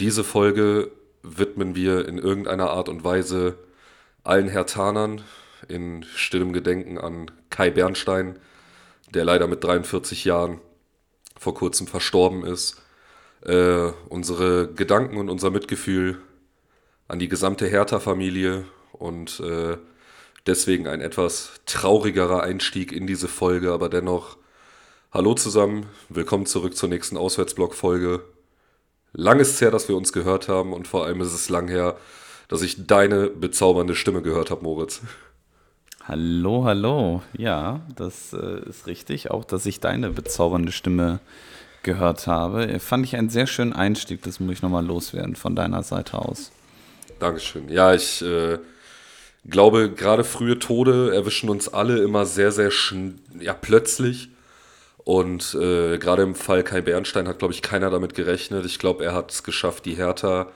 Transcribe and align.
Diese 0.00 0.24
Folge 0.24 0.90
widmen 1.22 1.74
wir 1.74 2.08
in 2.08 2.16
irgendeiner 2.16 2.70
Art 2.70 2.88
und 2.88 3.04
Weise 3.04 3.58
allen 4.24 4.48
Hertanern 4.48 5.20
in 5.68 6.06
stillem 6.14 6.54
Gedenken 6.54 6.96
an 6.96 7.30
Kai 7.50 7.68
Bernstein, 7.68 8.38
der 9.12 9.26
leider 9.26 9.46
mit 9.46 9.62
43 9.62 10.24
Jahren 10.24 10.58
vor 11.38 11.52
kurzem 11.52 11.86
verstorben 11.86 12.46
ist. 12.46 12.80
Äh, 13.44 13.92
unsere 14.08 14.72
Gedanken 14.72 15.18
und 15.18 15.28
unser 15.28 15.50
Mitgefühl 15.50 16.18
an 17.06 17.18
die 17.18 17.28
gesamte 17.28 17.66
Hertha-Familie 17.66 18.64
und 18.92 19.40
äh, 19.40 19.76
deswegen 20.46 20.86
ein 20.86 21.02
etwas 21.02 21.60
traurigerer 21.66 22.42
Einstieg 22.42 22.92
in 22.92 23.06
diese 23.06 23.28
Folge, 23.28 23.70
aber 23.70 23.90
dennoch 23.90 24.38
hallo 25.12 25.34
zusammen, 25.34 25.86
willkommen 26.08 26.46
zurück 26.46 26.74
zur 26.74 26.88
nächsten 26.88 27.18
Auswärtsblock-Folge. 27.18 28.22
Lang 29.12 29.40
ist 29.40 29.50
es 29.50 29.60
her, 29.60 29.70
dass 29.70 29.88
wir 29.88 29.96
uns 29.96 30.12
gehört 30.12 30.48
haben 30.48 30.72
und 30.72 30.86
vor 30.86 31.04
allem 31.04 31.20
ist 31.20 31.32
es 31.32 31.48
lang 31.48 31.68
her, 31.68 31.96
dass 32.48 32.62
ich 32.62 32.86
deine 32.86 33.28
bezaubernde 33.28 33.94
Stimme 33.94 34.22
gehört 34.22 34.50
habe, 34.50 34.62
Moritz. 34.62 35.00
Hallo, 36.04 36.64
hallo. 36.64 37.22
Ja, 37.36 37.80
das 37.94 38.32
äh, 38.32 38.68
ist 38.68 38.86
richtig. 38.86 39.30
Auch, 39.30 39.44
dass 39.44 39.66
ich 39.66 39.80
deine 39.80 40.10
bezaubernde 40.10 40.72
Stimme 40.72 41.20
gehört 41.82 42.26
habe. 42.26 42.78
Fand 42.80 43.04
ich 43.04 43.16
einen 43.16 43.30
sehr 43.30 43.46
schönen 43.46 43.72
Einstieg. 43.72 44.22
Das 44.22 44.40
muss 44.40 44.54
ich 44.54 44.62
nochmal 44.62 44.84
loswerden 44.84 45.36
von 45.36 45.54
deiner 45.54 45.82
Seite 45.82 46.18
aus. 46.18 46.50
Dankeschön. 47.18 47.68
Ja, 47.68 47.94
ich 47.94 48.22
äh, 48.22 48.58
glaube, 49.48 49.90
gerade 49.90 50.24
frühe 50.24 50.58
Tode 50.58 51.14
erwischen 51.14 51.50
uns 51.50 51.68
alle 51.68 51.98
immer 51.98 52.26
sehr, 52.26 52.52
sehr 52.52 52.70
ja, 53.38 53.54
plötzlich. 53.54 54.30
Und 55.10 55.56
äh, 55.56 55.98
gerade 55.98 56.22
im 56.22 56.36
Fall 56.36 56.62
Kai 56.62 56.82
Bernstein 56.82 57.26
hat, 57.26 57.40
glaube 57.40 57.52
ich, 57.52 57.62
keiner 57.62 57.90
damit 57.90 58.14
gerechnet. 58.14 58.64
Ich 58.64 58.78
glaube, 58.78 59.04
er 59.04 59.12
hat 59.12 59.32
es 59.32 59.42
geschafft, 59.42 59.84
die 59.84 59.96
Hertha, 59.96 60.52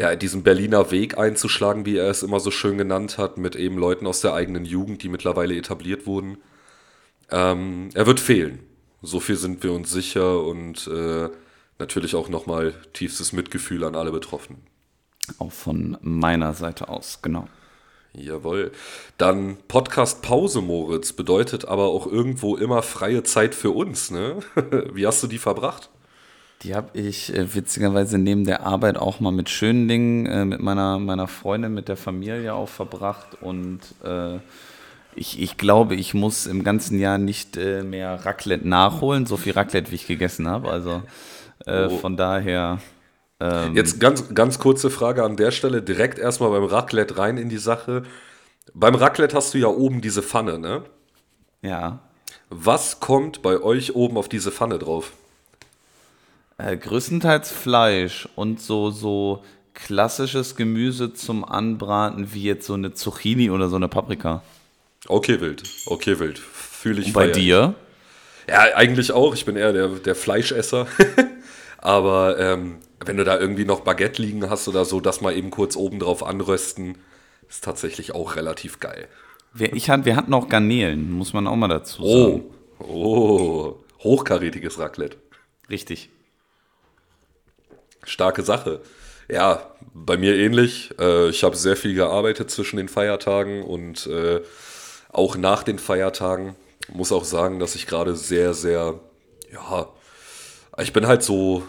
ja, 0.00 0.16
diesen 0.16 0.42
Berliner 0.42 0.90
Weg 0.90 1.18
einzuschlagen, 1.18 1.84
wie 1.84 1.98
er 1.98 2.08
es 2.08 2.22
immer 2.22 2.40
so 2.40 2.50
schön 2.50 2.78
genannt 2.78 3.18
hat, 3.18 3.36
mit 3.36 3.56
eben 3.56 3.76
Leuten 3.76 4.06
aus 4.06 4.22
der 4.22 4.32
eigenen 4.32 4.64
Jugend, 4.64 5.02
die 5.02 5.10
mittlerweile 5.10 5.54
etabliert 5.54 6.06
wurden. 6.06 6.38
Ähm, 7.30 7.90
er 7.92 8.06
wird 8.06 8.20
fehlen. 8.20 8.60
So 9.02 9.20
viel 9.20 9.36
sind 9.36 9.62
wir 9.62 9.74
uns 9.74 9.92
sicher 9.92 10.42
und 10.44 10.86
äh, 10.86 11.28
natürlich 11.78 12.14
auch 12.14 12.30
nochmal 12.30 12.72
tiefstes 12.94 13.34
Mitgefühl 13.34 13.84
an 13.84 13.96
alle 13.96 14.12
Betroffenen. 14.12 14.62
Auch 15.38 15.52
von 15.52 15.98
meiner 16.00 16.54
Seite 16.54 16.88
aus, 16.88 17.20
genau. 17.20 17.46
Jawohl. 18.18 18.72
Dann 19.16 19.56
Podcast 19.68 20.22
Pause, 20.22 20.60
Moritz, 20.60 21.12
bedeutet 21.12 21.66
aber 21.66 21.84
auch 21.84 22.06
irgendwo 22.06 22.56
immer 22.56 22.82
freie 22.82 23.22
Zeit 23.22 23.54
für 23.54 23.70
uns, 23.70 24.10
ne? 24.10 24.40
Wie 24.92 25.06
hast 25.06 25.22
du 25.22 25.26
die 25.26 25.38
verbracht? 25.38 25.88
Die 26.62 26.74
habe 26.74 26.98
ich 26.98 27.32
äh, 27.32 27.54
witzigerweise 27.54 28.18
neben 28.18 28.44
der 28.44 28.66
Arbeit 28.66 28.98
auch 28.98 29.20
mal 29.20 29.30
mit 29.30 29.48
schönen 29.48 29.86
Dingen, 29.86 30.26
äh, 30.26 30.44
mit 30.44 30.60
meiner, 30.60 30.98
meiner 30.98 31.28
Freundin, 31.28 31.72
mit 31.72 31.88
der 31.88 31.96
Familie 31.96 32.54
auch 32.54 32.68
verbracht. 32.68 33.40
Und 33.40 33.80
äh, 34.02 34.38
ich, 35.14 35.40
ich 35.40 35.56
glaube, 35.56 35.94
ich 35.94 36.14
muss 36.14 36.46
im 36.46 36.64
ganzen 36.64 36.98
Jahr 36.98 37.18
nicht 37.18 37.56
äh, 37.56 37.84
mehr 37.84 38.24
Raclette 38.24 38.68
nachholen, 38.68 39.26
so 39.26 39.36
viel 39.36 39.52
Raclette, 39.52 39.92
wie 39.92 39.96
ich 39.96 40.08
gegessen 40.08 40.48
habe. 40.48 40.68
Also 40.68 41.02
äh, 41.66 41.86
oh. 41.86 41.98
von 41.98 42.16
daher. 42.16 42.80
Ähm, 43.40 43.76
Jetzt 43.76 44.00
ganz, 44.00 44.34
ganz 44.34 44.58
kurze 44.58 44.90
Frage 44.90 45.22
an 45.24 45.36
der 45.36 45.50
Stelle, 45.50 45.82
direkt 45.82 46.18
erstmal 46.18 46.50
beim 46.50 46.64
Raclette 46.64 47.18
rein 47.18 47.38
in 47.38 47.48
die 47.48 47.58
Sache. 47.58 48.02
Beim 48.74 48.94
Raclette 48.94 49.36
hast 49.36 49.54
du 49.54 49.58
ja 49.58 49.68
oben 49.68 50.00
diese 50.00 50.22
Pfanne, 50.22 50.58
ne? 50.58 50.82
Ja. 51.62 52.00
Was 52.50 53.00
kommt 53.00 53.42
bei 53.42 53.60
euch 53.60 53.94
oben 53.94 54.16
auf 54.16 54.28
diese 54.28 54.50
Pfanne 54.50 54.78
drauf? 54.78 55.12
Äh, 56.58 56.76
größtenteils 56.76 57.52
Fleisch 57.52 58.28
und 58.34 58.60
so, 58.60 58.90
so 58.90 59.44
klassisches 59.74 60.56
Gemüse 60.56 61.14
zum 61.14 61.44
Anbraten, 61.44 62.34
wie 62.34 62.42
jetzt 62.42 62.66
so 62.66 62.74
eine 62.74 62.94
Zucchini 62.94 63.50
oder 63.50 63.68
so 63.68 63.76
eine 63.76 63.88
Paprika. 63.88 64.42
Okay, 65.06 65.40
wild. 65.40 65.62
Okay, 65.86 66.18
wild. 66.18 66.38
Fühle 66.38 67.00
ich. 67.00 67.08
Und 67.08 67.12
bei 67.12 67.28
dir? 67.28 67.74
Ja, 68.48 68.60
eigentlich 68.74 69.12
auch. 69.12 69.34
Ich 69.34 69.44
bin 69.44 69.56
eher 69.56 69.72
der, 69.72 69.88
der 69.88 70.14
Fleischesser. 70.16 70.88
Aber 71.78 72.38
ähm, 72.38 72.78
wenn 73.04 73.16
du 73.16 73.24
da 73.24 73.38
irgendwie 73.38 73.64
noch 73.64 73.80
Baguette 73.80 74.20
liegen 74.22 74.48
hast 74.50 74.68
oder 74.68 74.84
so, 74.84 75.00
das 75.00 75.20
mal 75.20 75.36
eben 75.36 75.50
kurz 75.50 75.76
oben 75.76 75.98
drauf 75.98 76.22
anrösten, 76.24 76.98
ist 77.48 77.64
tatsächlich 77.64 78.14
auch 78.14 78.36
relativ 78.36 78.80
geil. 78.80 79.08
Wir, 79.54 79.72
ich 79.72 79.88
hat, 79.90 80.04
wir 80.04 80.16
hatten 80.16 80.34
auch 80.34 80.48
Garnelen, 80.48 81.10
muss 81.10 81.32
man 81.32 81.46
auch 81.46 81.56
mal 81.56 81.68
dazu 81.68 82.04
sagen. 82.04 82.44
Oh, 82.78 82.84
oh 82.84 83.78
hochkarätiges 84.02 84.78
Raclette. 84.78 85.16
Richtig. 85.70 86.10
Starke 88.04 88.42
Sache. 88.42 88.80
Ja, 89.30 89.74
bei 89.92 90.16
mir 90.16 90.34
ähnlich. 90.36 90.90
Äh, 90.98 91.28
ich 91.28 91.44
habe 91.44 91.56
sehr 91.56 91.76
viel 91.76 91.94
gearbeitet 91.94 92.50
zwischen 92.50 92.76
den 92.76 92.88
Feiertagen 92.88 93.62
und 93.62 94.06
äh, 94.06 94.40
auch 95.10 95.36
nach 95.36 95.62
den 95.62 95.78
Feiertagen. 95.78 96.56
Muss 96.92 97.12
auch 97.12 97.24
sagen, 97.24 97.58
dass 97.58 97.74
ich 97.74 97.86
gerade 97.86 98.16
sehr, 98.16 98.54
sehr, 98.54 98.98
ja, 99.52 99.88
ich 100.78 100.92
bin 100.92 101.06
halt 101.06 101.22
so 101.22 101.62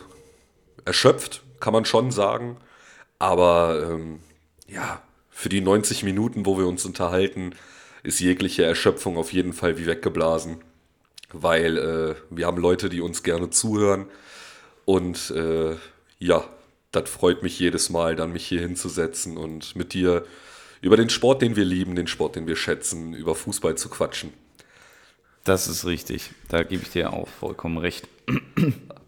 erschöpft, 0.86 1.44
kann 1.60 1.74
man 1.74 1.86
schon 1.86 2.12
sagen. 2.12 2.58
Aber 3.20 3.90
ähm, 3.90 4.20
ja, 4.68 5.02
für 5.30 5.50
die 5.50 5.62
90 5.62 6.04
Minuten, 6.04 6.46
wo 6.46 6.58
wir 6.58 6.68
uns 6.68 6.86
unterhalten, 6.86 7.54
ist 8.04 8.20
jegliche 8.20 8.64
Erschöpfung 8.64 9.18
auf 9.18 9.34
jeden 9.34 9.54
Fall 9.54 9.78
wie 9.78 9.86
weggeblasen. 9.86 10.58
Weil 11.32 11.78
äh, 11.78 12.16
wir 12.30 12.48
haben 12.48 12.58
Leute, 12.58 12.90
die 12.90 13.02
uns 13.02 13.24
gerne 13.24 13.50
zuhören. 13.50 14.06
Und 14.86 15.32
äh, 15.32 15.76
ja, 16.18 16.44
das 16.92 17.10
freut 17.10 17.44
mich 17.44 17.60
jedes 17.60 17.90
Mal, 17.90 18.16
dann 18.16 18.34
mich 18.34 18.46
hier 18.46 18.62
hinzusetzen 18.62 19.38
und 19.38 19.76
mit 19.76 19.94
dir 19.94 20.26
über 20.82 20.98
den 20.98 21.10
Sport, 21.10 21.42
den 21.42 21.56
wir 21.56 21.66
lieben, 21.66 21.96
den 21.96 22.08
Sport, 22.08 22.36
den 22.36 22.48
wir 22.48 22.56
schätzen, 22.56 23.14
über 23.14 23.36
Fußball 23.36 23.76
zu 23.76 23.90
quatschen. 23.90 24.34
Das 25.44 25.68
ist 25.68 25.86
richtig. 25.86 26.32
Da 26.48 26.64
gebe 26.64 26.84
ich 26.84 26.90
dir 26.90 27.14
auch 27.14 27.28
vollkommen 27.28 27.78
recht. 27.78 28.08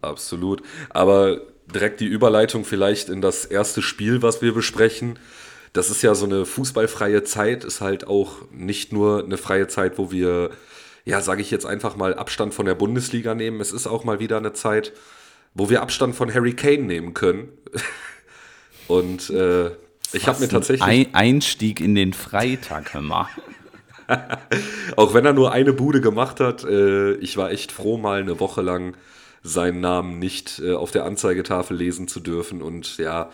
Absolut. 0.00 0.62
Aber 0.90 1.40
direkt 1.72 2.00
die 2.00 2.06
Überleitung 2.06 2.64
vielleicht 2.64 3.08
in 3.08 3.20
das 3.20 3.44
erste 3.44 3.82
Spiel, 3.82 4.22
was 4.22 4.42
wir 4.42 4.54
besprechen. 4.54 5.18
Das 5.72 5.90
ist 5.90 6.02
ja 6.02 6.14
so 6.14 6.26
eine 6.26 6.44
fußballfreie 6.44 7.24
Zeit, 7.24 7.64
ist 7.64 7.80
halt 7.80 8.06
auch 8.06 8.42
nicht 8.50 8.92
nur 8.92 9.24
eine 9.24 9.38
freie 9.38 9.68
Zeit, 9.68 9.98
wo 9.98 10.10
wir, 10.10 10.50
ja, 11.04 11.20
sage 11.20 11.40
ich 11.40 11.50
jetzt 11.50 11.66
einfach 11.66 11.96
mal, 11.96 12.14
Abstand 12.14 12.52
von 12.54 12.66
der 12.66 12.74
Bundesliga 12.74 13.34
nehmen. 13.34 13.60
Es 13.60 13.72
ist 13.72 13.86
auch 13.86 14.04
mal 14.04 14.20
wieder 14.20 14.36
eine 14.36 14.52
Zeit, 14.52 14.92
wo 15.54 15.70
wir 15.70 15.82
Abstand 15.82 16.14
von 16.14 16.32
Harry 16.32 16.54
Kane 16.54 16.82
nehmen 16.82 17.14
können. 17.14 17.48
Und 18.88 19.30
äh, 19.30 19.70
ich 20.12 20.26
habe 20.26 20.40
mir 20.40 20.48
tatsächlich. 20.48 20.82
Ein 20.82 21.14
Einstieg 21.14 21.80
in 21.80 21.94
den 21.94 22.12
Freitag, 22.12 22.94
mal. 23.00 23.28
auch 24.96 25.14
wenn 25.14 25.24
er 25.24 25.32
nur 25.32 25.52
eine 25.52 25.72
Bude 25.72 26.00
gemacht 26.00 26.40
hat, 26.40 26.64
äh, 26.64 27.14
ich 27.14 27.36
war 27.36 27.50
echt 27.50 27.72
froh, 27.72 27.96
mal 27.96 28.20
eine 28.20 28.40
Woche 28.40 28.60
lang 28.60 28.94
seinen 29.42 29.80
Namen 29.80 30.18
nicht 30.18 30.60
äh, 30.60 30.72
auf 30.74 30.90
der 30.90 31.04
Anzeigetafel 31.04 31.76
lesen 31.76 32.08
zu 32.08 32.20
dürfen. 32.20 32.62
Und 32.62 32.98
ja, 32.98 33.30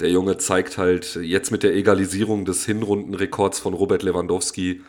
der 0.00 0.10
Junge 0.10 0.38
zeigt 0.38 0.78
halt 0.78 1.16
jetzt 1.16 1.50
mit 1.50 1.62
der 1.62 1.74
Egalisierung 1.74 2.44
des 2.44 2.64
Hinrundenrekords 2.66 3.60
von 3.60 3.74
Robert 3.74 4.02
Lewandowski, 4.02 4.82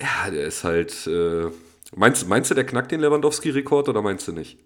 ja, 0.00 0.30
der 0.30 0.46
ist 0.46 0.64
halt. 0.64 1.06
Äh, 1.06 1.46
meinst, 1.94 2.28
meinst 2.28 2.50
du, 2.50 2.54
der 2.54 2.66
knackt 2.66 2.92
den 2.92 3.00
Lewandowski-Rekord 3.00 3.88
oder 3.88 4.02
meinst 4.02 4.28
du 4.28 4.32
nicht? 4.32 4.58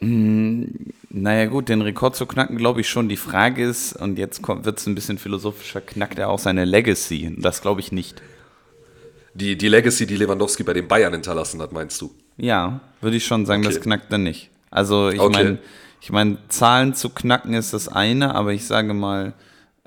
Mm, 0.00 0.64
naja, 1.10 1.46
gut, 1.46 1.68
den 1.68 1.82
Rekord 1.82 2.16
zu 2.16 2.26
knacken, 2.26 2.56
glaube 2.56 2.80
ich 2.80 2.88
schon. 2.88 3.08
Die 3.08 3.16
Frage 3.16 3.64
ist, 3.64 3.94
und 3.94 4.18
jetzt 4.18 4.46
wird 4.46 4.78
es 4.78 4.86
ein 4.86 4.94
bisschen 4.94 5.18
philosophischer, 5.18 5.80
knackt 5.80 6.18
er 6.18 6.28
auch 6.28 6.38
seine 6.38 6.64
Legacy? 6.64 7.34
Das 7.38 7.62
glaube 7.62 7.80
ich 7.80 7.92
nicht. 7.92 8.22
Die, 9.34 9.56
die 9.56 9.68
Legacy, 9.68 10.06
die 10.06 10.16
Lewandowski 10.16 10.64
bei 10.64 10.72
den 10.72 10.88
Bayern 10.88 11.12
hinterlassen 11.12 11.60
hat, 11.62 11.72
meinst 11.72 12.00
du? 12.00 12.10
Ja, 12.40 12.80
würde 13.00 13.16
ich 13.16 13.26
schon 13.26 13.46
sagen, 13.46 13.64
okay. 13.64 13.74
das 13.74 13.82
knackt 13.82 14.10
er 14.10 14.18
nicht. 14.18 14.50
Also 14.70 15.10
ich 15.10 15.20
okay. 15.20 15.32
meine, 15.32 15.58
ich 16.00 16.10
meine, 16.10 16.38
Zahlen 16.48 16.94
zu 16.94 17.10
knacken 17.10 17.54
ist 17.54 17.74
das 17.74 17.88
eine, 17.88 18.34
aber 18.34 18.52
ich 18.52 18.66
sage 18.66 18.94
mal, 18.94 19.34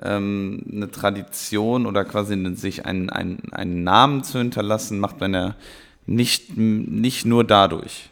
ähm, 0.00 0.64
eine 0.70 0.90
Tradition 0.90 1.86
oder 1.86 2.04
quasi 2.04 2.36
sich 2.56 2.86
einen, 2.86 3.10
einen, 3.10 3.52
einen 3.52 3.82
Namen 3.82 4.22
zu 4.22 4.38
hinterlassen, 4.38 5.00
macht 5.00 5.20
man 5.20 5.34
ja 5.34 5.56
nicht, 6.06 6.56
nicht 6.56 7.24
nur 7.24 7.44
dadurch. 7.44 8.10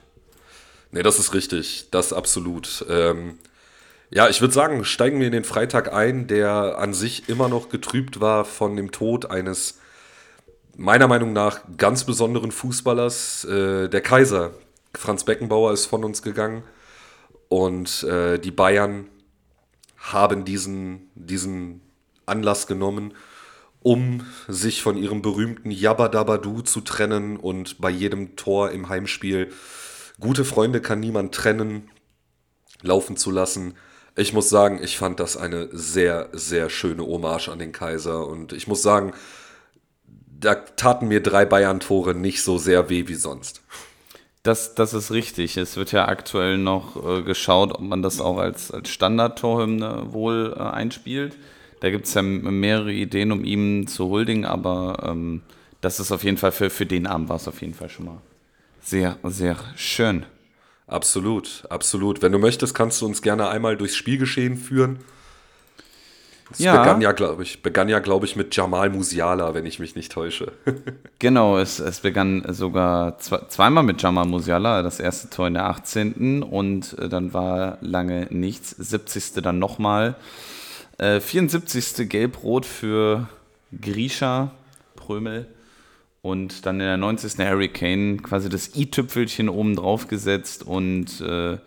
Nee, 0.90 1.02
das 1.02 1.19
ist 1.19 1.34
richtig. 1.34 1.88
Das 1.90 2.12
absolut. 2.12 2.84
Ähm, 2.88 3.38
ja, 4.11 4.28
ich 4.28 4.40
würde 4.40 4.52
sagen, 4.52 4.84
steigen 4.84 5.20
wir 5.20 5.26
in 5.26 5.32
den 5.32 5.44
Freitag 5.44 5.93
ein, 5.93 6.26
der 6.26 6.78
an 6.78 6.93
sich 6.93 7.28
immer 7.28 7.49
noch 7.49 7.69
getrübt 7.69 8.20
war 8.20 8.44
von 8.44 8.76
dem 8.76 8.90
Tod 8.93 9.31
eines 9.31 9.78
meiner 10.76 11.08
Meinung 11.08 11.32
nach 11.32 11.60
ganz 11.76 12.04
besonderen 12.04 12.52
Fußballers. 12.52 13.44
Äh, 13.44 13.88
der 13.88 14.00
Kaiser, 14.00 14.52
Franz 14.94 15.24
Beckenbauer, 15.24 15.72
ist 15.72 15.86
von 15.86 16.04
uns 16.04 16.22
gegangen. 16.22 16.62
Und 17.48 18.02
äh, 18.04 18.38
die 18.38 18.50
Bayern 18.50 19.08
haben 19.98 20.44
diesen, 20.44 21.10
diesen 21.14 21.82
Anlass 22.26 22.66
genommen, 22.66 23.14
um 23.80 24.24
sich 24.48 24.82
von 24.82 24.96
ihrem 24.96 25.22
berühmten 25.22 25.70
Yabba 25.70 26.40
zu 26.64 26.80
trennen 26.80 27.36
und 27.36 27.80
bei 27.80 27.90
jedem 27.90 28.36
Tor 28.36 28.70
im 28.70 28.88
Heimspiel 28.88 29.50
Gute 30.20 30.44
Freunde 30.44 30.80
kann 30.80 31.00
niemand 31.00 31.34
trennen, 31.34 31.90
laufen 32.80 33.16
zu 33.16 33.32
lassen. 33.32 33.74
Ich 34.14 34.32
muss 34.32 34.48
sagen, 34.48 34.78
ich 34.80 34.96
fand 34.96 35.19
das 35.19 35.36
eine 35.36 35.69
sehr, 35.72 36.28
sehr 36.32 36.70
schöne 36.70 37.04
Hommage 37.04 37.48
an 37.48 37.58
den 37.58 37.72
Kaiser. 37.72 38.26
Und 38.28 38.52
ich 38.52 38.69
muss 38.69 38.82
sagen, 38.82 39.14
da 40.43 40.55
taten 40.55 41.09
mir 41.09 41.23
drei 41.23 41.44
Bayern-Tore 41.44 42.15
nicht 42.15 42.43
so 42.43 42.59
sehr 42.59 42.91
weh 42.91 43.09
wie 43.09 43.15
sonst. 43.15 43.62
Das, 44.43 44.75
das 44.75 44.93
ist 44.93 45.12
richtig. 45.12 45.56
Es 45.56 45.77
wird 45.77 45.93
ja 45.93 46.09
aktuell 46.09 46.59
noch 46.59 46.97
äh, 46.97 47.23
geschaut, 47.23 47.73
ob 47.73 47.81
man 47.81 48.03
das 48.03 48.21
auch 48.21 48.39
als, 48.39 48.71
als 48.71 48.91
Standard-Torhymne 48.91 50.12
wohl 50.12 50.55
äh, 50.56 50.61
einspielt. 50.61 51.37
Da 51.81 51.91
gibt 51.91 52.06
es 52.06 52.15
ja 52.15 52.23
mehrere 52.23 52.93
Ideen, 52.93 53.33
um 53.33 53.44
ihm 53.44 53.87
zu 53.87 54.09
huldigen, 54.09 54.44
aber 54.44 55.05
ähm, 55.05 55.43
das 55.81 55.99
ist 55.99 56.12
auf 56.12 56.23
jeden 56.23 56.37
Fall 56.37 56.53
für, 56.53 56.71
für 56.71 56.87
den 56.87 57.06
Abend 57.06 57.29
war 57.29 57.37
es 57.37 57.49
auf 57.49 57.61
jeden 57.61 57.75
Fall 57.75 57.89
schon 57.89 58.06
mal 58.06 58.19
sehr, 58.83 59.19
sehr 59.25 59.56
schön. 59.77 60.27
Absolut, 60.87 61.65
absolut. 61.71 62.21
Wenn 62.21 62.33
du 62.33 62.39
möchtest, 62.39 62.75
kannst 62.75 63.00
du 63.00 63.06
uns 63.06 63.23
gerne 63.23 63.49
einmal 63.49 63.77
durchs 63.77 63.97
Spielgeschehen 63.97 64.56
führen. 64.56 64.99
Es 66.52 66.58
ja. 66.58 66.81
begann 66.81 67.00
ja, 67.00 67.12
glaube 67.12 67.43
ich, 67.43 67.62
begann 67.62 67.88
ja, 67.88 67.99
glaube 67.99 68.26
ich, 68.26 68.37
mit 68.37 68.54
Jamal 68.54 68.90
Musiala, 68.90 69.54
wenn 69.54 69.66
ich 69.66 69.78
mich 69.78 69.94
nicht 69.94 70.12
täusche. 70.12 70.52
genau, 71.19 71.58
es, 71.58 71.81
es 71.81 72.00
begann 72.00 72.44
sogar 72.49 73.19
zweimal 73.19 73.82
mit 73.82 74.02
Jamal 74.02 74.26
Musiala, 74.26 74.82
das 74.82 75.00
erste 75.00 75.31
Tor 75.31 75.46
in 75.49 75.54
der 75.54 75.66
18. 75.66 76.43
und 76.43 76.99
äh, 76.99 77.08
dann 77.08 77.32
war 77.32 77.78
lange 77.81 78.26
nichts. 78.31 78.70
70. 78.70 79.43
dann 79.43 79.58
nochmal. 79.58 80.16
Äh, 80.99 81.20
74. 81.20 82.08
Gelb-Rot 82.08 82.66
für 82.66 83.28
Grisha 83.81 84.52
Prömel. 84.96 85.46
Und 86.22 86.66
dann 86.66 86.76
in 86.76 86.87
der 86.87 86.96
90. 86.96 87.38
Harry 87.38 87.69
Kane 87.69 88.19
quasi 88.19 88.48
das 88.48 88.76
i-Tüpfelchen 88.76 89.48
oben 89.48 89.75
drauf 89.75 90.06
gesetzt 90.06 90.64
und 90.64 91.20
äh, 91.20 91.58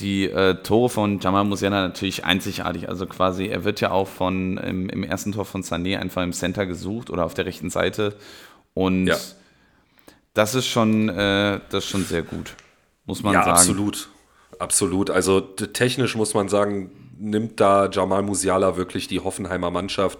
die 0.00 0.24
äh, 0.24 0.54
Tore 0.62 0.88
von 0.88 1.20
Jamal 1.20 1.44
Musiala 1.44 1.82
natürlich 1.88 2.24
einzigartig. 2.24 2.88
Also 2.88 3.06
quasi, 3.06 3.46
er 3.46 3.64
wird 3.64 3.80
ja 3.80 3.90
auch 3.90 4.08
von 4.08 4.58
im, 4.58 4.88
im, 4.88 5.02
ersten 5.02 5.32
Tor 5.32 5.44
von 5.44 5.62
Sané 5.62 5.98
einfach 5.98 6.22
im 6.22 6.32
Center 6.32 6.66
gesucht 6.66 7.10
oder 7.10 7.24
auf 7.24 7.34
der 7.34 7.46
rechten 7.46 7.70
Seite. 7.70 8.14
Und 8.74 9.06
ja. 9.06 9.16
das 10.34 10.54
ist 10.54 10.66
schon, 10.66 11.08
äh, 11.08 11.60
das 11.70 11.84
ist 11.84 11.90
schon 11.90 12.04
sehr 12.04 12.22
gut, 12.22 12.54
muss 13.06 13.22
man 13.22 13.34
ja, 13.34 13.42
sagen. 13.42 13.56
Absolut. 13.56 14.08
Absolut. 14.58 15.10
Also 15.10 15.40
technisch 15.40 16.16
muss 16.16 16.34
man 16.34 16.48
sagen, 16.48 16.90
nimmt 17.18 17.60
da 17.60 17.88
Jamal 17.90 18.22
Musiala 18.22 18.76
wirklich 18.76 19.08
die 19.08 19.20
Hoffenheimer 19.20 19.70
Mannschaft 19.70 20.18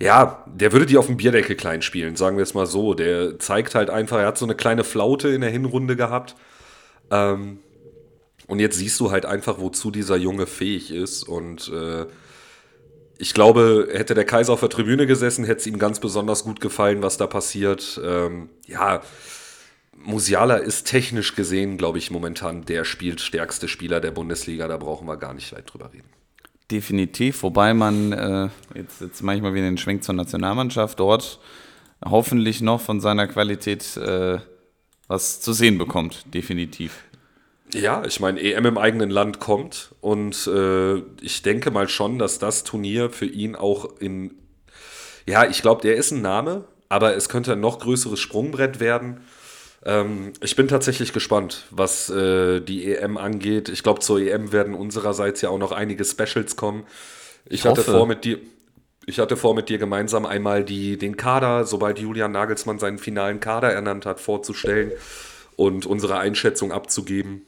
ja, 0.00 0.44
der 0.46 0.72
würde 0.72 0.86
die 0.86 0.98
auf 0.98 1.06
dem 1.06 1.16
Bierdeckel 1.16 1.56
klein 1.56 1.82
spielen, 1.82 2.16
sagen 2.16 2.36
wir 2.36 2.42
es 2.42 2.54
mal 2.54 2.66
so. 2.66 2.94
Der 2.94 3.38
zeigt 3.38 3.74
halt 3.74 3.90
einfach, 3.90 4.18
er 4.18 4.26
hat 4.26 4.38
so 4.38 4.44
eine 4.44 4.54
kleine 4.54 4.84
Flaute 4.84 5.28
in 5.28 5.40
der 5.40 5.50
Hinrunde 5.50 5.96
gehabt. 5.96 6.36
Ähm, 7.10 7.60
und 8.46 8.60
jetzt 8.60 8.78
siehst 8.78 8.98
du 9.00 9.10
halt 9.10 9.26
einfach, 9.26 9.58
wozu 9.58 9.90
dieser 9.90 10.16
Junge 10.16 10.46
fähig 10.46 10.90
ist. 10.92 11.24
Und 11.24 11.68
äh, 11.68 12.06
ich 13.18 13.34
glaube, 13.34 13.88
hätte 13.92 14.14
der 14.14 14.24
Kaiser 14.24 14.52
auf 14.52 14.60
der 14.60 14.68
Tribüne 14.68 15.06
gesessen, 15.06 15.44
hätte 15.44 15.60
es 15.60 15.66
ihm 15.66 15.78
ganz 15.78 16.00
besonders 16.00 16.44
gut 16.44 16.60
gefallen, 16.60 17.02
was 17.02 17.16
da 17.16 17.26
passiert. 17.26 18.00
Ähm, 18.04 18.50
ja, 18.66 19.02
Musiala 19.96 20.56
ist 20.56 20.86
technisch 20.86 21.34
gesehen, 21.34 21.78
glaube 21.78 21.98
ich, 21.98 22.10
momentan 22.10 22.64
der 22.64 22.84
spielstärkste 22.84 23.66
Spieler 23.66 24.00
der 24.00 24.12
Bundesliga. 24.12 24.68
Da 24.68 24.76
brauchen 24.76 25.08
wir 25.08 25.16
gar 25.16 25.34
nicht 25.34 25.52
weit 25.52 25.72
drüber 25.72 25.92
reden. 25.92 26.08
Definitiv, 26.70 27.42
wobei 27.42 27.74
man, 27.74 28.12
äh, 28.12 28.48
jetzt, 28.74 29.00
jetzt 29.00 29.22
manchmal 29.22 29.54
wieder 29.54 29.66
den 29.66 29.78
Schwenk 29.78 30.02
zur 30.04 30.14
Nationalmannschaft, 30.14 30.98
dort 30.98 31.40
hoffentlich 32.04 32.60
noch 32.60 32.80
von 32.80 33.00
seiner 33.00 33.26
Qualität 33.28 33.96
äh, 33.96 34.38
was 35.08 35.40
zu 35.40 35.52
sehen 35.52 35.78
bekommt, 35.78 36.24
definitiv. 36.34 37.04
Ja, 37.80 38.02
ich 38.04 38.20
meine, 38.20 38.40
EM 38.40 38.66
im 38.66 38.78
eigenen 38.78 39.10
Land 39.10 39.40
kommt 39.40 39.94
und 40.00 40.46
äh, 40.46 40.96
ich 41.20 41.42
denke 41.42 41.70
mal 41.70 41.88
schon, 41.88 42.18
dass 42.18 42.38
das 42.38 42.64
Turnier 42.64 43.10
für 43.10 43.26
ihn 43.26 43.54
auch 43.54 43.98
in, 44.00 44.34
ja, 45.26 45.44
ich 45.44 45.62
glaube, 45.62 45.82
der 45.82 45.96
ist 45.96 46.10
ein 46.10 46.22
Name, 46.22 46.64
aber 46.88 47.16
es 47.16 47.28
könnte 47.28 47.52
ein 47.52 47.60
noch 47.60 47.78
größeres 47.78 48.20
Sprungbrett 48.20 48.80
werden. 48.80 49.20
Ähm, 49.84 50.32
ich 50.40 50.56
bin 50.56 50.68
tatsächlich 50.68 51.12
gespannt, 51.12 51.64
was 51.70 52.10
äh, 52.10 52.60
die 52.60 52.92
EM 52.94 53.16
angeht. 53.16 53.68
Ich 53.68 53.82
glaube, 53.82 54.00
zur 54.00 54.20
EM 54.20 54.52
werden 54.52 54.74
unsererseits 54.74 55.40
ja 55.42 55.50
auch 55.50 55.58
noch 55.58 55.72
einige 55.72 56.04
Specials 56.04 56.56
kommen. 56.56 56.84
Ich, 57.44 57.60
ich 57.60 57.64
hatte 57.64 57.82
vor 57.82 58.06
mit 58.06 58.24
dir. 58.24 58.38
Ich 59.08 59.20
hatte 59.20 59.36
vor, 59.36 59.54
mit 59.54 59.68
dir 59.68 59.78
gemeinsam 59.78 60.26
einmal 60.26 60.64
die, 60.64 60.98
den 60.98 61.16
Kader, 61.16 61.64
sobald 61.64 62.00
Julian 62.00 62.32
Nagelsmann 62.32 62.80
seinen 62.80 62.98
finalen 62.98 63.38
Kader 63.38 63.72
ernannt 63.72 64.04
hat, 64.04 64.18
vorzustellen 64.18 64.90
und 65.54 65.86
unsere 65.86 66.18
Einschätzung 66.18 66.72
abzugeben. 66.72 67.42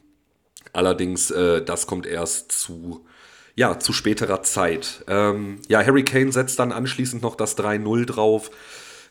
Allerdings, 0.72 1.30
äh, 1.30 1.62
das 1.62 1.86
kommt 1.86 2.06
erst 2.06 2.52
zu, 2.52 3.06
ja, 3.54 3.78
zu 3.78 3.92
späterer 3.92 4.42
Zeit. 4.42 5.04
Ähm, 5.08 5.60
ja, 5.68 5.84
Harry 5.84 6.04
Kane 6.04 6.32
setzt 6.32 6.58
dann 6.58 6.72
anschließend 6.72 7.22
noch 7.22 7.34
das 7.34 7.56
3-0 7.58 8.06
drauf 8.06 8.50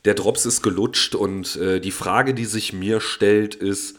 der 0.08 0.14
Drops 0.14 0.46
ist 0.46 0.62
gelutscht 0.62 1.16
und 1.16 1.58
äh, 1.58 1.80
die 1.82 1.92
Frage, 1.92 2.34
die 2.34 2.46
sich 2.46 2.72
mir 2.72 3.02
stellt, 3.02 3.56
ist, 3.56 3.98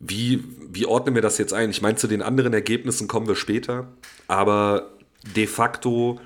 wie, 0.00 0.42
wie 0.70 0.86
ordnen 0.86 1.14
wir 1.14 1.22
das 1.22 1.38
jetzt 1.38 1.52
ein? 1.52 1.70
Ich 1.70 1.82
meine, 1.82 1.96
zu 1.96 2.08
den 2.08 2.20
anderen 2.20 2.52
Ergebnissen 2.52 3.06
kommen 3.06 3.28
wir 3.28 3.36
später, 3.36 3.92
aber 4.26 4.90
de 5.36 5.46
facto 5.46 6.18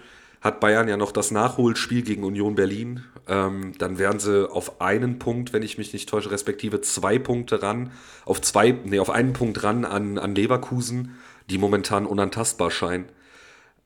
hat 0.45 0.61
Bayern 0.61 0.87
ja 0.87 0.97
noch 0.97 1.11
das 1.11 1.33
Nachholspiel 1.33 2.03
gegen 2.03 2.23
Union 2.23 2.55
Berlin. 2.55 3.03
Ähm, 3.27 3.73
dann 3.79 3.99
wären 3.99 4.21
sie 4.21 4.49
auf 4.49 4.81
einen 4.81 5.19
Punkt, 5.19 5.53
wenn 5.53 5.63
ich 5.63 5.79
mich 5.79 5.93
nicht 5.93 6.09
täusche, 6.09 6.31
respektive 6.31 6.83
zwei 6.83 7.19
Punkte 7.19 7.63
ran, 7.63 7.91
auf 8.27 8.41
zwei, 8.43 8.71
nee, 8.85 8.99
auf 9.01 9.11
einen 9.11 9.33
Punkt 9.33 9.65
ran 9.65 9.85
an, 9.85 10.19
an 10.19 10.35
Leverkusen, 10.35 11.17
die 11.51 11.59
momentan 11.59 12.07
unantastbar 12.07 12.71
scheinen. 12.71 13.07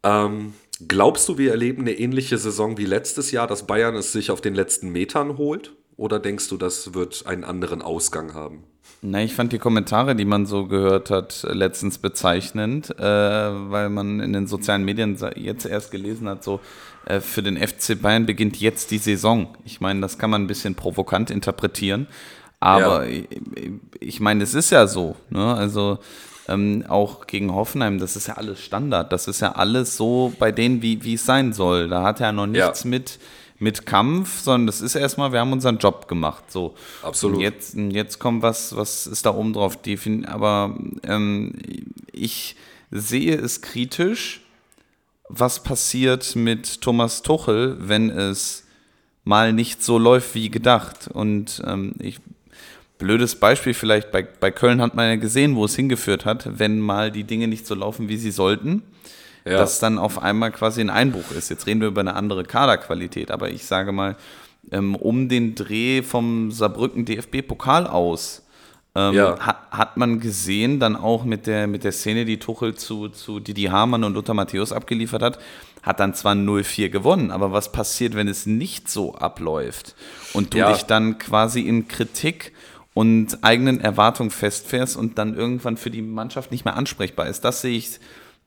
Ähm, 0.02 0.52
Glaubst 0.86 1.28
du, 1.28 1.38
wir 1.38 1.50
erleben 1.50 1.82
eine 1.82 1.98
ähnliche 1.98 2.38
Saison 2.38 2.78
wie 2.78 2.84
letztes 2.84 3.32
Jahr, 3.32 3.48
dass 3.48 3.66
Bayern 3.66 3.96
es 3.96 4.12
sich 4.12 4.30
auf 4.30 4.40
den 4.40 4.54
letzten 4.54 4.90
Metern 4.90 5.36
holt? 5.36 5.74
Oder 5.96 6.20
denkst 6.20 6.48
du, 6.48 6.56
das 6.56 6.94
wird 6.94 7.26
einen 7.26 7.42
anderen 7.42 7.82
Ausgang 7.82 8.32
haben? 8.32 8.62
Na, 9.00 9.22
ich 9.22 9.34
fand 9.34 9.52
die 9.52 9.58
Kommentare, 9.58 10.16
die 10.16 10.24
man 10.24 10.44
so 10.44 10.66
gehört 10.66 11.10
hat, 11.10 11.46
letztens 11.48 11.98
bezeichnend, 11.98 12.98
äh, 12.98 13.02
weil 13.02 13.90
man 13.90 14.18
in 14.18 14.32
den 14.32 14.48
sozialen 14.48 14.84
Medien 14.84 15.16
jetzt 15.36 15.66
erst 15.66 15.92
gelesen 15.92 16.28
hat, 16.28 16.42
so 16.42 16.58
äh, 17.06 17.20
für 17.20 17.42
den 17.42 17.56
FC 17.56 18.00
Bayern 18.00 18.26
beginnt 18.26 18.60
jetzt 18.60 18.90
die 18.90 18.98
Saison. 18.98 19.56
Ich 19.64 19.80
meine, 19.80 20.00
das 20.00 20.18
kann 20.18 20.30
man 20.30 20.42
ein 20.42 20.46
bisschen 20.48 20.74
provokant 20.74 21.30
interpretieren, 21.30 22.08
aber 22.58 23.06
ja. 23.06 23.24
ich, 23.54 23.70
ich 24.00 24.20
meine, 24.20 24.42
es 24.42 24.54
ist 24.54 24.70
ja 24.70 24.88
so. 24.88 25.14
Ne? 25.30 25.54
Also 25.54 25.98
ähm, 26.48 26.84
auch 26.88 27.26
gegen 27.28 27.54
Hoffenheim, 27.54 28.00
das 28.00 28.16
ist 28.16 28.26
ja 28.26 28.34
alles 28.34 28.60
Standard. 28.60 29.12
Das 29.12 29.28
ist 29.28 29.40
ja 29.40 29.52
alles 29.52 29.96
so 29.96 30.32
bei 30.40 30.50
denen, 30.50 30.82
wie, 30.82 31.04
wie 31.04 31.14
es 31.14 31.24
sein 31.24 31.52
soll. 31.52 31.88
Da 31.88 32.02
hat 32.02 32.20
er 32.20 32.28
ja 32.28 32.32
noch 32.32 32.46
nichts 32.46 32.82
ja. 32.82 32.90
mit, 32.90 33.20
mit 33.58 33.86
Kampf, 33.86 34.40
sondern 34.40 34.66
das 34.66 34.80
ist 34.80 34.94
erstmal, 34.94 35.32
wir 35.32 35.40
haben 35.40 35.52
unseren 35.52 35.78
Job 35.78 36.08
gemacht. 36.08 36.44
So. 36.50 36.74
Absolut. 37.02 37.36
Und 37.36 37.42
jetzt, 37.42 37.74
jetzt 37.74 38.18
kommt 38.18 38.42
was, 38.42 38.76
was 38.76 39.06
ist 39.06 39.26
da 39.26 39.34
oben 39.34 39.52
drauf? 39.52 39.78
Aber 40.26 40.76
ähm, 41.02 41.54
ich 42.12 42.56
sehe 42.90 43.36
es 43.36 43.60
kritisch, 43.60 44.42
was 45.28 45.62
passiert 45.62 46.36
mit 46.36 46.80
Thomas 46.80 47.22
Tuchel, 47.22 47.76
wenn 47.80 48.10
es 48.10 48.64
mal 49.24 49.52
nicht 49.52 49.82
so 49.82 49.98
läuft 49.98 50.34
wie 50.34 50.50
gedacht. 50.50 51.08
Und 51.12 51.62
ähm, 51.66 51.94
ich 51.98 52.20
blödes 52.98 53.36
Beispiel 53.36 53.74
vielleicht, 53.74 54.10
bei, 54.10 54.22
bei 54.22 54.50
Köln 54.50 54.80
hat 54.80 54.94
man 54.94 55.08
ja 55.08 55.16
gesehen, 55.16 55.56
wo 55.56 55.64
es 55.64 55.76
hingeführt 55.76 56.24
hat, 56.24 56.58
wenn 56.58 56.80
mal 56.80 57.10
die 57.10 57.24
Dinge 57.24 57.48
nicht 57.48 57.66
so 57.66 57.74
laufen, 57.74 58.08
wie 58.08 58.16
sie 58.16 58.30
sollten, 58.30 58.82
ja. 59.48 59.58
dass 59.58 59.80
dann 59.80 59.98
auf 59.98 60.22
einmal 60.22 60.52
quasi 60.52 60.80
ein 60.80 60.90
Einbruch 60.90 61.30
ist. 61.32 61.48
Jetzt 61.48 61.66
reden 61.66 61.80
wir 61.80 61.88
über 61.88 62.00
eine 62.00 62.14
andere 62.14 62.44
Kaderqualität, 62.44 63.30
aber 63.30 63.50
ich 63.50 63.64
sage 63.66 63.92
mal, 63.92 64.16
ähm, 64.70 64.94
um 64.96 65.28
den 65.28 65.54
Dreh 65.54 66.02
vom 66.02 66.50
Saarbrücken 66.50 67.04
DFB-Pokal 67.04 67.86
aus 67.86 68.42
ähm, 68.94 69.14
ja. 69.14 69.38
hat, 69.38 69.70
hat 69.70 69.96
man 69.96 70.20
gesehen, 70.20 70.80
dann 70.80 70.96
auch 70.96 71.24
mit 71.24 71.46
der, 71.46 71.66
mit 71.66 71.84
der 71.84 71.92
Szene, 71.92 72.24
die 72.24 72.38
Tuchel 72.38 72.74
zu, 72.74 73.08
zu 73.08 73.40
Didi 73.40 73.64
Hamann 73.64 74.04
und 74.04 74.14
Lothar 74.14 74.34
Matthäus 74.34 74.72
abgeliefert 74.72 75.22
hat, 75.22 75.38
hat 75.82 76.00
dann 76.00 76.14
zwar 76.14 76.34
0-4 76.34 76.88
gewonnen, 76.88 77.30
aber 77.30 77.52
was 77.52 77.70
passiert, 77.70 78.14
wenn 78.14 78.28
es 78.28 78.46
nicht 78.46 78.88
so 78.88 79.14
abläuft 79.14 79.94
und 80.32 80.54
du 80.54 80.58
ja. 80.58 80.72
dich 80.72 80.82
dann 80.82 81.18
quasi 81.18 81.60
in 81.60 81.86
Kritik 81.88 82.52
und 82.94 83.38
eigenen 83.42 83.80
Erwartungen 83.80 84.30
festfährst 84.30 84.96
und 84.96 85.18
dann 85.18 85.36
irgendwann 85.36 85.76
für 85.76 85.90
die 85.90 86.02
Mannschaft 86.02 86.50
nicht 86.50 86.64
mehr 86.64 86.76
ansprechbar 86.76 87.28
ist. 87.28 87.42
Das 87.42 87.60
sehe 87.60 87.76
ich 87.76 88.00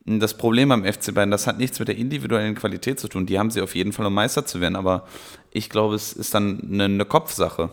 das 0.05 0.35
Problem 0.35 0.71
am 0.71 0.83
FC 0.83 1.13
Bayern. 1.13 1.31
Das 1.31 1.47
hat 1.47 1.57
nichts 1.57 1.79
mit 1.79 1.87
der 1.87 1.97
individuellen 1.97 2.55
Qualität 2.55 2.99
zu 2.99 3.07
tun. 3.07 3.25
Die 3.25 3.37
haben 3.37 3.51
sie 3.51 3.61
auf 3.61 3.75
jeden 3.75 3.93
Fall, 3.93 4.05
um 4.05 4.13
Meister 4.13 4.45
zu 4.45 4.61
werden. 4.61 4.75
Aber 4.75 5.07
ich 5.51 5.69
glaube, 5.69 5.95
es 5.95 6.13
ist 6.13 6.33
dann 6.33 6.61
eine, 6.71 6.85
eine 6.85 7.05
Kopfsache. 7.05 7.69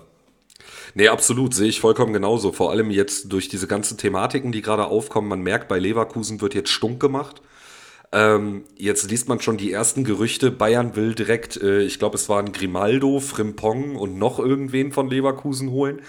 Nee, 0.94 1.08
absolut, 1.08 1.54
sehe 1.54 1.68
ich 1.68 1.80
vollkommen 1.80 2.12
genauso. 2.12 2.52
Vor 2.52 2.70
allem 2.70 2.90
jetzt 2.90 3.32
durch 3.32 3.48
diese 3.48 3.66
ganzen 3.66 3.98
Thematiken, 3.98 4.52
die 4.52 4.62
gerade 4.62 4.86
aufkommen. 4.86 5.28
Man 5.28 5.42
merkt, 5.42 5.68
bei 5.68 5.78
Leverkusen 5.78 6.40
wird 6.40 6.54
jetzt 6.54 6.70
stunk 6.70 7.00
gemacht. 7.00 7.40
Ähm, 8.10 8.64
jetzt 8.76 9.10
liest 9.10 9.28
man 9.28 9.40
schon 9.40 9.58
die 9.58 9.72
ersten 9.72 10.04
Gerüchte. 10.04 10.50
Bayern 10.50 10.96
will 10.96 11.14
direkt, 11.14 11.56
äh, 11.58 11.82
ich 11.82 11.98
glaube, 11.98 12.16
es 12.16 12.28
waren 12.28 12.52
Grimaldo, 12.52 13.20
Frimpong 13.20 13.96
und 13.96 14.18
noch 14.18 14.38
irgendwen 14.38 14.92
von 14.92 15.10
Leverkusen 15.10 15.70
holen. 15.70 16.00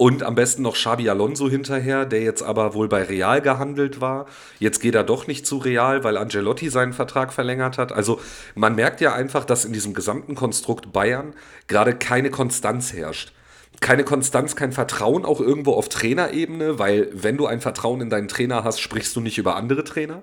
Und 0.00 0.22
am 0.22 0.34
besten 0.34 0.62
noch 0.62 0.76
Xabi 0.76 1.10
Alonso 1.10 1.50
hinterher, 1.50 2.06
der 2.06 2.22
jetzt 2.22 2.42
aber 2.42 2.72
wohl 2.72 2.88
bei 2.88 3.02
Real 3.02 3.42
gehandelt 3.42 4.00
war. 4.00 4.24
Jetzt 4.58 4.80
geht 4.80 4.94
er 4.94 5.04
doch 5.04 5.26
nicht 5.26 5.46
zu 5.46 5.58
Real, 5.58 6.02
weil 6.04 6.16
Angelotti 6.16 6.70
seinen 6.70 6.94
Vertrag 6.94 7.34
verlängert 7.34 7.76
hat. 7.76 7.92
Also 7.92 8.18
man 8.54 8.74
merkt 8.74 9.02
ja 9.02 9.12
einfach, 9.12 9.44
dass 9.44 9.66
in 9.66 9.74
diesem 9.74 9.92
gesamten 9.92 10.34
Konstrukt 10.34 10.90
Bayern 10.94 11.34
gerade 11.66 11.94
keine 11.94 12.30
Konstanz 12.30 12.94
herrscht. 12.94 13.34
Keine 13.82 14.02
Konstanz, 14.04 14.56
kein 14.56 14.72
Vertrauen 14.72 15.26
auch 15.26 15.38
irgendwo 15.38 15.74
auf 15.74 15.90
Trainerebene, 15.90 16.78
weil 16.78 17.10
wenn 17.12 17.36
du 17.36 17.44
ein 17.44 17.60
Vertrauen 17.60 18.00
in 18.00 18.08
deinen 18.08 18.28
Trainer 18.28 18.64
hast, 18.64 18.80
sprichst 18.80 19.14
du 19.16 19.20
nicht 19.20 19.36
über 19.36 19.54
andere 19.54 19.84
Trainer. 19.84 20.22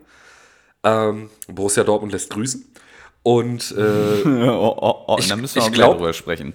Ähm, 0.82 1.30
Borussia 1.48 1.84
Dortmund 1.84 2.14
lässt 2.14 2.32
grüßen. 2.32 2.66
Und 3.22 3.76
äh, 3.78 4.24
oh, 4.26 4.76
oh, 4.82 5.04
oh, 5.06 5.18
ich, 5.20 5.28
dann 5.28 5.40
müssen 5.40 5.58
wir 5.58 5.62
auch 5.62 5.72
glaub, 5.72 5.98
drüber 5.98 6.14
sprechen. 6.14 6.54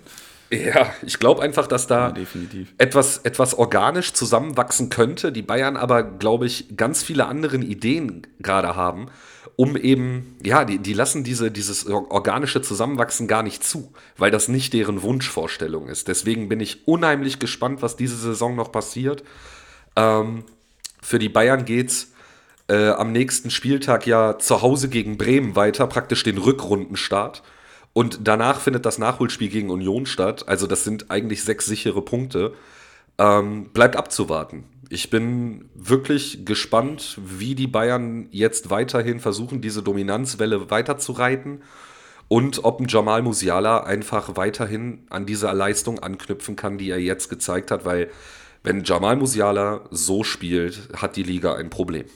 Ja, 0.53 0.93
ich 1.01 1.19
glaube 1.19 1.41
einfach, 1.41 1.67
dass 1.67 1.87
da 1.87 2.15
ja, 2.15 2.65
etwas, 2.77 3.19
etwas 3.19 3.55
organisch 3.55 4.13
zusammenwachsen 4.13 4.91
könnte. 4.91 5.33
Die 5.33 5.41
Bayern 5.41 5.79
aber, 5.79 6.03
glaube 6.03 6.45
ich, 6.45 6.77
ganz 6.77 7.03
viele 7.03 7.25
andere 7.25 7.57
Ideen 7.57 8.27
gerade 8.39 8.77
haben, 8.77 9.07
um 9.57 9.79
eben, 9.79 10.37
ja, 10.43 10.67
die, 10.67 10.79
die 10.79 10.93
lassen 10.93 11.25
diese, 11.25 11.51
dieses 11.51 11.87
organische 11.87 12.61
Zusammenwachsen 12.61 13.29
gar 13.29 13.43
nicht 13.43 13.65
zu, 13.65 13.95
weil 14.19 14.31
das 14.31 14.49
nicht 14.49 14.75
deren 14.75 15.01
Wunschvorstellung 15.01 15.89
ist. 15.89 16.09
Deswegen 16.09 16.51
bin 16.51 16.61
ich 16.61 16.87
unheimlich 16.87 17.39
gespannt, 17.39 17.81
was 17.81 17.97
diese 17.97 18.17
Saison 18.17 18.55
noch 18.55 18.71
passiert. 18.73 19.25
Ähm, 19.97 20.45
für 21.01 21.19
die 21.19 21.31
Bayern 21.31 21.65
geht's 21.65 22.13
äh, 22.69 22.91
am 22.91 23.13
nächsten 23.13 23.49
Spieltag 23.49 24.07
ja 24.07 24.39
zu 24.39 24.61
Hause 24.61 24.91
gegen 24.91 25.17
Bremen 25.17 25.57
weiter, 25.57 25.87
praktisch 25.87 26.25
den 26.25 26.37
Rückrundenstart. 26.37 27.43
Und 27.93 28.21
danach 28.23 28.61
findet 28.61 28.87
das 28.87 28.99
Nachholspiel 28.99 29.49
gegen 29.49 29.71
Union 29.71 30.07
statt. 30.07 30.49
Also 30.49 30.67
das 30.67 30.85
sind 30.85 31.11
eigentlich 31.11 31.45
sechs 31.45 31.67
sichere 31.67 32.03
Punkte. 32.03 32.55
Ähm, 33.19 33.71
bleibt 33.73 33.97
abzuwarten. 33.97 34.65
Ich 34.89 35.11
bin 35.11 35.69
wirklich 35.75 36.45
gespannt, 36.45 37.19
wie 37.23 37.55
die 37.55 37.67
Bayern 37.67 38.29
jetzt 38.31 38.71
weiterhin 38.71 39.21
versuchen, 39.21 39.61
diese 39.61 39.83
Dominanzwelle 39.83 40.71
weiterzureiten 40.71 41.63
und 42.29 42.65
ob 42.65 42.81
ein 42.81 42.89
Jamal 42.89 43.21
Musiala 43.21 43.85
einfach 43.85 44.37
weiterhin 44.37 45.07
an 45.11 45.27
dieser 45.27 45.53
Leistung 45.53 45.99
anknüpfen 45.99 46.57
kann, 46.57 46.79
die 46.79 46.91
er 46.91 46.99
jetzt 46.99 47.29
gezeigt 47.29 47.71
hat, 47.71 47.85
weil 47.85 48.11
wenn 48.65 48.85
Jamal 48.85 49.17
Musiala 49.17 49.83
so 49.91 50.25
spielt, 50.25 50.89
hat 50.97 51.17
die 51.17 51.25
Liga 51.25 51.55
ein 51.55 51.69
Problem. 51.69 52.07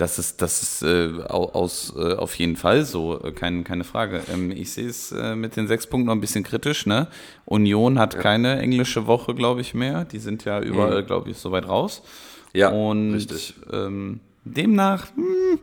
Das 0.00 0.18
ist, 0.18 0.40
das 0.40 0.62
ist 0.62 0.82
äh, 0.82 1.10
aus, 1.28 1.92
äh, 1.94 2.14
auf 2.14 2.34
jeden 2.36 2.56
Fall 2.56 2.86
so, 2.86 3.22
äh, 3.22 3.32
kein, 3.32 3.64
keine 3.64 3.84
Frage. 3.84 4.22
Ähm, 4.32 4.50
ich 4.50 4.72
sehe 4.72 4.88
es 4.88 5.12
äh, 5.12 5.36
mit 5.36 5.56
den 5.56 5.68
sechs 5.68 5.86
Punkten 5.86 6.06
noch 6.06 6.14
ein 6.14 6.22
bisschen 6.22 6.42
kritisch. 6.42 6.86
Ne? 6.86 7.08
Union 7.44 7.98
hat 7.98 8.14
ja. 8.14 8.20
keine 8.20 8.58
englische 8.60 9.06
Woche, 9.06 9.34
glaube 9.34 9.60
ich, 9.60 9.74
mehr. 9.74 10.06
Die 10.06 10.18
sind 10.18 10.46
ja 10.46 10.58
überall, 10.60 11.02
mhm. 11.02 11.06
glaube 11.06 11.30
ich, 11.30 11.36
so 11.36 11.52
weit 11.52 11.68
raus. 11.68 12.02
Ja, 12.54 12.70
und 12.70 13.12
richtig. 13.12 13.54
Ähm, 13.70 14.20
demnach, 14.44 15.08
mh, 15.16 15.22
hm, 15.22 15.58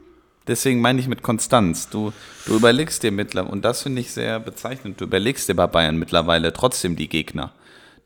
deswegen 0.45 0.81
meine 0.81 0.99
ich 0.99 1.07
mit 1.07 1.23
Konstanz. 1.23 1.89
Du, 1.89 2.13
du 2.45 2.55
überlegst 2.57 3.01
dir 3.01 3.11
mittlerweile, 3.11 3.51
und 3.51 3.65
das 3.65 3.81
finde 3.81 4.01
ich 4.01 4.11
sehr 4.11 4.39
bezeichnend, 4.39 5.01
du 5.01 5.05
überlegst 5.05 5.49
dir 5.49 5.55
bei 5.55 5.65
Bayern 5.65 5.97
mittlerweile 5.97 6.53
trotzdem 6.53 6.95
die 6.95 7.09
Gegner. 7.09 7.53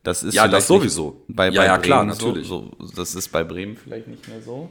Das 0.02 0.22
ist 0.22 0.34
ja, 0.34 0.48
das 0.48 0.66
sowieso. 0.66 1.22
Bei, 1.28 1.50
ja, 1.50 1.60
bei 1.60 1.66
ja, 1.66 1.78
klar, 1.78 2.04
natürlich. 2.04 2.48
So, 2.48 2.70
so, 2.78 2.92
das 2.96 3.14
ist 3.14 3.28
bei 3.28 3.44
Bremen 3.44 3.76
vielleicht 3.76 4.08
nicht 4.08 4.26
mehr 4.28 4.40
so 4.40 4.70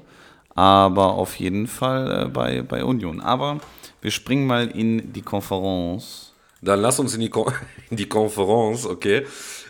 aber 0.56 1.14
auf 1.14 1.36
jeden 1.38 1.68
Fall 1.68 2.26
äh, 2.26 2.30
bei, 2.30 2.62
bei 2.62 2.84
Union. 2.84 3.22
Aber 3.22 3.60
wir 4.02 4.12
springen 4.12 4.48
mal 4.48 4.68
in 4.68 5.14
die 5.14 5.22
Konferenz. 5.22 6.34
Dann 6.62 6.80
lass 6.82 7.00
uns 7.00 7.14
in 7.14 7.22
die, 7.22 7.30
Kon 7.30 7.52
in 7.90 7.98
die 7.98 8.08
Konferenz, 8.08 8.86
okay. 8.86 9.26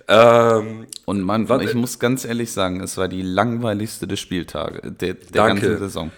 Ähm, 0.07 0.87
Und 1.05 1.21
man, 1.21 1.47
warte. 1.47 1.65
ich 1.65 1.73
muss 1.73 1.99
ganz 1.99 2.25
ehrlich 2.25 2.51
sagen, 2.51 2.81
es 2.81 2.97
war 2.97 3.07
die 3.07 3.21
langweiligste 3.21 4.07
des 4.07 4.19
Spieltages, 4.19 4.81
der, 4.99 5.13
der 5.13 5.47
ganzen 5.47 5.77
Saison. 5.77 6.11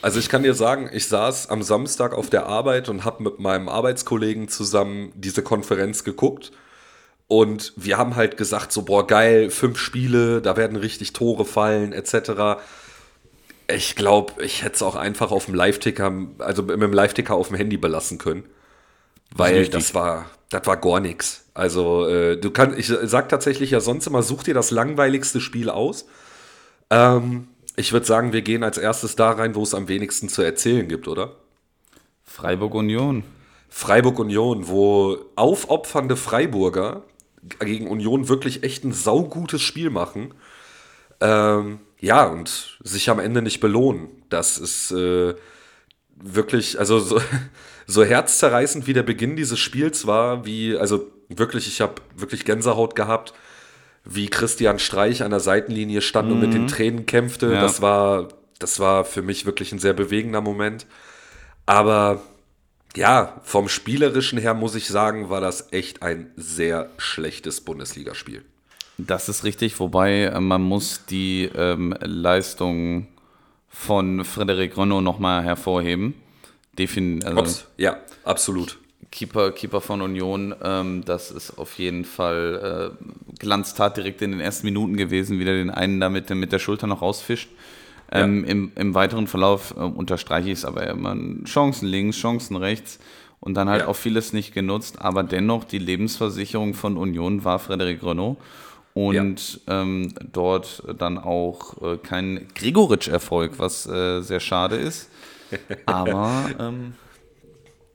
Also 0.00 0.20
ich 0.20 0.28
kann 0.28 0.42
dir 0.42 0.54
sagen, 0.54 0.90
ich 0.92 1.08
saß 1.08 1.50
am 1.50 1.62
Samstag 1.62 2.12
auf 2.14 2.30
der 2.30 2.46
Arbeit 2.46 2.88
und 2.88 3.04
habe 3.04 3.22
mit 3.24 3.40
meinem 3.40 3.68
Arbeitskollegen 3.68 4.48
zusammen 4.48 5.12
diese 5.16 5.42
Konferenz 5.42 6.04
geguckt. 6.04 6.52
Und 7.26 7.72
wir 7.76 7.98
haben 7.98 8.16
halt 8.16 8.36
gesagt, 8.36 8.72
so, 8.72 8.82
boah, 8.82 9.06
geil, 9.06 9.50
fünf 9.50 9.78
Spiele, 9.78 10.40
da 10.40 10.56
werden 10.56 10.76
richtig 10.76 11.12
Tore 11.12 11.44
fallen, 11.44 11.92
etc. 11.92 12.60
Ich 13.70 13.96
glaube, 13.96 14.42
ich 14.42 14.62
hätte 14.62 14.76
es 14.76 14.82
auch 14.82 14.96
einfach 14.96 15.30
auf 15.30 15.46
dem 15.46 15.54
Live-Ticker, 15.54 16.26
also 16.38 16.62
mit 16.62 16.80
dem 16.80 16.92
Live-Ticker 16.92 17.34
auf 17.34 17.48
dem 17.48 17.56
Handy 17.56 17.76
belassen 17.76 18.18
können. 18.18 18.44
Weil 19.34 19.66
das, 19.66 19.84
das 19.84 19.94
war, 19.94 20.30
das 20.48 20.66
war 20.66 20.78
gar 20.78 21.00
nichts. 21.00 21.44
Also, 21.52 22.08
äh, 22.08 22.36
du 22.38 22.50
kannst, 22.50 22.78
ich 22.78 22.86
sag 22.86 23.28
tatsächlich 23.28 23.70
ja 23.70 23.80
sonst 23.80 24.06
immer, 24.06 24.22
such 24.22 24.44
dir 24.44 24.54
das 24.54 24.70
langweiligste 24.70 25.40
Spiel 25.40 25.68
aus. 25.68 26.06
Ähm, 26.88 27.48
ich 27.76 27.92
würde 27.92 28.06
sagen, 28.06 28.32
wir 28.32 28.42
gehen 28.42 28.64
als 28.64 28.78
erstes 28.78 29.16
da 29.16 29.32
rein, 29.32 29.54
wo 29.54 29.62
es 29.62 29.74
am 29.74 29.88
wenigsten 29.88 30.28
zu 30.28 30.42
erzählen 30.42 30.88
gibt, 30.88 31.06
oder? 31.06 31.36
Freiburg 32.24 32.74
Union. 32.74 33.22
Freiburg 33.68 34.18
Union, 34.18 34.68
wo 34.68 35.18
aufopfernde 35.36 36.16
Freiburger 36.16 37.02
gegen 37.60 37.86
Union 37.86 38.28
wirklich 38.28 38.62
echt 38.62 38.84
ein 38.84 38.92
saugutes 38.92 39.62
Spiel 39.62 39.90
machen. 39.90 40.34
Ähm, 41.20 41.80
ja, 42.00 42.24
und 42.24 42.78
sich 42.82 43.10
am 43.10 43.18
Ende 43.18 43.42
nicht 43.42 43.60
belohnen. 43.60 44.08
Das 44.28 44.58
ist 44.58 44.92
äh, 44.92 45.34
wirklich, 46.16 46.78
also 46.78 46.98
so, 46.98 47.20
so 47.86 48.04
herzzerreißend 48.04 48.86
wie 48.86 48.92
der 48.92 49.02
Beginn 49.02 49.36
dieses 49.36 49.58
Spiels 49.58 50.06
war, 50.06 50.44
wie, 50.44 50.76
also 50.76 51.10
wirklich, 51.28 51.66
ich 51.66 51.80
habe 51.80 51.94
wirklich 52.16 52.44
Gänsehaut 52.44 52.94
gehabt, 52.94 53.34
wie 54.04 54.28
Christian 54.28 54.78
Streich 54.78 55.22
an 55.22 55.30
der 55.30 55.40
Seitenlinie 55.40 56.00
stand 56.00 56.28
mhm. 56.28 56.34
und 56.34 56.40
mit 56.40 56.54
den 56.54 56.62
mhm. 56.62 56.68
Tränen 56.68 57.06
kämpfte. 57.06 57.52
Ja. 57.52 57.60
Das 57.60 57.82
war, 57.82 58.28
das 58.58 58.80
war 58.80 59.04
für 59.04 59.22
mich 59.22 59.44
wirklich 59.44 59.72
ein 59.72 59.78
sehr 59.78 59.92
bewegender 59.92 60.40
Moment. 60.40 60.86
Aber 61.66 62.22
ja, 62.96 63.40
vom 63.42 63.68
Spielerischen 63.68 64.38
her 64.38 64.54
muss 64.54 64.74
ich 64.74 64.88
sagen, 64.88 65.28
war 65.28 65.40
das 65.40 65.72
echt 65.72 66.02
ein 66.02 66.30
sehr 66.36 66.90
schlechtes 66.96 67.60
Bundesligaspiel. 67.60 68.44
Das 68.98 69.28
ist 69.28 69.44
richtig, 69.44 69.78
wobei 69.78 70.24
äh, 70.24 70.40
man 70.40 70.62
muss 70.62 71.06
die 71.06 71.48
ähm, 71.54 71.94
Leistung 72.00 73.06
von 73.68 74.24
Frederic 74.24 74.76
Renault 74.76 75.04
nochmal 75.04 75.44
hervorheben. 75.44 76.14
Defin 76.78 77.24
also 77.24 77.62
ja, 77.76 77.96
absolut. 78.24 78.78
Keeper, 79.10 79.52
Keeper 79.52 79.80
von 79.80 80.02
Union, 80.02 80.54
ähm, 80.62 81.02
das 81.04 81.30
ist 81.30 81.58
auf 81.58 81.78
jeden 81.78 82.04
Fall 82.04 82.92
äh, 83.00 83.34
Glanztat 83.38 83.96
direkt 83.96 84.20
in 84.20 84.32
den 84.32 84.40
ersten 84.40 84.66
Minuten 84.66 84.96
gewesen, 84.96 85.38
wieder 85.38 85.52
den 85.52 85.70
einen 85.70 85.98
da 85.98 86.10
mit, 86.10 86.28
mit 86.30 86.52
der 86.52 86.58
Schulter 86.58 86.86
noch 86.86 87.00
rausfischt. 87.00 87.48
Ähm, 88.10 88.44
ja. 88.44 88.50
im, 88.50 88.72
Im 88.74 88.94
weiteren 88.94 89.26
Verlauf 89.26 89.74
äh, 89.76 89.80
unterstreiche 89.80 90.48
ich 90.48 90.58
es 90.58 90.64
aber 90.64 90.86
immer 90.86 91.16
Chancen 91.44 91.86
links, 91.86 92.16
Chancen 92.16 92.56
rechts 92.56 92.98
und 93.40 93.54
dann 93.54 93.68
halt 93.68 93.82
ja. 93.82 93.88
auch 93.88 93.96
vieles 93.96 94.32
nicht 94.32 94.52
genutzt, 94.54 95.00
aber 95.00 95.22
dennoch 95.22 95.64
die 95.64 95.78
Lebensversicherung 95.78 96.74
von 96.74 96.96
Union 96.96 97.44
war 97.44 97.58
Frederic 97.58 98.02
Renault 98.02 98.38
und 99.06 99.60
ja. 99.68 99.82
ähm, 99.82 100.12
dort 100.32 100.82
dann 100.98 101.18
auch 101.18 101.80
äh, 101.82 101.98
kein 101.98 102.48
Gregoritsch-Erfolg, 102.56 103.52
was 103.58 103.86
äh, 103.86 104.22
sehr 104.22 104.40
schade 104.40 104.74
ist. 104.74 105.08
Aber 105.86 106.50
ähm, 106.58 106.94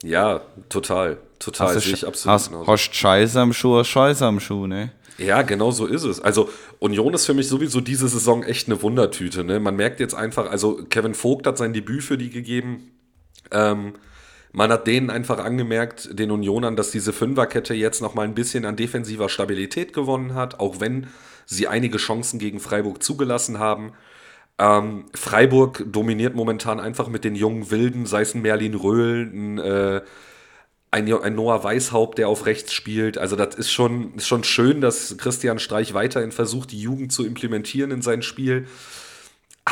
ja, 0.02 0.42
total, 0.70 1.18
total 1.40 1.78
sehe 1.80 1.94
ich 1.94 2.08
absolut 2.08 2.34
hast, 2.34 2.50
genauso. 2.50 2.68
Hast 2.72 2.96
Scheiße 2.96 3.40
am 3.40 3.52
Schuh, 3.52 3.84
Scheiße 3.84 4.26
am 4.26 4.40
Schuh, 4.40 4.66
ne? 4.66 4.92
Ja, 5.18 5.42
genau 5.42 5.72
so 5.72 5.86
ist 5.86 6.04
es. 6.04 6.22
Also 6.22 6.50
Union 6.80 7.14
ist 7.14 7.26
für 7.26 7.34
mich 7.34 7.50
sowieso 7.50 7.82
diese 7.82 8.08
Saison 8.08 8.44
echt 8.44 8.68
eine 8.68 8.82
Wundertüte. 8.82 9.44
Ne? 9.44 9.60
Man 9.60 9.76
merkt 9.76 10.00
jetzt 10.00 10.16
einfach, 10.16 10.50
also 10.50 10.86
Kevin 10.90 11.14
Vogt 11.14 11.46
hat 11.46 11.58
sein 11.58 11.74
Debüt 11.74 12.04
für 12.04 12.18
die 12.18 12.30
gegeben. 12.30 12.92
Ähm, 13.52 13.94
man 14.54 14.72
hat 14.72 14.88
denen 14.88 15.10
einfach 15.10 15.40
angemerkt, 15.40 16.18
den 16.18 16.32
Unionern, 16.32 16.76
dass 16.76 16.92
diese 16.92 17.12
Fünferkette 17.12 17.74
jetzt 17.74 18.02
noch 18.02 18.14
mal 18.14 18.22
ein 18.22 18.36
bisschen 18.36 18.66
an 18.66 18.76
defensiver 18.76 19.28
Stabilität 19.28 19.94
gewonnen 19.94 20.36
hat, 20.36 20.60
auch 20.60 20.80
wenn 20.80 21.08
sie 21.46 21.68
einige 21.68 21.98
Chancen 21.98 22.40
gegen 22.40 22.60
Freiburg 22.60 23.04
zugelassen 23.04 23.58
haben. 23.58 23.94
Ähm, 24.60 25.06
Freiburg 25.16 25.84
dominiert 25.92 26.36
momentan 26.36 26.80
einfach 26.80 27.08
mit 27.08 27.24
den 27.24 27.36
jungen 27.36 27.72
Wilden, 27.72 28.06
sei 28.06 28.22
es 28.22 28.36
ein 28.36 28.44
Merlin 28.44 28.76
Röhl, 28.76 29.24
ein, 29.24 29.58
äh, 29.58 30.02
ein, 30.92 31.12
ein, 31.12 31.36
Noah 31.36 31.64
Weishaupt, 31.64 32.20
der 32.20 32.30
auf 32.30 32.46
rechts 32.46 32.74
spielt. 32.74 33.18
Also 33.18 33.36
das 33.36 33.56
ist 33.56 33.72
schon, 33.72 34.14
ist 34.14 34.28
schon 34.28 34.44
schön, 34.44 34.82
dass 34.82 35.18
Christian 35.18 35.58
Streich 35.58 35.96
weiterhin 35.96 36.32
versucht, 36.32 36.72
die 36.72 36.80
Jugend 36.80 37.12
zu 37.12 37.26
implementieren 37.26 37.90
in 37.90 38.04
sein 38.04 38.22
Spiel. 38.22 38.68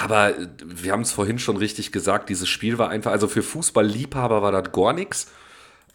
Aber 0.01 0.33
wir 0.65 0.93
haben 0.93 1.01
es 1.01 1.11
vorhin 1.11 1.37
schon 1.37 1.57
richtig 1.57 1.91
gesagt, 1.91 2.29
dieses 2.29 2.49
Spiel 2.49 2.79
war 2.79 2.89
einfach, 2.89 3.11
also 3.11 3.27
für 3.27 3.43
Fußballliebhaber 3.43 4.41
war 4.41 4.51
das 4.51 4.71
gar 4.71 4.93
nichts. 4.93 5.27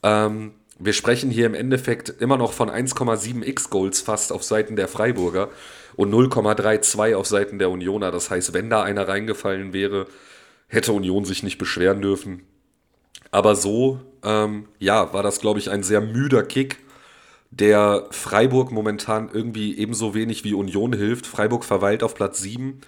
Ähm, 0.05 0.55
wir 0.79 0.93
sprechen 0.93 1.29
hier 1.29 1.47
im 1.47 1.55
Endeffekt 1.55 2.11
immer 2.21 2.37
noch 2.37 2.53
von 2.53 2.71
1,7 2.71 3.43
X-Goals 3.43 4.01
fast 4.01 4.31
auf 4.31 4.45
Seiten 4.45 4.77
der 4.77 4.87
Freiburger 4.87 5.49
und 5.97 6.13
0,32 6.13 7.17
auf 7.17 7.27
Seiten 7.27 7.59
der 7.59 7.69
Unioner. 7.69 8.13
Das 8.13 8.31
heißt, 8.31 8.55
wenn 8.55 8.71
da 8.71 8.85
einer 8.85 9.09
reingefallen 9.09 9.73
wäre, 9.73 10.07
hätte 10.69 10.93
Union 10.93 11.25
sich 11.25 11.43
nicht 11.43 11.59
beschweren 11.59 12.01
dürfen. 12.01 12.43
Aber 13.33 13.57
so, 13.57 14.01
ähm, 14.23 14.69
ja, 14.79 15.13
war 15.13 15.25
das, 15.25 15.41
glaube 15.41 15.59
ich, 15.59 15.69
ein 15.69 15.83
sehr 15.83 16.01
müder 16.01 16.45
Kick, 16.45 16.79
der 17.51 18.07
Freiburg 18.13 18.71
momentan 18.71 19.31
irgendwie 19.33 19.77
ebenso 19.77 20.15
wenig 20.15 20.45
wie 20.45 20.55
Union 20.55 20.93
hilft. 20.93 21.27
Freiburg 21.27 21.65
verweilt 21.65 22.05
auf 22.05 22.15
Platz 22.15 22.39
7 22.41 22.83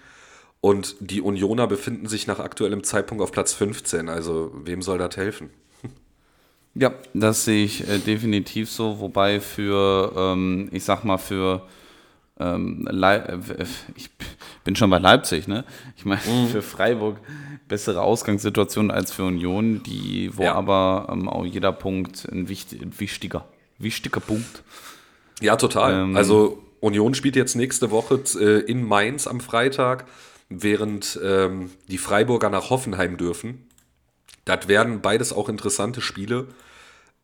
und 0.61 0.97
die 1.01 1.21
Unioner 1.21 1.67
befinden 1.67 2.09
sich 2.09 2.27
nach 2.27 2.39
aktuellem 2.39 2.83
Zeitpunkt 2.83 3.23
auf 3.23 3.33
Platz 3.33 3.53
15. 3.53 4.09
Also 4.09 4.51
wem 4.55 4.83
soll 4.83 4.99
das 4.99 5.17
helfen? 5.17 5.51
Ja, 6.75 6.93
das 7.13 7.45
sehe 7.45 7.65
ich 7.65 7.89
äh, 7.89 7.99
definitiv 7.99 8.71
so, 8.71 9.01
wobei 9.01 9.41
für, 9.41 10.13
ähm, 10.17 10.69
ich 10.71 10.85
sag 10.85 11.03
mal, 11.03 11.19
für 11.19 11.67
ähm, 12.39 12.87
äh, 12.87 13.37
ich 13.97 14.11
bin 14.65 14.77
schon 14.77 14.91
bei 14.91 14.99
Leipzig, 14.99 15.49
ne? 15.49 15.65
Ich 15.97 16.05
meine, 16.05 16.21
mhm. 16.21 16.49
für 16.49 16.63
Freiburg 16.63 17.17
bessere 17.67 18.03
Ausgangssituation 18.03 18.91
als 18.91 19.13
für 19.13 19.25
Union, 19.25 19.83
die, 19.83 20.31
wo 20.37 20.45
ja. 20.45 20.55
aber 20.55 21.09
ähm, 21.11 21.29
auch 21.29 21.45
jeder 21.45 21.73
Punkt 21.73 22.29
ein, 22.31 22.49
wichtig, 22.49 22.81
ein 22.81 22.99
wichtiger, 22.99 23.47
wichtiger 23.79 24.21
Punkt. 24.21 24.63
Ja, 25.41 25.57
total. 25.57 26.05
Ähm, 26.05 26.17
also 26.17 26.63
Union 26.81 27.15
spielt 27.15 27.35
jetzt 27.35 27.57
nächste 27.57 27.91
Woche 27.91 28.23
äh, 28.39 28.61
in 28.61 28.87
Mainz 28.87 29.27
am 29.27 29.41
Freitag, 29.41 30.07
während 30.49 31.19
ähm, 31.23 31.71
die 31.89 31.99
Freiburger 31.99 32.51
nach 32.51 32.71
Hoffenheim 32.71 33.17
dürfen. 33.17 33.67
Das 34.45 34.69
werden 34.69 35.03
beides 35.03 35.33
auch 35.33 35.49
interessante 35.49 36.01
Spiele. 36.01 36.49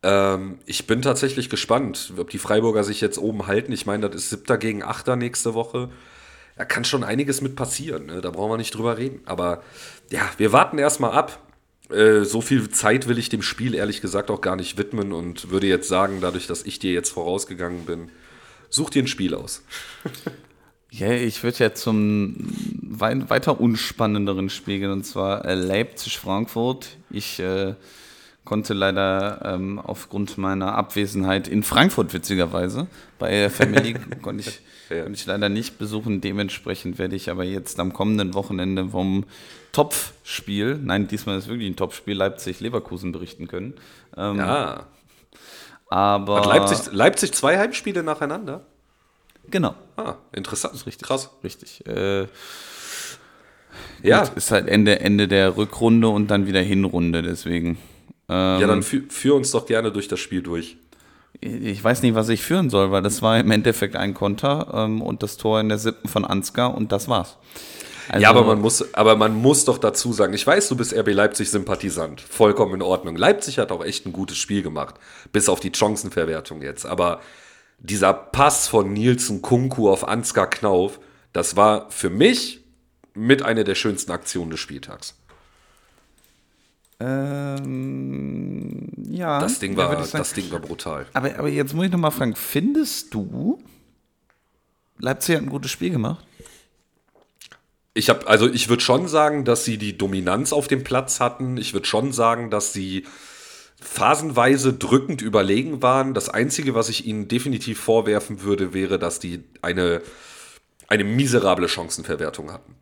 Ähm, 0.03 0.59
ich 0.65 0.85
bin 0.85 1.01
tatsächlich 1.01 1.49
gespannt, 1.49 2.13
ob 2.17 2.29
die 2.29 2.37
Freiburger 2.37 2.83
sich 2.83 3.01
jetzt 3.01 3.17
oben 3.17 3.47
halten. 3.47 3.71
Ich 3.71 3.85
meine, 3.85 4.09
das 4.09 4.21
ist 4.21 4.29
siebter 4.29 4.57
gegen 4.57 4.83
achter 4.83 5.15
nächste 5.15 5.53
Woche. 5.55 5.89
Da 6.55 6.65
kann 6.65 6.85
schon 6.85 7.03
einiges 7.03 7.41
mit 7.41 7.55
passieren. 7.55 8.05
Ne? 8.05 8.21
Da 8.21 8.29
brauchen 8.29 8.51
wir 8.51 8.57
nicht 8.57 8.75
drüber 8.75 8.97
reden. 8.97 9.21
Aber 9.25 9.63
ja, 10.11 10.29
wir 10.37 10.53
warten 10.53 10.77
erstmal 10.77 11.11
ab. 11.11 11.39
Äh, 11.89 12.23
so 12.23 12.41
viel 12.41 12.69
Zeit 12.69 13.07
will 13.07 13.17
ich 13.17 13.29
dem 13.29 13.41
Spiel 13.41 13.73
ehrlich 13.73 14.01
gesagt 14.01 14.29
auch 14.29 14.41
gar 14.41 14.55
nicht 14.55 14.77
widmen 14.77 15.11
und 15.11 15.49
würde 15.49 15.67
jetzt 15.67 15.87
sagen, 15.87 16.19
dadurch, 16.21 16.47
dass 16.47 16.63
ich 16.63 16.79
dir 16.79 16.93
jetzt 16.93 17.09
vorausgegangen 17.09 17.85
bin, 17.85 18.09
such 18.69 18.91
dir 18.91 19.03
ein 19.03 19.07
Spiel 19.07 19.33
aus. 19.33 19.63
Ja, 20.97 21.11
ich 21.11 21.43
würde 21.43 21.57
ja 21.59 21.73
zum 21.73 22.35
weiter 22.81 23.59
unspannenderen 23.59 24.49
Spiel 24.49 24.79
gehen, 24.79 24.91
und 24.91 25.03
zwar 25.05 25.43
äh, 25.43 25.53
Leipzig-Frankfurt. 25.53 26.87
Ich 27.09 27.37
äh, 27.41 27.75
konnte 28.45 28.73
leider 28.73 29.41
ähm, 29.43 29.77
aufgrund 29.77 30.37
meiner 30.37 30.75
Abwesenheit 30.75 31.49
in 31.49 31.63
Frankfurt 31.63 32.13
witzigerweise 32.13 32.87
bei 33.19 33.49
Family 33.49 33.95
konnte 34.21 34.47
ich, 34.47 34.61
ja. 34.89 35.03
konnte 35.03 35.19
ich 35.19 35.25
leider 35.25 35.49
nicht 35.49 35.77
besuchen. 35.77 36.21
Dementsprechend 36.21 36.97
werde 36.97 37.17
ich 37.17 37.29
aber 37.29 37.43
jetzt 37.43 37.77
am 37.81 37.91
kommenden 37.91 38.33
Wochenende 38.33 38.87
vom 38.87 39.25
Topfspiel, 39.73 40.79
nein, 40.81 41.09
diesmal 41.09 41.37
ist 41.37 41.49
wirklich 41.49 41.69
ein 41.69 41.75
Topspiel, 41.75 42.15
Leipzig-Leverkusen 42.15 43.11
berichten 43.11 43.49
können. 43.49 43.73
Ähm, 44.15 44.37
ja. 44.37 44.85
Aber 45.89 46.37
Hat 46.37 46.45
Leipzig, 46.45 46.93
Leipzig 46.93 47.33
zwei 47.33 47.57
Heimspiele 47.57 48.01
nacheinander? 48.01 48.65
Genau. 49.49 49.75
Ah, 49.97 50.15
interessant. 50.33 50.73
richtig. 50.85 51.07
Krass. 51.07 51.29
Richtig. 51.43 51.85
Äh, 51.87 52.27
ja. 54.03 54.23
Gut, 54.23 54.37
ist 54.37 54.51
halt 54.51 54.67
Ende, 54.67 54.99
Ende 54.99 55.27
der 55.27 55.57
Rückrunde 55.57 56.07
und 56.07 56.27
dann 56.27 56.47
wieder 56.47 56.61
Hinrunde, 56.61 57.21
deswegen. 57.21 57.77
Ähm, 58.29 58.61
ja, 58.61 58.67
dann 58.67 58.83
führ, 58.83 59.03
führ 59.09 59.35
uns 59.35 59.51
doch 59.51 59.65
gerne 59.65 59.91
durch 59.91 60.07
das 60.07 60.19
Spiel 60.19 60.41
durch. 60.41 60.77
Ich 61.41 61.83
weiß 61.83 62.01
nicht, 62.01 62.15
was 62.15 62.29
ich 62.29 62.41
führen 62.41 62.69
soll, 62.69 62.91
weil 62.91 63.01
das 63.01 63.21
war 63.21 63.39
im 63.39 63.51
Endeffekt 63.51 63.95
ein 63.95 64.13
Konter 64.13 64.71
ähm, 64.73 65.01
und 65.01 65.21
das 65.21 65.37
Tor 65.37 65.59
in 65.59 65.69
der 65.69 65.77
siebten 65.77 66.07
von 66.07 66.25
Ansgar 66.25 66.75
und 66.75 66.91
das 66.91 67.07
war's. 67.07 67.37
Also, 68.07 68.21
ja, 68.21 68.29
aber 68.29 68.43
man, 68.43 68.61
muss, 68.61 68.93
aber 68.93 69.15
man 69.15 69.35
muss 69.35 69.65
doch 69.65 69.79
dazu 69.79 70.13
sagen, 70.13 70.33
ich 70.33 70.45
weiß, 70.45 70.69
du 70.69 70.75
bist 70.75 70.93
RB 70.93 71.11
Leipzig-Sympathisant. 71.11 72.21
Vollkommen 72.21 72.75
in 72.75 72.81
Ordnung. 72.83 73.15
Leipzig 73.15 73.57
hat 73.57 73.71
auch 73.71 73.83
echt 73.83 74.05
ein 74.05 74.13
gutes 74.13 74.37
Spiel 74.37 74.61
gemacht. 74.61 74.95
Bis 75.31 75.49
auf 75.49 75.59
die 75.59 75.71
Chancenverwertung 75.73 76.61
jetzt. 76.61 76.85
Aber 76.85 77.21
dieser 77.79 78.13
Pass 78.13 78.67
von 78.67 78.93
Nielsen 78.93 79.41
Kunku 79.41 79.89
auf 79.89 80.07
Ansgar 80.07 80.49
Knauf, 80.49 80.99
das 81.33 81.55
war 81.55 81.91
für 81.91 82.09
mich 82.09 82.63
mit 83.13 83.41
einer 83.43 83.63
der 83.63 83.75
schönsten 83.75 84.11
Aktionen 84.11 84.51
des 84.51 84.59
Spieltags. 84.59 85.15
Ähm, 86.99 88.87
ja. 89.09 89.39
Das 89.39 89.59
Ding 89.59 89.75
war, 89.75 89.95
das 89.95 90.33
Ding 90.33 90.49
war 90.51 90.59
brutal. 90.59 91.05
Aber, 91.13 91.37
aber 91.37 91.49
jetzt 91.49 91.73
muss 91.73 91.85
ich 91.85 91.91
nochmal 91.91 92.11
fragen, 92.11 92.35
findest 92.35 93.13
du, 93.13 93.61
Leipzig 94.97 95.35
hat 95.35 95.43
ein 95.43 95.49
gutes 95.49 95.71
Spiel 95.71 95.89
gemacht? 95.89 96.25
Ich 97.93 98.09
habe, 98.09 98.27
also 98.27 98.49
ich 98.49 98.69
würde 98.69 98.83
schon 98.83 99.07
sagen, 99.07 99.45
dass 99.45 99.65
sie 99.65 99.77
die 99.77 99.97
Dominanz 99.97 100.51
auf 100.51 100.67
dem 100.67 100.83
Platz 100.83 101.19
hatten. 101.19 101.57
Ich 101.57 101.73
würde 101.73 101.87
schon 101.87 102.11
sagen, 102.11 102.49
dass 102.49 102.73
sie 102.73 103.05
phasenweise 103.81 104.73
drückend 104.73 105.21
überlegen 105.21 105.81
waren. 105.81 106.13
Das 106.13 106.29
Einzige, 106.29 106.75
was 106.75 106.89
ich 106.89 107.05
ihnen 107.05 107.27
definitiv 107.27 107.79
vorwerfen 107.79 108.41
würde, 108.41 108.73
wäre, 108.73 108.99
dass 108.99 109.19
die 109.19 109.43
eine, 109.61 110.01
eine 110.87 111.03
miserable 111.03 111.67
Chancenverwertung 111.67 112.51
hatten. 112.51 112.75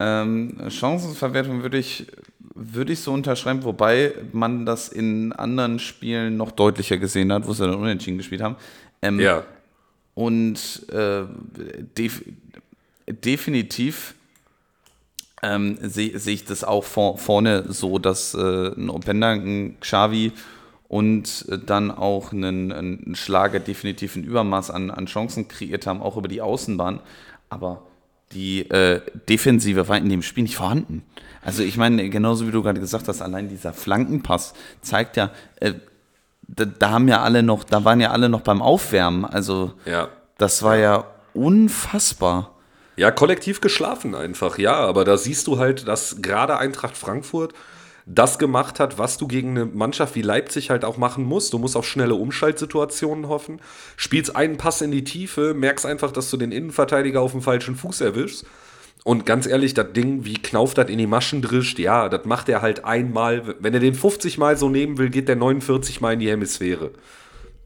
Ähm, 0.00 0.58
Chancenverwertung 0.70 1.62
würde 1.62 1.78
ich, 1.78 2.06
würde 2.54 2.92
ich 2.92 3.00
so 3.00 3.12
unterschreiben, 3.12 3.62
wobei 3.62 4.14
man 4.32 4.66
das 4.66 4.88
in 4.88 5.32
anderen 5.32 5.78
Spielen 5.78 6.36
noch 6.36 6.50
deutlicher 6.50 6.98
gesehen 6.98 7.32
hat, 7.32 7.46
wo 7.46 7.52
sie 7.52 7.64
dann 7.64 7.76
unentschieden 7.76 8.18
gespielt 8.18 8.42
haben. 8.42 8.56
Ähm, 9.02 9.20
ja. 9.20 9.44
Und 10.14 10.86
äh, 10.92 11.24
def 11.96 12.22
definitiv 13.06 14.14
ähm, 15.44 15.78
sehe 15.80 16.18
seh 16.18 16.32
ich 16.32 16.44
das 16.44 16.64
auch 16.64 16.84
vor, 16.84 17.18
vorne 17.18 17.64
so, 17.68 17.98
dass 17.98 18.34
äh, 18.34 18.72
ein 18.76 18.90
Openda, 18.90 19.32
ein 19.32 19.76
Xavi 19.80 20.32
und 20.88 21.46
äh, 21.48 21.58
dann 21.58 21.90
auch 21.90 22.32
einen, 22.32 22.72
einen 22.72 23.14
Schlager 23.14 23.60
definitiv 23.60 24.16
ein 24.16 24.24
Übermaß 24.24 24.70
an, 24.70 24.90
an 24.90 25.06
Chancen 25.06 25.48
kreiert 25.48 25.86
haben, 25.86 26.02
auch 26.02 26.16
über 26.16 26.28
die 26.28 26.40
Außenbahn. 26.40 27.00
Aber 27.50 27.82
die 28.32 28.68
äh, 28.70 29.00
Defensive 29.28 29.88
war 29.88 29.98
in 29.98 30.08
dem 30.08 30.22
Spiel 30.22 30.44
nicht 30.44 30.56
vorhanden. 30.56 31.02
Also 31.42 31.62
ich 31.62 31.76
meine, 31.76 32.08
genauso 32.08 32.46
wie 32.46 32.50
du 32.50 32.62
gerade 32.62 32.80
gesagt 32.80 33.06
hast, 33.08 33.20
allein 33.20 33.48
dieser 33.48 33.72
Flankenpass 33.72 34.54
zeigt 34.80 35.16
ja, 35.16 35.30
äh, 35.60 35.74
da, 36.48 36.64
da, 36.64 36.90
haben 36.90 37.08
ja 37.08 37.22
alle 37.22 37.42
noch, 37.42 37.64
da 37.64 37.84
waren 37.84 38.00
ja 38.00 38.10
alle 38.10 38.28
noch 38.28 38.40
beim 38.40 38.62
Aufwärmen. 38.62 39.24
Also 39.24 39.72
ja. 39.84 40.08
das 40.38 40.62
war 40.62 40.76
ja 40.76 41.04
unfassbar. 41.32 42.53
Ja, 42.96 43.10
kollektiv 43.10 43.60
geschlafen 43.60 44.14
einfach, 44.14 44.56
ja, 44.58 44.74
aber 44.74 45.04
da 45.04 45.16
siehst 45.16 45.48
du 45.48 45.58
halt, 45.58 45.88
dass 45.88 46.22
gerade 46.22 46.58
Eintracht 46.58 46.96
Frankfurt 46.96 47.52
das 48.06 48.38
gemacht 48.38 48.80
hat, 48.80 48.98
was 48.98 49.16
du 49.16 49.26
gegen 49.26 49.50
eine 49.50 49.64
Mannschaft 49.64 50.14
wie 50.14 50.22
Leipzig 50.22 50.70
halt 50.70 50.84
auch 50.84 50.98
machen 50.98 51.24
musst. 51.24 51.52
Du 51.52 51.58
musst 51.58 51.76
auf 51.76 51.86
schnelle 51.86 52.14
Umschaltsituationen 52.14 53.28
hoffen, 53.28 53.60
spielst 53.96 54.36
einen 54.36 54.58
Pass 54.58 54.82
in 54.82 54.90
die 54.90 55.04
Tiefe, 55.04 55.54
merkst 55.54 55.86
einfach, 55.86 56.12
dass 56.12 56.30
du 56.30 56.36
den 56.36 56.52
Innenverteidiger 56.52 57.20
auf 57.20 57.32
dem 57.32 57.42
falschen 57.42 57.76
Fuß 57.76 58.02
erwischst. 58.02 58.46
Und 59.04 59.26
ganz 59.26 59.46
ehrlich, 59.46 59.74
das 59.74 59.92
Ding, 59.92 60.24
wie 60.24 60.34
Knauf 60.34 60.74
das 60.74 60.88
in 60.88 60.98
die 60.98 61.06
Maschen 61.06 61.42
drischt, 61.42 61.78
ja, 61.78 62.08
das 62.08 62.24
macht 62.24 62.48
er 62.48 62.62
halt 62.62 62.84
einmal. 62.84 63.56
Wenn 63.60 63.74
er 63.74 63.80
den 63.80 63.94
50 63.94 64.38
Mal 64.38 64.56
so 64.56 64.68
nehmen 64.68 64.98
will, 64.98 65.10
geht 65.10 65.28
der 65.28 65.36
49 65.36 66.00
Mal 66.00 66.14
in 66.14 66.20
die 66.20 66.30
Hemisphäre. 66.30 66.90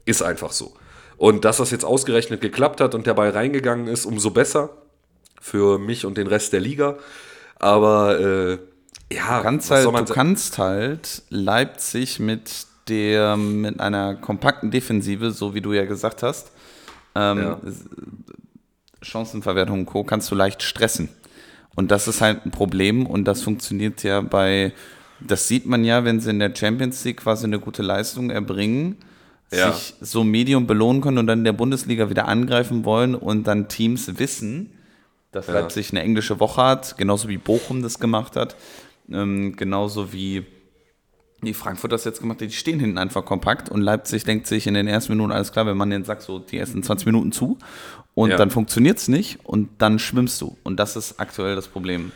Ist 0.04 0.22
einfach 0.22 0.52
so. 0.52 0.74
Und 1.16 1.44
dass 1.44 1.58
das 1.58 1.70
jetzt 1.70 1.84
ausgerechnet 1.84 2.40
geklappt 2.40 2.80
hat 2.80 2.94
und 2.94 3.06
der 3.06 3.14
Ball 3.14 3.30
reingegangen 3.30 3.88
ist, 3.88 4.04
umso 4.04 4.30
besser 4.30 4.70
für 5.48 5.78
mich 5.78 6.04
und 6.04 6.16
den 6.16 6.26
Rest 6.26 6.52
der 6.52 6.60
Liga. 6.60 6.96
Aber 7.58 8.20
äh, 8.20 8.58
ja, 9.12 9.38
du 9.38 9.42
kannst, 9.42 9.70
halt, 9.70 9.86
du 9.86 10.04
kannst 10.14 10.58
halt 10.58 11.22
Leipzig 11.30 12.20
mit 12.20 12.66
der 12.88 13.36
mit 13.36 13.80
einer 13.80 14.14
kompakten 14.14 14.70
Defensive, 14.70 15.30
so 15.30 15.54
wie 15.54 15.60
du 15.60 15.72
ja 15.72 15.84
gesagt 15.84 16.22
hast, 16.22 16.52
ähm, 17.14 17.38
ja. 17.38 17.60
Chancenverwertung 19.02 19.80
und 19.80 19.86
Co. 19.86 20.04
kannst 20.04 20.30
du 20.30 20.34
leicht 20.34 20.62
stressen. 20.62 21.08
Und 21.74 21.90
das 21.90 22.08
ist 22.08 22.20
halt 22.20 22.44
ein 22.44 22.50
Problem 22.50 23.06
und 23.06 23.24
das 23.24 23.42
funktioniert 23.42 24.02
ja 24.02 24.20
bei, 24.20 24.72
das 25.20 25.46
sieht 25.46 25.66
man 25.66 25.84
ja, 25.84 26.04
wenn 26.04 26.20
sie 26.20 26.30
in 26.30 26.40
der 26.40 26.54
Champions 26.54 27.04
League 27.04 27.18
quasi 27.18 27.44
eine 27.44 27.60
gute 27.60 27.82
Leistung 27.82 28.30
erbringen, 28.30 28.96
ja. 29.52 29.72
sich 29.72 29.94
so 30.00 30.24
Medium 30.24 30.66
belohnen 30.66 31.00
können 31.00 31.18
und 31.18 31.26
dann 31.28 31.38
in 31.38 31.44
der 31.44 31.52
Bundesliga 31.52 32.10
wieder 32.10 32.26
angreifen 32.26 32.84
wollen 32.84 33.14
und 33.14 33.46
dann 33.46 33.68
Teams 33.68 34.18
wissen, 34.18 34.72
dass 35.32 35.46
ja. 35.46 35.54
Leipzig 35.54 35.90
eine 35.90 36.02
englische 36.02 36.40
Woche 36.40 36.62
hat, 36.62 36.96
genauso 36.98 37.28
wie 37.28 37.38
Bochum 37.38 37.82
das 37.82 37.98
gemacht 37.98 38.36
hat. 38.36 38.56
Ähm, 39.10 39.56
genauso 39.56 40.12
wie 40.12 40.44
die 41.42 41.54
Frankfurt 41.54 41.92
das 41.92 42.04
jetzt 42.04 42.20
gemacht 42.20 42.40
hat, 42.40 42.48
die 42.48 42.54
stehen 42.54 42.80
hinten 42.80 42.98
einfach 42.98 43.24
kompakt 43.24 43.68
und 43.68 43.80
Leipzig 43.80 44.24
denkt 44.24 44.46
sich 44.46 44.66
in 44.66 44.74
den 44.74 44.88
ersten 44.88 45.12
Minuten, 45.12 45.32
alles 45.32 45.52
klar, 45.52 45.66
wenn 45.66 45.76
man 45.76 45.90
den 45.90 46.04
sagt, 46.04 46.22
so 46.22 46.40
die 46.40 46.58
ersten 46.58 46.82
20 46.82 47.06
Minuten 47.06 47.32
zu 47.32 47.58
und 48.14 48.30
ja. 48.30 48.36
dann 48.36 48.50
funktioniert 48.50 48.98
es 48.98 49.08
nicht 49.08 49.38
und 49.44 49.68
dann 49.78 49.98
schwimmst 49.98 50.40
du. 50.40 50.56
Und 50.64 50.80
das 50.80 50.96
ist 50.96 51.20
aktuell 51.20 51.54
das 51.54 51.68
Problem. 51.68 52.10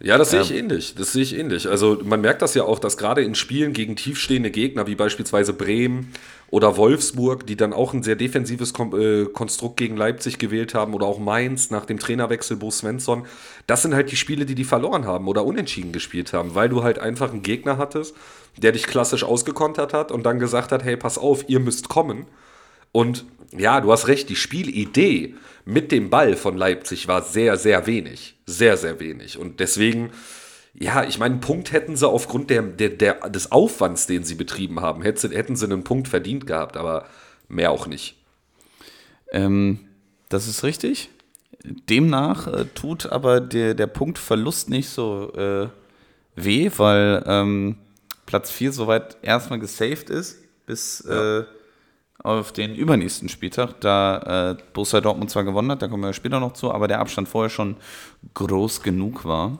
Ja, 0.00 0.18
das 0.18 0.32
sehe 0.32 0.42
ich 0.42 0.52
ähnlich. 0.52 0.94
Das 0.96 1.12
sehe 1.12 1.22
ich 1.22 1.34
ähnlich. 1.34 1.66
Also 1.68 1.98
man 2.04 2.20
merkt 2.20 2.42
das 2.42 2.54
ja 2.54 2.64
auch, 2.64 2.78
dass 2.78 2.98
gerade 2.98 3.22
in 3.22 3.34
Spielen 3.34 3.72
gegen 3.72 3.96
tiefstehende 3.96 4.50
Gegner, 4.50 4.86
wie 4.86 4.94
beispielsweise 4.94 5.54
Bremen 5.54 6.12
oder 6.54 6.76
Wolfsburg, 6.76 7.48
die 7.48 7.56
dann 7.56 7.72
auch 7.72 7.94
ein 7.94 8.04
sehr 8.04 8.14
defensives 8.14 8.72
äh, 8.78 9.24
Konstrukt 9.24 9.76
gegen 9.76 9.96
Leipzig 9.96 10.38
gewählt 10.38 10.72
haben, 10.72 10.94
oder 10.94 11.04
auch 11.04 11.18
Mainz 11.18 11.72
nach 11.72 11.84
dem 11.84 11.98
Trainerwechsel 11.98 12.56
Bo 12.56 12.70
Svensson, 12.70 13.26
das 13.66 13.82
sind 13.82 13.92
halt 13.92 14.12
die 14.12 14.16
Spiele, 14.16 14.46
die 14.46 14.54
die 14.54 14.62
verloren 14.62 15.04
haben 15.04 15.26
oder 15.26 15.44
unentschieden 15.44 15.90
gespielt 15.90 16.32
haben, 16.32 16.54
weil 16.54 16.68
du 16.68 16.84
halt 16.84 17.00
einfach 17.00 17.32
einen 17.32 17.42
Gegner 17.42 17.76
hattest, 17.76 18.14
der 18.56 18.70
dich 18.70 18.86
klassisch 18.86 19.24
ausgekontert 19.24 19.92
hat 19.92 20.12
und 20.12 20.22
dann 20.26 20.38
gesagt 20.38 20.70
hat, 20.70 20.84
hey, 20.84 20.96
pass 20.96 21.18
auf, 21.18 21.48
ihr 21.48 21.58
müsst 21.58 21.88
kommen. 21.88 22.24
Und 22.92 23.24
ja, 23.50 23.80
du 23.80 23.90
hast 23.90 24.06
recht, 24.06 24.28
die 24.28 24.36
Spielidee 24.36 25.34
mit 25.64 25.90
dem 25.90 26.08
Ball 26.08 26.36
von 26.36 26.56
Leipzig 26.56 27.08
war 27.08 27.22
sehr, 27.22 27.56
sehr 27.56 27.88
wenig. 27.88 28.36
Sehr, 28.46 28.76
sehr 28.76 29.00
wenig. 29.00 29.38
Und 29.38 29.58
deswegen, 29.58 30.10
ja, 30.74 31.04
ich 31.04 31.18
meine, 31.18 31.34
einen 31.34 31.40
Punkt 31.40 31.72
hätten 31.72 31.96
sie 31.96 32.08
aufgrund 32.08 32.50
der, 32.50 32.62
der, 32.62 32.90
der, 32.90 33.30
des 33.30 33.52
Aufwands, 33.52 34.06
den 34.06 34.24
sie 34.24 34.34
betrieben 34.34 34.80
haben, 34.80 35.02
hätten, 35.02 35.30
hätten 35.30 35.56
sie 35.56 35.66
einen 35.66 35.84
Punkt 35.84 36.08
verdient 36.08 36.46
gehabt, 36.46 36.76
aber 36.76 37.06
mehr 37.48 37.70
auch 37.70 37.86
nicht. 37.86 38.16
Ähm, 39.30 39.80
das 40.28 40.48
ist 40.48 40.64
richtig. 40.64 41.10
Demnach 41.64 42.46
äh, 42.48 42.64
tut 42.74 43.06
aber 43.06 43.40
der, 43.40 43.74
der 43.74 43.86
Punktverlust 43.86 44.68
nicht 44.68 44.88
so 44.88 45.32
äh, 45.34 45.68
weh, 46.34 46.70
weil 46.76 47.22
ähm, 47.26 47.76
Platz 48.26 48.50
4 48.50 48.72
soweit 48.72 49.16
erstmal 49.22 49.60
gesaved 49.60 50.10
ist, 50.10 50.38
bis 50.66 51.04
ja. 51.08 51.40
äh, 51.40 51.44
auf 52.18 52.52
den 52.52 52.74
übernächsten 52.74 53.28
Spieltag, 53.28 53.80
da 53.80 54.50
äh, 54.50 54.56
Borussia 54.72 55.00
Dortmund 55.00 55.30
zwar 55.30 55.44
gewonnen 55.44 55.70
hat, 55.70 55.82
da 55.82 55.88
kommen 55.88 56.02
wir 56.02 56.12
später 56.12 56.40
noch 56.40 56.54
zu, 56.54 56.72
aber 56.72 56.88
der 56.88 57.00
Abstand 57.00 57.28
vorher 57.28 57.50
schon 57.50 57.76
groß 58.34 58.82
genug 58.82 59.24
war. 59.24 59.58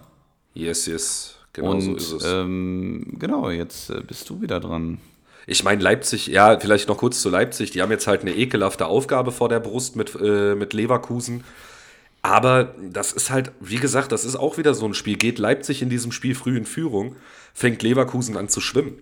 Yes, 0.54 0.86
yes, 0.86 1.34
genau 1.52 1.72
Und, 1.72 1.80
so 1.80 1.94
ist 1.96 2.12
es. 2.12 2.24
Ähm, 2.24 3.16
genau, 3.18 3.50
jetzt 3.50 3.90
äh, 3.90 4.00
bist 4.00 4.30
du 4.30 4.40
wieder 4.40 4.60
dran. 4.60 4.98
Ich 5.46 5.62
meine, 5.62 5.82
Leipzig, 5.82 6.28
ja, 6.28 6.58
vielleicht 6.58 6.88
noch 6.88 6.96
kurz 6.96 7.20
zu 7.20 7.28
Leipzig, 7.28 7.72
die 7.72 7.82
haben 7.82 7.90
jetzt 7.90 8.06
halt 8.06 8.22
eine 8.22 8.34
ekelhafte 8.34 8.86
Aufgabe 8.86 9.30
vor 9.30 9.48
der 9.48 9.60
Brust 9.60 9.94
mit, 9.96 10.14
äh, 10.14 10.54
mit 10.54 10.72
Leverkusen. 10.72 11.44
Aber 12.22 12.74
das 12.80 13.12
ist 13.12 13.28
halt, 13.28 13.52
wie 13.60 13.76
gesagt, 13.76 14.10
das 14.10 14.24
ist 14.24 14.36
auch 14.36 14.56
wieder 14.56 14.72
so 14.72 14.86
ein 14.86 14.94
Spiel. 14.94 15.16
Geht 15.16 15.38
Leipzig 15.38 15.82
in 15.82 15.90
diesem 15.90 16.10
Spiel 16.10 16.34
früh 16.34 16.56
in 16.56 16.64
Führung, 16.64 17.16
fängt 17.52 17.82
Leverkusen 17.82 18.38
an 18.38 18.48
zu 18.48 18.62
schwimmen. 18.62 18.94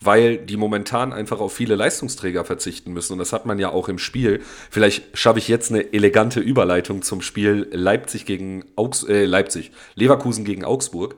Weil 0.00 0.38
die 0.38 0.56
momentan 0.56 1.12
einfach 1.12 1.40
auf 1.40 1.52
viele 1.52 1.74
Leistungsträger 1.74 2.44
verzichten 2.44 2.92
müssen. 2.92 3.14
Und 3.14 3.18
das 3.18 3.32
hat 3.32 3.46
man 3.46 3.58
ja 3.58 3.70
auch 3.70 3.88
im 3.88 3.98
Spiel. 3.98 4.42
Vielleicht 4.70 5.16
schaffe 5.18 5.40
ich 5.40 5.48
jetzt 5.48 5.70
eine 5.70 5.92
elegante 5.92 6.40
Überleitung 6.40 7.02
zum 7.02 7.20
Spiel 7.20 7.68
Leipzig 7.72 8.24
gegen 8.24 8.64
Augs 8.76 9.02
äh, 9.02 9.24
Leipzig, 9.24 9.72
Leverkusen 9.96 10.44
gegen 10.44 10.64
Augsburg. 10.64 11.16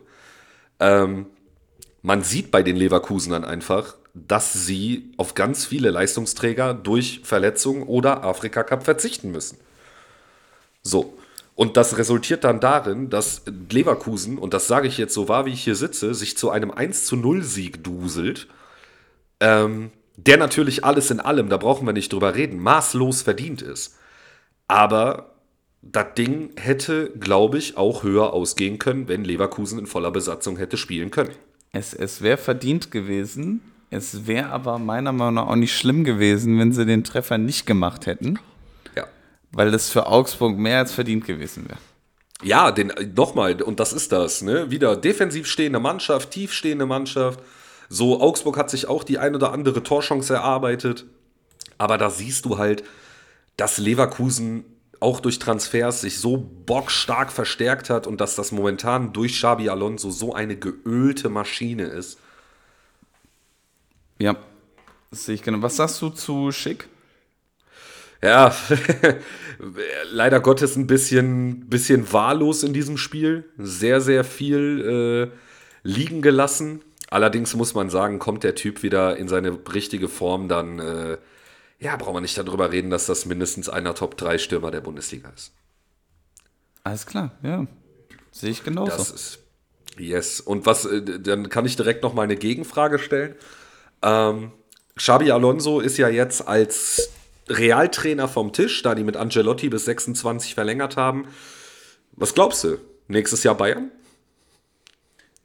Ähm, 0.79 1.27
man 2.03 2.23
sieht 2.23 2.51
bei 2.51 2.63
den 2.63 2.77
Leverkusenern 2.77 3.45
einfach, 3.45 3.97
dass 4.15 4.53
sie 4.53 5.13
auf 5.17 5.35
ganz 5.35 5.67
viele 5.67 5.91
Leistungsträger 5.91 6.75
durch 6.75 7.21
Verletzungen 7.23 7.83
oder 7.83 8.25
Afrika 8.25 8.63
Cup 8.63 8.85
verzichten 8.85 9.31
müssen. 9.31 9.59
So. 10.83 11.15
Und 11.55 11.77
das 11.77 11.99
resultiert 11.99 12.45
dann 12.45 12.59
darin, 12.59 13.11
dass 13.11 13.43
Leverkusen, 13.71 14.39
und 14.39 14.55
das 14.55 14.67
sage 14.67 14.89
ich 14.89 14.97
jetzt 14.97 15.13
so 15.13 15.29
wahr, 15.29 15.45
wie 15.45 15.53
ich 15.53 15.63
hier 15.63 15.75
sitze, 15.75 16.15
sich 16.15 16.39
zu 16.39 16.49
einem 16.49 16.71
1 16.71 17.05
zu 17.05 17.17
0 17.17 17.43
Sieg 17.43 17.85
duselt, 17.85 18.49
ähm, 19.41 19.91
der 20.17 20.37
natürlich 20.37 20.85
alles 20.85 21.11
in 21.11 21.21
allem, 21.21 21.49
da 21.49 21.57
brauchen 21.57 21.87
wir 21.87 21.93
nicht 21.93 22.13
drüber 22.13 22.35
reden, 22.35 22.61
maßlos 22.61 23.23
verdient 23.23 23.63
ist. 23.63 23.99
Aber 24.69 25.35
das 25.83 26.15
Ding 26.17 26.51
hätte, 26.57 27.11
glaube 27.19 27.59
ich, 27.59 27.77
auch 27.77 28.03
höher 28.03 28.33
ausgehen 28.33 28.79
können, 28.79 29.09
wenn 29.09 29.25
Leverkusen 29.25 29.79
in 29.79 29.87
voller 29.87 30.11
Besatzung 30.11 30.59
hätte 30.59 30.77
spielen 30.77 31.11
können. 31.11 31.33
Es, 31.73 31.95
es 31.95 32.21
wäre 32.21 32.37
verdient 32.37 32.91
gewesen. 32.91 33.63
Es 33.91 34.27
wäre 34.27 34.51
aber 34.51 34.79
meiner 34.79 35.13
Meinung 35.13 35.35
nach 35.35 35.49
auch 35.49 35.57
nicht 35.57 35.77
schlimm 35.77 36.05
gewesen, 36.05 36.59
wenn 36.59 36.73
sie 36.73 36.87
den 36.87 37.03
Treffer 37.03 37.39
nicht 37.39 37.67
gemacht 37.67 38.07
hätten. 38.07 38.39
Ja. 38.95 39.07
Weil 39.53 39.71
das 39.71 39.91
für 39.91 40.07
Augsburg 40.07 40.57
mehr 40.57 40.79
als 40.79 40.93
verdient 40.93 41.25
gewesen 41.25 41.69
wäre. 41.69 41.79
Ja, 42.43 42.71
den, 42.71 42.93
nochmal, 43.15 43.61
und 43.61 43.81
das 43.81 43.93
ist 43.93 44.13
das, 44.13 44.43
ne? 44.43 44.71
Wieder 44.71 44.97
defensiv 44.97 45.47
stehende 45.47 45.81
Mannschaft, 45.81 46.31
tief 46.31 46.53
stehende 46.53 46.87
Mannschaft. 46.87 47.41
So, 47.93 48.21
Augsburg 48.21 48.57
hat 48.57 48.71
sich 48.71 48.87
auch 48.87 49.03
die 49.03 49.19
ein 49.19 49.35
oder 49.35 49.53
andere 49.53 49.83
Torchance 49.83 50.33
erarbeitet. 50.33 51.07
Aber 51.77 51.99
da 51.99 52.09
siehst 52.09 52.45
du 52.45 52.57
halt, 52.57 52.85
dass 53.57 53.79
Leverkusen 53.79 54.65
auch 55.01 55.19
durch 55.19 55.41
Transfers 55.41 56.03
sich 56.03 56.19
so 56.19 56.37
bockstark 56.37 57.33
verstärkt 57.33 57.91
hat 57.91 58.07
und 58.07 58.21
dass 58.21 58.37
das 58.37 58.53
momentan 58.53 59.13
durch 59.13 59.33
Xabi 59.33 59.69
Alonso 59.69 60.11
so 60.11 60.33
eine 60.33 60.57
geölte 60.57 61.31
Maschine 61.31 61.85
ist. 61.85 62.19
Ja, 64.19 64.37
das 65.11 65.25
sehe 65.25 65.35
ich 65.35 65.43
genau. 65.43 65.61
Was 65.63 65.77
sagst 65.77 66.01
du 66.01 66.11
zu 66.11 66.53
Schick? 66.53 66.89
Ja, 68.23 68.55
leider 70.13 70.41
Gottes 70.41 70.77
ein 70.77 70.87
bisschen, 70.87 71.69
bisschen 71.69 72.13
wahllos 72.13 72.63
in 72.63 72.73
diesem 72.73 72.99
Spiel. 72.99 73.49
Sehr, 73.59 74.01
sehr 74.01 74.23
viel 74.23 75.33
äh, 75.33 75.37
liegen 75.83 76.23
gelassen. 76.23 76.83
Allerdings 77.11 77.55
muss 77.57 77.75
man 77.75 77.91
sagen, 77.91 78.21
kommt 78.21 78.45
der 78.45 78.55
Typ 78.55 78.85
wieder 78.85 79.17
in 79.17 79.27
seine 79.27 79.59
richtige 79.73 80.09
Form, 80.09 80.49
dann 80.49 80.79
äh, 80.79 81.19
ja, 81.81 81.97
brauchen 81.97 82.15
wir 82.15 82.21
nicht 82.21 82.39
darüber 82.39 82.71
reden, 82.71 82.91
dass 82.91 83.07
das 83.07 83.27
mindestens 83.27 83.69
einer 83.69 83.95
Top 83.95 84.17
3 84.17 84.39
Stürmer 84.39 84.71
der 84.71 84.81
Bundesliga 84.81 85.31
ist. 85.31 85.53
Alles 86.85 87.07
klar, 87.07 87.33
ja. 87.43 87.67
Sehe 88.31 88.51
ich 88.51 88.63
genauso. 88.63 88.93
Das 88.93 89.11
ist, 89.11 89.39
yes. 89.99 90.41
Und 90.41 90.67
was, 90.67 90.85
äh, 90.85 91.03
dann 91.21 91.49
kann 91.49 91.67
ich 91.67 91.75
direkt 91.77 92.05
noch 92.05 92.15
mal 92.15 92.23
eine 92.23 92.37
Gegenfrage 92.37 93.01
stellen. 93.01 93.35
Ähm, 94.03 94.53
Xabi 94.95 95.33
Alonso 95.33 95.81
ist 95.81 95.97
ja 95.99 96.09
jetzt 96.09 96.47
als 96.47 97.11
Realtrainer 97.49 98.29
vom 98.29 98.53
Tisch, 98.53 98.83
da 98.83 98.95
die 98.95 99.03
mit 99.03 99.17
Angelotti 99.17 99.69
bis 99.69 99.87
26 99.87 100.55
verlängert 100.55 100.97
haben. 100.97 101.27
Was 102.13 102.35
glaubst 102.35 102.63
du? 102.65 102.79
Nächstes 103.09 103.43
Jahr 103.43 103.57
Bayern? 103.57 103.91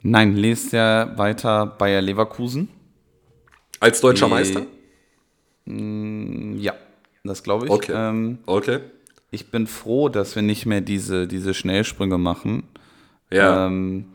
Nein, 0.08 0.36
lest 0.36 0.72
ja 0.72 1.18
weiter 1.18 1.65
Bayer 1.65 2.00
Leverkusen. 2.00 2.70
Als 3.80 4.02
deutscher 4.02 4.28
die, 4.28 4.32
Meister? 4.34 4.62
Mm, 5.65 6.58
ja, 6.60 6.76
das 7.24 7.41
glaube 7.41 7.65
ich. 7.65 7.72
Okay. 7.72 7.91
Ähm, 7.96 8.38
okay. 8.46 8.82
Ich 9.32 9.50
bin 9.50 9.65
froh, 9.65 10.08
dass 10.10 10.36
wir 10.36 10.44
nicht 10.44 10.68
mehr 10.68 10.82
diese, 10.82 11.26
diese 11.28 11.56
Schnellsprünge 11.56 12.20
machen. 12.20 12.65
Ja. 13.32 13.65
Ähm, 13.65 14.06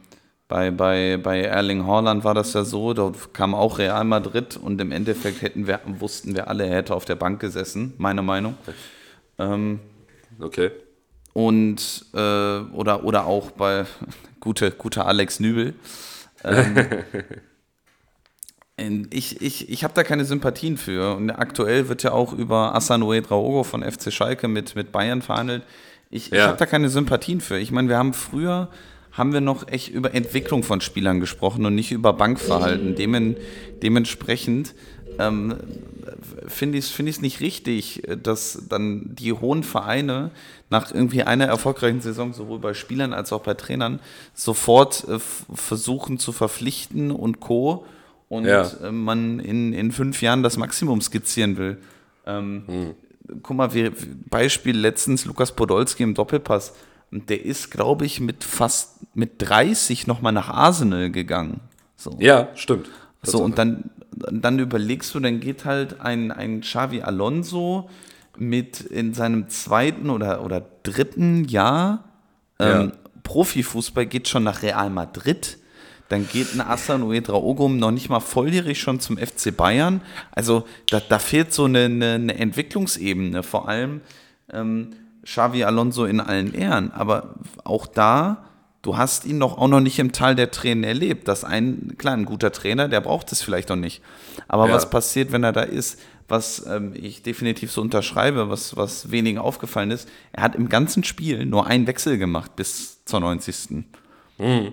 bei, 0.47 0.71
bei, 0.71 1.17
bei 1.21 1.41
Erling 1.41 1.85
Haaland 1.85 2.23
war 2.23 2.35
das 2.35 2.53
ja 2.53 2.63
so, 2.63 2.95
dort 2.95 3.35
kam 3.35 3.53
auch 3.53 3.79
Real 3.79 4.05
Madrid 4.05 4.57
und 4.57 4.81
im 4.81 4.93
Endeffekt 4.93 5.43
hätten 5.43 5.67
wir, 5.67 5.81
wussten 5.99 6.37
wir 6.37 6.47
alle, 6.47 6.67
er 6.67 6.77
hätte 6.77 6.95
auf 6.95 7.05
der 7.05 7.17
Bank 7.17 7.41
gesessen, 7.41 7.95
meine 7.99 8.23
Meinung. 8.23 8.57
Ähm, 9.39 9.81
okay. 10.39 10.71
Und, 11.33 12.07
äh, 12.15 12.19
oder, 12.19 13.03
oder 13.03 13.27
auch 13.27 13.51
bei 13.51 13.87
gute, 14.41 14.71
gute 14.73 15.05
Alex 15.05 15.41
Nübel. 15.41 15.75
Ähm, 16.45 16.97
ich 19.11 19.41
ich, 19.41 19.69
ich 19.69 19.85
habe 19.85 19.95
da 19.95 20.03
keine 20.03 20.25
Sympathien 20.25 20.77
für. 20.77 21.17
Und 21.17 21.31
aktuell 21.31 21.89
wird 21.89 22.03
ja 22.03 22.13
auch 22.13 22.33
über 22.33 22.75
Asanoe 22.75 23.23
Draogo 23.23 23.63
von 23.63 23.83
FC 23.83 24.13
Schalke 24.13 24.49
mit, 24.49 24.75
mit 24.75 24.93
Bayern 24.93 25.23
verhandelt. 25.23 25.63
Ich, 26.11 26.31
ja. 26.31 26.37
ich 26.37 26.43
habe 26.43 26.59
da 26.59 26.67
keine 26.67 26.89
Sympathien 26.89 27.41
für. 27.41 27.59
Ich 27.59 27.71
meine, 27.71 27.89
wir 27.89 27.99
haben 27.99 28.15
früher 28.15 28.69
haben 29.13 29.33
wir 29.33 29.41
noch 29.41 29.67
echt 29.69 29.89
über 29.89 30.15
Entwicklung 30.15 30.63
von 30.63 30.81
Spielern 30.81 31.21
gesprochen 31.21 31.67
und 31.67 31.75
nicht 31.75 31.91
über 31.93 32.13
Bankverhalten. 32.13 32.95
Demen, 32.95 33.37
dementsprechend 33.83 34.75
ähm, 35.21 35.57
finde 36.47 36.79
ich 36.79 36.87
es 36.87 36.91
find 36.91 37.23
nicht 37.23 37.41
richtig, 37.41 38.03
dass 38.23 38.65
dann 38.69 39.15
die 39.15 39.33
hohen 39.33 39.63
Vereine 39.63 40.31
nach 40.71 40.93
irgendwie 40.93 41.23
einer 41.23 41.47
erfolgreichen 41.47 42.01
Saison 42.01 42.33
sowohl 42.33 42.59
bei 42.59 42.75
Spielern 42.75 43.13
als 43.13 43.33
auch 43.33 43.43
bei 43.43 43.55
Trainern 43.55 44.01
sofort 44.35 45.07
äh, 45.09 45.19
versuchen 45.19 46.19
zu 46.19 46.33
verpflichten 46.33 47.11
und 47.11 47.41
Co. 47.41 47.85
und 48.29 48.47
ja. 48.47 48.69
äh, 48.83 48.93
man 48.93 49.41
in, 49.41 49.73
in 49.73 49.93
fünf 49.93 50.23
Jahren 50.23 50.43
das 50.43 50.57
Maximum 50.57 51.01
skizzieren 51.01 51.57
will. 51.57 51.79
Ähm, 52.27 52.65
hm. 52.67 52.95
Guck 53.43 53.57
mal, 53.57 53.75
wie, 53.75 53.91
Beispiel 54.29 54.77
letztens 54.77 55.25
Lukas 55.25 55.53
Podolski 55.53 56.03
im 56.03 56.15
Doppelpass 56.15 56.73
der 57.11 57.45
ist, 57.45 57.71
glaube 57.71 58.07
ich, 58.07 58.21
mit 58.21 58.45
fast 58.45 58.99
mit 59.15 59.33
30 59.39 60.07
nochmal 60.07 60.33
nach 60.33 60.49
Arsenal 60.49 61.11
gegangen. 61.11 61.61
So. 61.97 62.17
Ja, 62.21 62.49
stimmt. 62.55 62.89
So, 63.23 63.43
und 63.43 63.59
dann, 63.59 63.91
dann 64.13 64.59
überlegst 64.59 65.15
du, 65.15 65.21
dann 65.21 65.41
geht 65.41 65.65
halt 65.65 66.01
ein, 66.01 66.31
ein 66.33 66.63
Xavi 66.63 67.03
Alonso 67.03 67.91
mit 68.39 68.81
in 68.81 69.13
seinem 69.13 69.49
zweiten 69.49 70.09
oder, 70.09 70.45
oder 70.45 70.65
dritten 70.83 71.45
Jahr 71.45 72.05
ähm, 72.59 72.93
ja. 72.93 72.93
Profifußball 73.23 74.07
geht 74.07 74.29
schon 74.29 74.45
nach 74.45 74.63
Real 74.63 74.91
Madrid. 74.91 75.59
Dann 76.09 76.29
geht 76.29 76.55
ein 76.55 76.61
Asan 76.61 77.03
Uedraogo 77.03 77.69
noch 77.69 77.93
nicht 77.93 78.09
mal 78.09 78.21
volljährig 78.21 78.81
schon 78.81 78.99
zum 78.99 79.17
FC 79.17 79.57
Bayern. 79.57 80.01
Also 80.33 80.67
da, 80.89 81.01
da 81.01 81.19
fehlt 81.19 81.53
so 81.53 81.65
eine, 81.67 81.85
eine, 81.85 82.15
eine 82.15 82.35
Entwicklungsebene. 82.35 83.43
Vor 83.43 83.69
allem, 83.69 84.01
ähm, 84.53 84.91
Xavi 85.23 85.65
Alonso 85.65 86.05
in 86.07 86.21
allen 86.21 86.55
Ehren, 86.55 86.91
aber 86.93 87.35
auch 87.63 87.87
da, 87.87 88.45
du 88.83 88.97
hast 88.97 89.25
ihn 89.25 89.41
doch 89.41 89.59
auch 89.59 89.69
noch 89.69 89.81
nicht 89.81 89.99
im 89.99 90.13
Tal 90.13 90.35
der 90.35 90.51
Tränen 90.51 90.85
erlebt. 90.85 91.29
dass 91.29 91.45
ein, 91.45 91.95
klar, 91.99 92.15
ein 92.15 92.25
guter 92.25 92.53
Trainer, 92.53 92.89
der 92.89 93.01
braucht 93.01 93.33
es 93.33 93.43
vielleicht 93.43 93.69
noch 93.69 93.77
nicht. 93.77 94.03
Aber 94.49 94.69
ja. 94.69 94.75
was 94.75 94.91
passiert, 94.91 95.33
wenn 95.33 95.45
er 95.45 95.53
da 95.53 95.63
ist? 95.63 96.01
Was 96.29 96.65
ähm, 96.67 96.93
ich 96.95 97.23
definitiv 97.23 97.73
so 97.73 97.81
unterschreibe, 97.81 98.49
was, 98.49 98.77
was 98.77 99.11
wenigen 99.11 99.39
aufgefallen 99.39 99.91
ist, 99.91 100.09
er 100.33 100.45
hat 100.45 100.55
im 100.55 100.69
ganzen 100.69 101.03
Spiel 101.03 101.45
nur 101.45 101.67
einen 101.67 101.89
Wechsel 101.89 102.19
gemacht 102.19 102.55
bis 102.55 103.05
zur 103.05 103.21
90. 103.21 103.85
Mhm. 104.39 104.73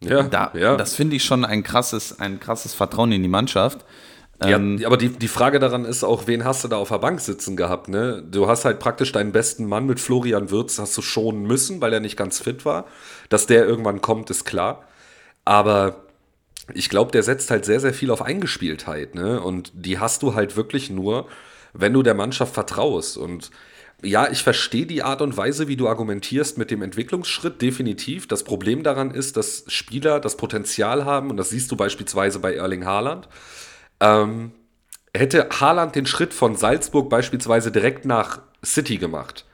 Ja, 0.00 0.22
da, 0.22 0.52
ja. 0.54 0.76
Das 0.76 0.94
finde 0.94 1.16
ich 1.16 1.24
schon 1.24 1.44
ein 1.44 1.62
krasses, 1.62 2.18
ein 2.20 2.40
krasses 2.40 2.74
Vertrauen 2.74 3.12
in 3.12 3.22
die 3.22 3.28
Mannschaft. 3.28 3.84
Ähm, 4.48 4.78
ja, 4.78 4.86
aber 4.86 4.96
die, 4.96 5.10
die 5.10 5.28
Frage 5.28 5.58
daran 5.58 5.84
ist 5.84 6.04
auch, 6.04 6.26
wen 6.26 6.44
hast 6.44 6.64
du 6.64 6.68
da 6.68 6.76
auf 6.76 6.88
der 6.88 6.98
Bank 6.98 7.20
sitzen 7.20 7.56
gehabt, 7.56 7.88
ne? 7.88 8.22
Du 8.28 8.48
hast 8.48 8.64
halt 8.64 8.78
praktisch 8.78 9.12
deinen 9.12 9.32
besten 9.32 9.66
Mann 9.66 9.86
mit 9.86 10.00
Florian 10.00 10.50
Wirz 10.50 10.78
hast 10.78 10.96
du 10.96 11.02
schonen 11.02 11.46
müssen, 11.46 11.80
weil 11.80 11.92
er 11.92 12.00
nicht 12.00 12.16
ganz 12.16 12.40
fit 12.40 12.64
war. 12.64 12.86
Dass 13.28 13.46
der 13.46 13.66
irgendwann 13.66 14.00
kommt, 14.00 14.30
ist 14.30 14.44
klar. 14.44 14.84
Aber 15.44 15.96
ich 16.74 16.88
glaube, 16.88 17.10
der 17.10 17.22
setzt 17.22 17.50
halt 17.50 17.64
sehr, 17.64 17.80
sehr 17.80 17.92
viel 17.92 18.10
auf 18.10 18.22
Eingespieltheit, 18.22 19.14
ne? 19.14 19.40
Und 19.40 19.72
die 19.74 19.98
hast 19.98 20.22
du 20.22 20.34
halt 20.34 20.56
wirklich 20.56 20.90
nur, 20.90 21.26
wenn 21.72 21.92
du 21.92 22.02
der 22.02 22.14
Mannschaft 22.14 22.54
vertraust. 22.54 23.16
Und 23.16 23.50
ja, 24.02 24.30
ich 24.30 24.42
verstehe 24.42 24.86
die 24.86 25.02
Art 25.02 25.22
und 25.22 25.36
Weise, 25.36 25.68
wie 25.68 25.76
du 25.76 25.88
argumentierst 25.88 26.58
mit 26.58 26.70
dem 26.70 26.82
Entwicklungsschritt, 26.82 27.62
definitiv. 27.62 28.26
Das 28.26 28.42
Problem 28.42 28.82
daran 28.82 29.12
ist, 29.12 29.36
dass 29.36 29.64
Spieler 29.68 30.18
das 30.18 30.36
Potenzial 30.36 31.04
haben, 31.04 31.30
und 31.30 31.36
das 31.36 31.50
siehst 31.50 31.70
du 31.70 31.76
beispielsweise 31.76 32.40
bei 32.40 32.54
Erling 32.54 32.84
Haaland. 32.84 33.28
Ähm, 34.02 34.52
hätte 35.14 35.48
Haaland 35.48 35.94
den 35.94 36.06
Schritt 36.06 36.34
von 36.34 36.56
Salzburg 36.56 37.08
beispielsweise 37.08 37.70
direkt 37.70 38.04
nach 38.04 38.40
City 38.64 38.98
gemacht, 38.98 39.46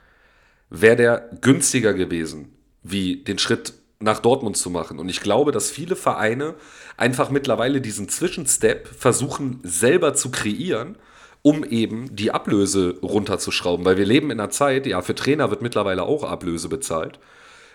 wäre 0.69 0.95
der 0.95 1.29
günstiger 1.41 1.93
gewesen, 1.93 2.53
wie 2.83 3.17
den 3.23 3.37
Schritt 3.37 3.73
nach 3.99 4.19
Dortmund 4.19 4.57
zu 4.57 4.69
machen. 4.69 4.97
Und 4.97 5.09
ich 5.09 5.21
glaube, 5.21 5.51
dass 5.51 5.69
viele 5.69 5.95
Vereine 5.95 6.55
einfach 6.97 7.29
mittlerweile 7.29 7.79
diesen 7.81 8.09
Zwischenstep 8.09 8.87
versuchen 8.87 9.59
selber 9.63 10.13
zu 10.13 10.31
kreieren 10.31 10.97
um 11.41 11.63
eben 11.63 12.15
die 12.15 12.31
Ablöse 12.31 12.97
runterzuschrauben. 13.01 13.85
Weil 13.85 13.97
wir 13.97 14.05
leben 14.05 14.31
in 14.31 14.39
einer 14.39 14.49
Zeit, 14.49 14.85
ja, 14.85 15.01
für 15.01 15.15
Trainer 15.15 15.49
wird 15.49 15.61
mittlerweile 15.61 16.03
auch 16.03 16.23
Ablöse 16.23 16.69
bezahlt. 16.69 17.19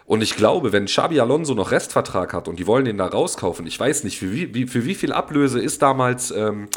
Und 0.07 0.23
ich 0.23 0.37
glaube, 0.37 0.73
wenn 0.73 0.85
Xabi 0.85 1.19
Alonso 1.21 1.55
noch 1.55 1.71
Restvertrag 1.71 2.35
hat 2.35 2.47
und 2.49 2.59
die 2.59 2.67
wollen 2.67 2.85
den 2.85 2.99
da 2.99 3.07
rauskaufen, 3.07 3.67
ich 3.67 3.81
weiß 3.81 4.05
nicht, 4.05 4.19
für 4.19 4.33
wie, 4.33 4.55
wie 4.55 4.67
für 4.67 4.85
wie 4.85 4.95
viel 4.95 5.13
Ablöse 5.13 5.61
ist 5.61 5.81
damals, 5.81 6.31
ähm, 6.31 6.69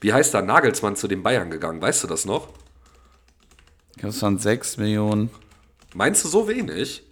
wie 0.00 0.12
heißt 0.12 0.32
da, 0.32 0.40
Nagelsmann 0.40 0.96
zu 0.96 1.06
den 1.06 1.22
Bayern 1.22 1.50
gegangen? 1.50 1.82
Weißt 1.82 2.02
du 2.02 2.06
das 2.06 2.24
noch? 2.24 2.48
Das 4.00 4.22
waren 4.22 4.38
6 4.38 4.78
Millionen. 4.78 5.30
Meinst 5.94 6.24
du 6.24 6.28
so 6.28 6.48
wenig? 6.48 7.02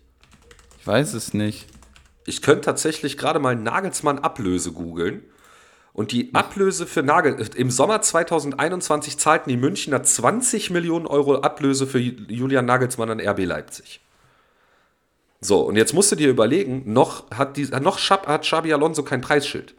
Ich 0.80 0.86
weiß 0.86 1.12
es 1.12 1.34
nicht. 1.34 1.66
Ich 2.24 2.40
könnte 2.40 2.62
tatsächlich 2.62 3.18
gerade 3.18 3.38
mal 3.38 3.56
Nagelsmann 3.56 4.20
Ablöse 4.20 4.72
googeln. 4.72 5.22
Und 5.92 6.12
die 6.12 6.34
Ablöse 6.34 6.86
für 6.86 7.02
Nagel, 7.02 7.44
im 7.56 7.70
Sommer 7.70 8.00
2021 8.00 9.18
zahlten 9.18 9.50
die 9.50 9.56
Münchner 9.56 10.02
20 10.02 10.70
Millionen 10.70 11.06
Euro 11.06 11.40
Ablöse 11.40 11.86
für 11.86 11.98
Julian 11.98 12.66
Nagelsmann 12.66 13.10
an 13.10 13.20
RB 13.20 13.44
Leipzig. 13.44 14.00
So, 15.40 15.60
und 15.60 15.76
jetzt 15.76 15.94
musst 15.94 16.10
du 16.10 16.16
dir 16.16 16.28
überlegen, 16.28 16.82
noch 16.86 17.30
hat, 17.30 17.56
die, 17.56 17.66
noch 17.66 17.98
hat 17.98 18.42
Xabi 18.42 18.72
Alonso 18.72 19.02
kein 19.02 19.20
Preisschild. 19.20 19.74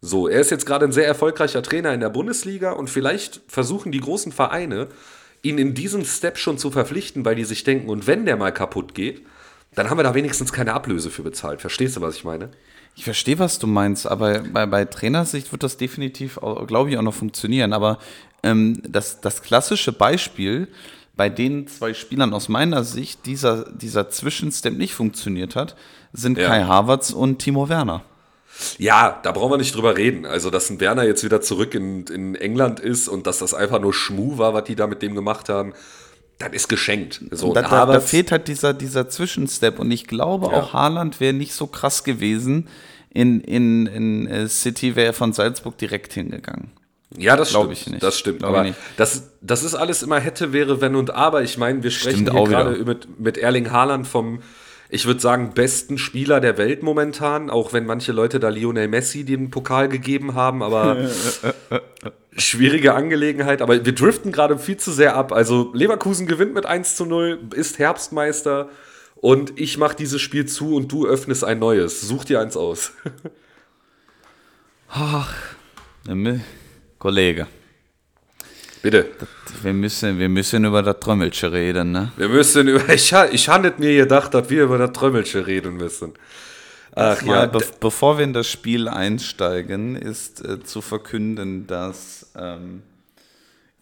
So, 0.00 0.28
er 0.28 0.40
ist 0.40 0.50
jetzt 0.50 0.66
gerade 0.66 0.84
ein 0.84 0.92
sehr 0.92 1.06
erfolgreicher 1.06 1.62
Trainer 1.62 1.92
in 1.92 2.00
der 2.00 2.10
Bundesliga 2.10 2.72
und 2.72 2.90
vielleicht 2.90 3.40
versuchen 3.46 3.92
die 3.92 4.00
großen 4.00 4.32
Vereine, 4.32 4.88
ihn 5.42 5.58
in 5.58 5.74
diesem 5.74 6.04
Step 6.04 6.38
schon 6.38 6.58
zu 6.58 6.70
verpflichten, 6.70 7.24
weil 7.24 7.34
die 7.34 7.44
sich 7.44 7.64
denken, 7.64 7.88
und 7.88 8.06
wenn 8.06 8.26
der 8.26 8.36
mal 8.36 8.52
kaputt 8.52 8.94
geht, 8.94 9.22
dann 9.74 9.90
haben 9.90 9.98
wir 9.98 10.04
da 10.04 10.14
wenigstens 10.14 10.52
keine 10.52 10.74
Ablöse 10.74 11.10
für 11.10 11.22
bezahlt. 11.22 11.60
Verstehst 11.60 11.96
du, 11.96 12.00
was 12.00 12.16
ich 12.16 12.24
meine? 12.24 12.50
Ich 12.94 13.04
verstehe, 13.04 13.38
was 13.38 13.58
du 13.58 13.66
meinst, 13.66 14.06
aber 14.06 14.40
bei, 14.40 14.66
bei 14.66 14.84
Trainersicht 14.84 15.50
wird 15.50 15.62
das 15.62 15.78
definitiv, 15.78 16.38
glaube 16.66 16.90
ich, 16.90 16.98
auch 16.98 17.02
noch 17.02 17.14
funktionieren. 17.14 17.72
Aber 17.72 17.98
ähm, 18.42 18.82
das, 18.86 19.20
das 19.20 19.42
klassische 19.42 19.92
Beispiel, 19.92 20.68
bei 21.14 21.28
den 21.28 21.66
zwei 21.66 21.94
Spielern 21.94 22.32
aus 22.32 22.48
meiner 22.48 22.84
Sicht 22.84 23.26
dieser, 23.26 23.70
dieser 23.70 24.08
Zwischenstep 24.08 24.76
nicht 24.76 24.94
funktioniert 24.94 25.56
hat, 25.56 25.76
sind 26.12 26.38
ja. 26.38 26.48
Kai 26.48 26.64
Havertz 26.64 27.10
und 27.10 27.38
Timo 27.38 27.68
Werner. 27.68 28.02
Ja, 28.78 29.20
da 29.22 29.32
brauchen 29.32 29.52
wir 29.52 29.58
nicht 29.58 29.74
drüber 29.74 29.96
reden. 29.96 30.26
Also, 30.26 30.50
dass 30.50 30.68
ein 30.70 30.80
Werner 30.80 31.04
jetzt 31.04 31.24
wieder 31.24 31.40
zurück 31.40 31.74
in, 31.74 32.04
in 32.06 32.34
England 32.34 32.80
ist 32.80 33.08
und 33.08 33.26
dass 33.26 33.38
das 33.38 33.54
einfach 33.54 33.80
nur 33.80 33.94
Schmu 33.94 34.38
war, 34.38 34.54
was 34.54 34.64
die 34.64 34.76
da 34.76 34.86
mit 34.86 35.02
dem 35.02 35.14
gemacht 35.14 35.48
haben, 35.48 35.72
das 36.38 36.52
ist 36.52 36.68
geschenkt. 36.68 37.20
So, 37.30 37.52
da, 37.52 37.62
da, 37.62 37.86
da, 37.86 38.00
fehlt 38.00 38.32
halt 38.32 38.48
dieser, 38.48 38.74
dieser 38.74 39.08
Zwischenstep. 39.08 39.78
Und 39.78 39.90
ich 39.90 40.06
glaube, 40.06 40.46
ja. 40.46 40.52
auch 40.52 40.72
Haaland 40.72 41.20
wäre 41.20 41.32
nicht 41.32 41.54
so 41.54 41.66
krass 41.66 42.04
gewesen. 42.04 42.68
In, 43.10 43.40
in, 43.40 43.86
in 43.86 44.26
äh, 44.26 44.48
City 44.48 44.96
wäre 44.96 45.08
er 45.08 45.12
von 45.12 45.32
Salzburg 45.32 45.78
direkt 45.78 46.12
hingegangen. 46.14 46.72
Ja, 47.18 47.36
das 47.36 47.50
stimmt. 47.50 47.72
Ich 47.72 47.86
nicht. 47.86 48.02
Das 48.02 48.18
stimmt. 48.18 48.40
Glaube 48.40 48.58
aber 48.58 48.74
das, 48.96 49.30
das 49.40 49.64
ist 49.64 49.74
alles 49.74 50.02
immer 50.02 50.18
hätte, 50.18 50.52
wäre, 50.52 50.80
wenn 50.80 50.96
und 50.96 51.10
aber. 51.10 51.42
Ich 51.42 51.58
meine, 51.58 51.82
wir 51.82 51.90
sprechen 51.90 52.30
hier 52.30 52.44
gerade 52.44 52.84
mit, 52.84 53.20
mit 53.20 53.38
Erling 53.38 53.70
Haaland 53.70 54.06
vom, 54.06 54.42
ich 54.88 55.06
würde 55.06 55.20
sagen, 55.20 55.52
besten 55.54 55.98
Spieler 55.98 56.40
der 56.40 56.58
Welt 56.58 56.82
momentan, 56.82 57.50
auch 57.50 57.72
wenn 57.72 57.86
manche 57.86 58.12
Leute 58.12 58.40
da 58.40 58.48
Lionel 58.48 58.88
Messi 58.88 59.24
den 59.24 59.50
Pokal 59.50 59.88
gegeben 59.88 60.34
haben, 60.34 60.62
aber 60.62 61.10
schwierige 62.36 62.94
Angelegenheit. 62.94 63.62
Aber 63.62 63.84
wir 63.84 63.94
driften 63.94 64.32
gerade 64.32 64.58
viel 64.58 64.76
zu 64.76 64.92
sehr 64.92 65.16
ab. 65.16 65.32
Also 65.32 65.70
Leverkusen 65.74 66.26
gewinnt 66.26 66.54
mit 66.54 66.66
1 66.66 66.96
zu 66.96 67.04
0, 67.04 67.40
ist 67.54 67.78
Herbstmeister 67.78 68.68
und 69.16 69.58
ich 69.58 69.78
mache 69.78 69.96
dieses 69.96 70.20
Spiel 70.20 70.46
zu 70.46 70.74
und 70.74 70.90
du 70.90 71.06
öffnest 71.06 71.44
ein 71.44 71.58
neues. 71.58 72.00
Such 72.00 72.24
dir 72.24 72.40
eins 72.40 72.56
aus. 72.56 72.92
Ach, 74.88 75.34
Kollege. 77.02 77.48
Bitte. 78.80 79.10
Wir 79.60 79.72
müssen, 79.72 80.20
wir 80.20 80.28
müssen 80.28 80.64
über 80.64 80.82
das 80.82 81.00
Trömmelchen 81.00 81.50
reden, 81.50 81.90
ne? 81.90 82.12
Wir 82.16 82.28
müssen 82.28 82.68
über. 82.68 82.88
Ich, 82.94 83.12
ich 83.32 83.48
habe 83.48 83.74
mir 83.78 83.96
gedacht, 83.96 84.32
dass 84.34 84.48
wir 84.48 84.62
über 84.62 84.78
das 84.78 84.92
Trömmelchen 84.92 85.42
reden 85.42 85.74
müssen. 85.74 86.12
Ach 86.94 87.20
ja. 87.22 87.46
Be 87.46 87.58
bevor 87.80 88.18
wir 88.18 88.24
in 88.24 88.32
das 88.32 88.46
Spiel 88.46 88.86
einsteigen, 88.86 89.96
ist 89.96 90.44
äh, 90.44 90.62
zu 90.62 90.80
verkünden, 90.80 91.66
dass. 91.66 92.30
Ähm, 92.36 92.82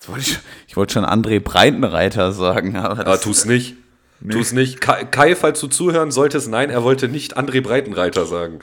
wollte 0.06 0.22
ich, 0.22 0.38
ich 0.68 0.76
wollte 0.78 0.94
schon 0.94 1.04
André 1.04 1.40
Breitenreiter 1.40 2.32
sagen, 2.32 2.78
aber. 2.78 3.00
aber 3.00 3.20
tu's 3.20 3.44
nicht. 3.44 3.76
Nee. 4.20 4.32
Tu's 4.32 4.52
nicht. 4.52 4.80
Kai, 4.80 5.04
Kai, 5.04 5.36
falls 5.36 5.60
du 5.60 5.66
zuhören 5.66 6.10
solltest, 6.10 6.48
nein, 6.48 6.70
er 6.70 6.84
wollte 6.84 7.06
nicht 7.08 7.36
André 7.36 7.60
Breitenreiter 7.60 8.24
sagen. 8.24 8.60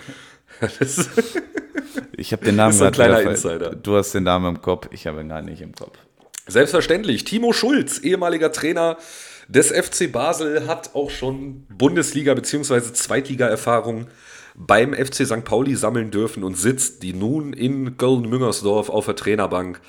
Ich 2.17 2.31
habe 2.31 2.45
den 2.45 2.55
Namen 2.55 2.71
das 2.71 2.75
ist 2.77 2.81
ein 2.81 2.91
kleiner 2.91 3.21
Insider. 3.21 3.75
Du 3.75 3.95
hast 3.95 4.13
den 4.13 4.23
Namen 4.23 4.55
im 4.55 4.61
Kopf, 4.61 4.87
ich 4.91 5.07
habe 5.07 5.21
ihn 5.21 5.29
gar 5.29 5.41
nicht 5.41 5.61
im 5.61 5.73
Kopf. 5.73 5.97
Selbstverständlich. 6.47 7.23
Timo 7.25 7.53
Schulz, 7.53 7.99
ehemaliger 7.99 8.51
Trainer 8.51 8.97
des 9.47 9.71
FC 9.71 10.11
Basel, 10.11 10.67
hat 10.67 10.95
auch 10.95 11.09
schon 11.09 11.65
Bundesliga- 11.77 12.35
bzw. 12.35 12.93
Zweitliga-Erfahrung 12.93 14.07
beim 14.55 14.93
FC 14.93 15.25
St. 15.25 15.43
Pauli 15.43 15.75
sammeln 15.75 16.09
dürfen 16.09 16.43
und 16.43 16.57
sitzt 16.57 17.03
die 17.03 17.13
nun 17.13 17.53
in 17.53 17.97
Köln-Müngersdorf 17.97 18.89
auf 18.89 19.05
der 19.05 19.15
Trainerbank 19.15 19.79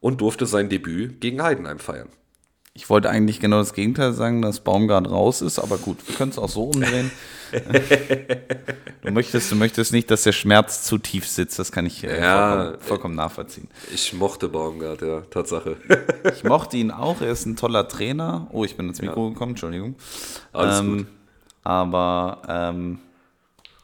und 0.00 0.20
durfte 0.20 0.46
sein 0.46 0.68
Debüt 0.68 1.20
gegen 1.20 1.42
Heidenheim 1.42 1.78
feiern. 1.78 2.08
Ich 2.76 2.90
wollte 2.90 3.08
eigentlich 3.08 3.40
genau 3.40 3.56
das 3.56 3.72
Gegenteil 3.72 4.12
sagen, 4.12 4.42
dass 4.42 4.60
Baumgart 4.60 5.10
raus 5.10 5.40
ist, 5.40 5.58
aber 5.58 5.78
gut, 5.78 5.96
wir 6.06 6.14
können 6.14 6.30
es 6.30 6.36
auch 6.36 6.50
so 6.50 6.64
umdrehen. 6.64 7.10
du, 9.02 9.10
möchtest, 9.12 9.50
du 9.50 9.56
möchtest 9.56 9.94
nicht, 9.94 10.10
dass 10.10 10.24
der 10.24 10.32
Schmerz 10.32 10.84
zu 10.84 10.98
tief 10.98 11.26
sitzt, 11.26 11.58
das 11.58 11.72
kann 11.72 11.86
ich 11.86 12.04
äh, 12.04 12.20
ja, 12.20 12.50
vollkommen, 12.50 12.80
vollkommen, 12.82 13.14
nachvollziehen. 13.14 13.68
Ich 13.94 14.12
mochte 14.12 14.50
Baumgart, 14.50 15.00
ja, 15.00 15.22
Tatsache. 15.22 15.78
ich 16.34 16.44
mochte 16.44 16.76
ihn 16.76 16.90
auch, 16.90 17.22
er 17.22 17.30
ist 17.30 17.46
ein 17.46 17.56
toller 17.56 17.88
Trainer. 17.88 18.46
Oh, 18.52 18.62
ich 18.62 18.76
bin 18.76 18.88
ins 18.88 19.00
Mikro 19.00 19.28
ja. 19.28 19.32
gekommen, 19.32 19.52
Entschuldigung. 19.52 19.94
Alles 20.52 20.80
ähm, 20.80 20.98
gut. 20.98 21.06
Aber 21.64 22.42
ähm, 22.46 22.98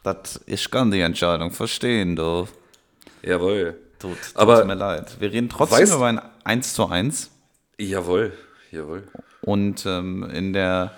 das, 0.03 0.39
ich 0.45 0.69
kann 0.69 0.91
die 0.91 1.01
Entscheidung 1.01 1.49
verstehen, 1.49 2.15
du. 2.15 2.47
Jawohl. 3.23 3.75
Tut, 3.97 4.11
tut 4.11 4.35
aber 4.35 4.63
mir 4.65 4.75
leid. 4.75 5.15
Wir 5.19 5.31
reden 5.31 5.49
trotzdem 5.49 5.79
weißt, 5.79 5.95
über 5.95 6.05
ein 6.05 6.21
1 6.43 6.75
zu 6.75 6.87
1. 6.87 7.31
Jawohl, 7.79 8.33
jawohl. 8.73 9.03
Und 9.41 9.85
ähm, 9.85 10.23
in 10.33 10.53
der 10.53 10.93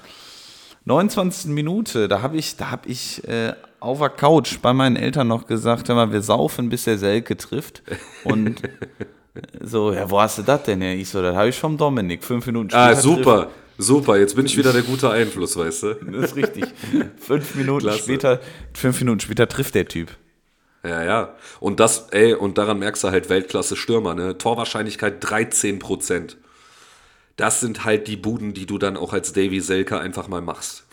29. 0.86 1.52
Minute, 1.52 2.08
da 2.08 2.22
habe 2.22 2.38
ich, 2.38 2.58
da 2.58 2.72
hab 2.72 2.86
ich 2.88 3.28
äh, 3.28 3.54
auf 3.80 4.00
der 4.00 4.10
Couch 4.10 4.60
bei 4.62 4.74
meinen 4.74 4.96
Eltern 4.96 5.28
noch 5.28 5.48
gesagt, 5.48 5.90
hör 5.90 5.96
mal, 5.96 6.12
wir 6.12 6.22
saufen, 6.22 6.70
bis 6.70 6.84
der 6.84 6.98
Selke 6.98 7.38
trifft. 7.38 7.84
Und 8.24 8.62
so, 9.62 9.94
ja, 9.94 10.10
wo 10.10 10.22
hast 10.22 10.38
du 10.38 10.44
das 10.44 10.64
denn? 10.64 10.82
Ja, 10.82 10.92
ich 10.92 11.10
so, 11.10 11.22
das 11.22 11.36
habe 11.36 11.50
ich 11.50 11.58
vom 11.58 11.78
Dominik, 11.78 12.24
fünf 12.24 12.46
Minuten 12.46 12.70
ah, 12.74 12.96
später. 12.96 12.98
Ah, 12.98 13.02
super. 13.02 13.36
Trifft. 13.44 13.56
Super, 13.78 14.18
jetzt 14.18 14.36
bin 14.38 14.46
ich 14.46 14.56
wieder 14.56 14.72
der 14.72 14.84
gute 14.84 15.10
Einfluss, 15.10 15.58
weißt 15.58 15.84
du? 15.84 15.94
Das 16.12 16.32
ist 16.32 16.36
richtig. 16.38 16.64
fünf 17.18 17.56
Minuten 17.56 17.92
später, 17.92 18.40
fünf 18.74 19.00
Minuten 19.02 19.20
später 19.20 19.50
trifft 19.50 19.76
der 19.76 19.86
Typ. 19.86 20.12
Ja, 20.84 21.04
ja. 21.04 21.36
Und 21.60 21.80
das, 21.80 22.08
ey, 22.12 22.34
und 22.36 22.58
daran 22.58 22.80
merkst 22.80 23.04
du 23.04 23.10
halt 23.10 23.28
Weltklasse 23.30 23.76
Stürmer, 23.76 24.14
ne? 24.14 24.38
Torwahrscheinlichkeit 24.38 25.16
13 25.20 25.80
Prozent 25.80 26.38
das 27.36 27.60
sind 27.60 27.84
halt 27.84 28.08
die 28.08 28.18
Buden, 28.18 28.54
die 28.54 28.66
du 28.66 28.78
dann 28.78 28.98
auch 28.98 29.14
als 29.14 29.34
Davy 29.34 29.60
Selke 29.60 30.00
einfach 30.00 30.28
mal 30.28 30.42
machst. 30.42 30.86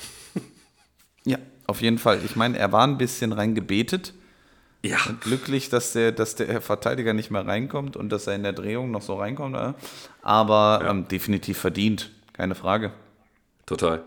Ja, 1.24 1.38
auf 1.66 1.80
jeden 1.80 1.98
Fall. 1.98 2.20
Ich 2.24 2.34
meine, 2.34 2.58
er 2.58 2.72
war 2.72 2.84
ein 2.84 2.98
bisschen 2.98 3.32
reingebetet. 3.32 4.12
Ja. 4.84 4.98
Glücklich, 5.20 5.68
dass 5.68 5.92
der, 5.92 6.10
dass 6.10 6.34
der 6.34 6.60
Verteidiger 6.60 7.14
nicht 7.14 7.30
mehr 7.30 7.46
reinkommt 7.46 7.96
und 7.96 8.10
dass 8.10 8.26
er 8.26 8.34
in 8.34 8.42
der 8.42 8.52
Drehung 8.52 8.90
noch 8.90 9.02
so 9.02 9.14
reinkommt. 9.14 9.56
Aber 10.22 10.80
ja. 10.82 10.90
ähm, 10.90 11.06
definitiv 11.06 11.58
verdient, 11.58 12.10
keine 12.32 12.56
Frage. 12.56 12.92
Total. 13.66 14.02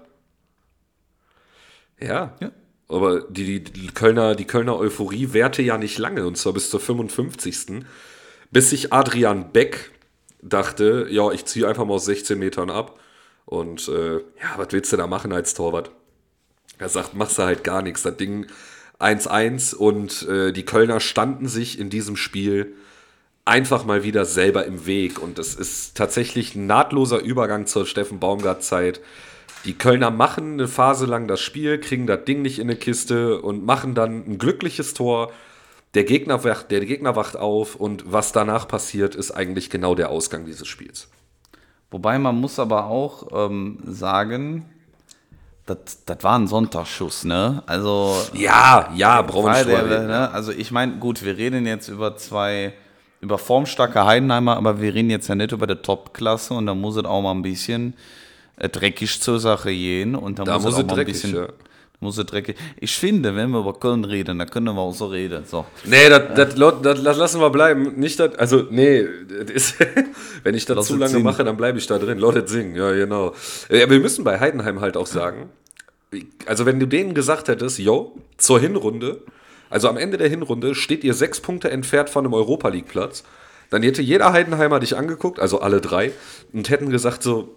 Ja. 2.00 2.36
ja. 2.42 2.52
Aber 2.90 3.22
die, 3.22 3.64
die, 3.64 3.88
Kölner, 3.88 4.36
die 4.36 4.46
Kölner 4.46 4.78
Euphorie 4.78 5.32
währte 5.32 5.62
ja 5.62 5.78
nicht 5.78 5.98
lange, 5.98 6.28
und 6.28 6.38
zwar 6.38 6.54
bis 6.54 6.70
zur 6.70 6.80
55. 6.80 7.86
bis 8.52 8.70
sich 8.70 8.92
Adrian 8.92 9.54
Beck 9.54 9.92
dachte, 10.48 11.08
ja, 11.10 11.32
ich 11.32 11.46
ziehe 11.46 11.68
einfach 11.68 11.86
mal 11.86 11.96
aus 11.96 12.06
16 12.06 12.38
Metern 12.38 12.70
ab. 12.70 13.00
Und 13.46 13.88
äh, 13.90 14.16
ja, 14.16 14.54
was 14.58 14.68
willst 14.72 14.92
du 14.94 14.98
da 14.98 15.08
machen 15.08 15.34
als 15.34 15.54
Torwart? 15.54 15.92
Er 16.78 16.90
sagt, 16.90 17.14
machst 17.14 17.38
du 17.38 17.44
halt 17.44 17.64
gar 17.64 17.82
nichts. 17.82 18.04
Das 18.04 18.18
Ding 18.18 18.48
1-1 19.00 19.76
und 19.76 20.28
äh, 20.28 20.52
die 20.52 20.66
Kölner 20.66 21.00
standen 21.00 21.48
sich 21.48 21.80
in 21.80 21.90
diesem 21.90 22.16
Spiel 22.16 22.76
einfach 23.46 23.86
mal 23.86 24.04
wieder 24.04 24.26
selber 24.26 24.66
im 24.66 24.86
Weg. 24.86 25.22
Und 25.22 25.38
es 25.40 25.56
ist 25.56 25.96
tatsächlich 25.96 26.56
ein 26.56 26.68
nahtloser 26.68 27.20
Übergang 27.20 27.68
zur 27.68 27.86
Steffen 27.86 28.20
Baumgart-Zeit. 28.20 29.02
Die 29.66 29.74
Kölner 29.74 30.12
machen 30.12 30.54
eine 30.54 30.68
Phase 30.68 31.06
lang 31.06 31.28
das 31.28 31.42
Spiel, 31.42 31.80
kriegen 31.80 32.08
das 32.08 32.26
Ding 32.26 32.42
nicht 32.42 32.60
in 32.60 32.70
eine 32.70 32.78
Kiste 32.78 33.42
und 33.42 33.66
machen 33.66 33.96
dann 33.96 34.26
ein 34.28 34.38
glückliches 34.38 34.94
Tor. 34.94 35.32
Der 35.96 36.04
Gegner, 36.04 36.44
wacht, 36.44 36.72
der 36.72 36.86
Gegner 36.86 37.16
wacht 37.16 37.38
auf 37.38 37.76
und 37.76 38.12
was 38.12 38.34
danach 38.34 38.68
passiert, 38.68 39.16
ist 39.16 39.32
eigentlich 39.32 39.70
genau 39.70 39.96
der 39.96 40.10
Ausgang 40.10 40.46
dieses 40.46 40.68
Spiels. 40.68 41.08
Wobei 41.90 42.20
man 42.20 42.36
muss 42.36 42.60
aber 42.60 42.88
auch 42.88 43.50
ähm, 43.50 43.80
sagen, 43.86 44.66
das 45.66 45.78
war 46.22 46.38
ein 46.38 46.48
Sonntagsschuss, 46.48 47.24
ne? 47.24 47.64
Also. 47.66 48.16
Ja, 48.34 48.92
ja, 48.96 49.22
Braunschweig. 49.22 49.88
Ne? 49.88 50.30
Also 50.32 50.52
ich 50.52 50.72
meine, 50.72 50.98
gut, 50.98 51.24
wir 51.24 51.38
reden 51.38 51.66
jetzt 51.66 51.88
über 51.88 52.18
zwei, 52.18 52.74
über 53.22 53.38
formstarke 53.38 54.06
Heidenheimer, 54.06 54.58
aber 54.58 54.82
wir 54.82 54.94
reden 54.94 55.10
jetzt 55.10 55.28
ja 55.28 55.36
nicht 55.36 55.54
über 55.54 55.66
die 55.66 55.76
Top-Klasse 55.76 56.54
und 56.54 56.68
da 56.68 56.76
muss 56.76 56.98
es 56.98 57.06
auch 57.06 57.22
mal 57.22 57.32
ein 57.32 57.42
bisschen 57.42 57.96
äh, 58.58 58.70
dreckig 58.70 59.22
zur 59.22 59.40
Sache 59.40 59.72
gehen 59.72 60.16
und 60.16 60.38
da, 60.38 60.44
da 60.44 60.56
muss, 60.56 60.64
muss 60.66 60.74
es 60.74 60.80
auch 60.82 60.88
mal 60.88 61.00
ein 61.00 61.06
bisschen. 61.06 61.36
Ja. 61.36 61.48
Muss 62.00 62.18
es 62.18 62.26
dreckig. 62.26 62.58
Ich 62.80 62.96
finde, 62.96 63.36
wenn 63.36 63.50
wir 63.52 63.60
über 63.60 63.74
Köln 63.74 64.04
reden, 64.04 64.38
dann 64.38 64.50
können 64.50 64.76
wir 64.76 64.82
auch 64.82 64.94
so 64.94 65.08
reden. 65.08 65.46
So. 65.46 65.66
Nee, 65.86 66.10
das, 66.10 66.56
lassen 66.58 67.40
wir 67.40 67.50
bleiben. 67.50 67.94
Nicht 67.98 68.20
das, 68.20 68.36
also, 68.36 68.68
nee, 68.70 69.06
ist, 69.54 69.76
wenn 70.44 70.56
ich 70.56 70.66
das 70.66 70.88
zu 70.88 70.98
lange 70.98 71.12
singen. 71.12 71.24
mache, 71.24 71.44
dann 71.44 71.58
bleibe 71.58 71.78
ich 71.78 71.88
da 71.88 71.98
drin. 71.98 72.20
Leute 72.20 72.48
singen, 72.48 72.76
ja, 72.76 72.92
genau. 72.92 73.34
Ja, 73.70 73.90
wir 73.90 74.00
müssen 74.00 74.24
bei 74.24 74.40
Heidenheim 74.40 74.82
halt 74.82 74.98
auch 74.98 75.08
sagen, 75.08 75.50
also 76.46 76.66
wenn 76.66 76.80
du 76.80 76.86
denen 76.86 77.14
gesagt 77.14 77.48
hättest, 77.48 77.80
yo, 77.80 78.18
zur 78.38 78.60
Hinrunde, 78.60 79.22
also 79.70 79.90
am 79.90 79.98
Ende 79.98 80.18
der 80.18 80.30
Hinrunde 80.30 80.76
steht 80.76 81.04
ihr 81.04 81.14
sechs 81.14 81.40
Punkte 81.40 81.72
entfernt 81.72 82.10
von 82.10 82.26
einem 82.26 82.34
Europa 82.34 82.70
League 82.70 82.88
Platz, 82.88 83.24
dann 83.70 83.84
hätte 83.84 84.02
jeder 84.02 84.32
Heidenheimer 84.32 84.80
dich 84.80 84.96
angeguckt, 84.96 85.40
also 85.40 85.60
alle 85.60 85.82
drei, 85.82 86.12
und 86.54 86.70
hätten 86.70 86.90
gesagt 86.90 87.24
so, 87.24 87.56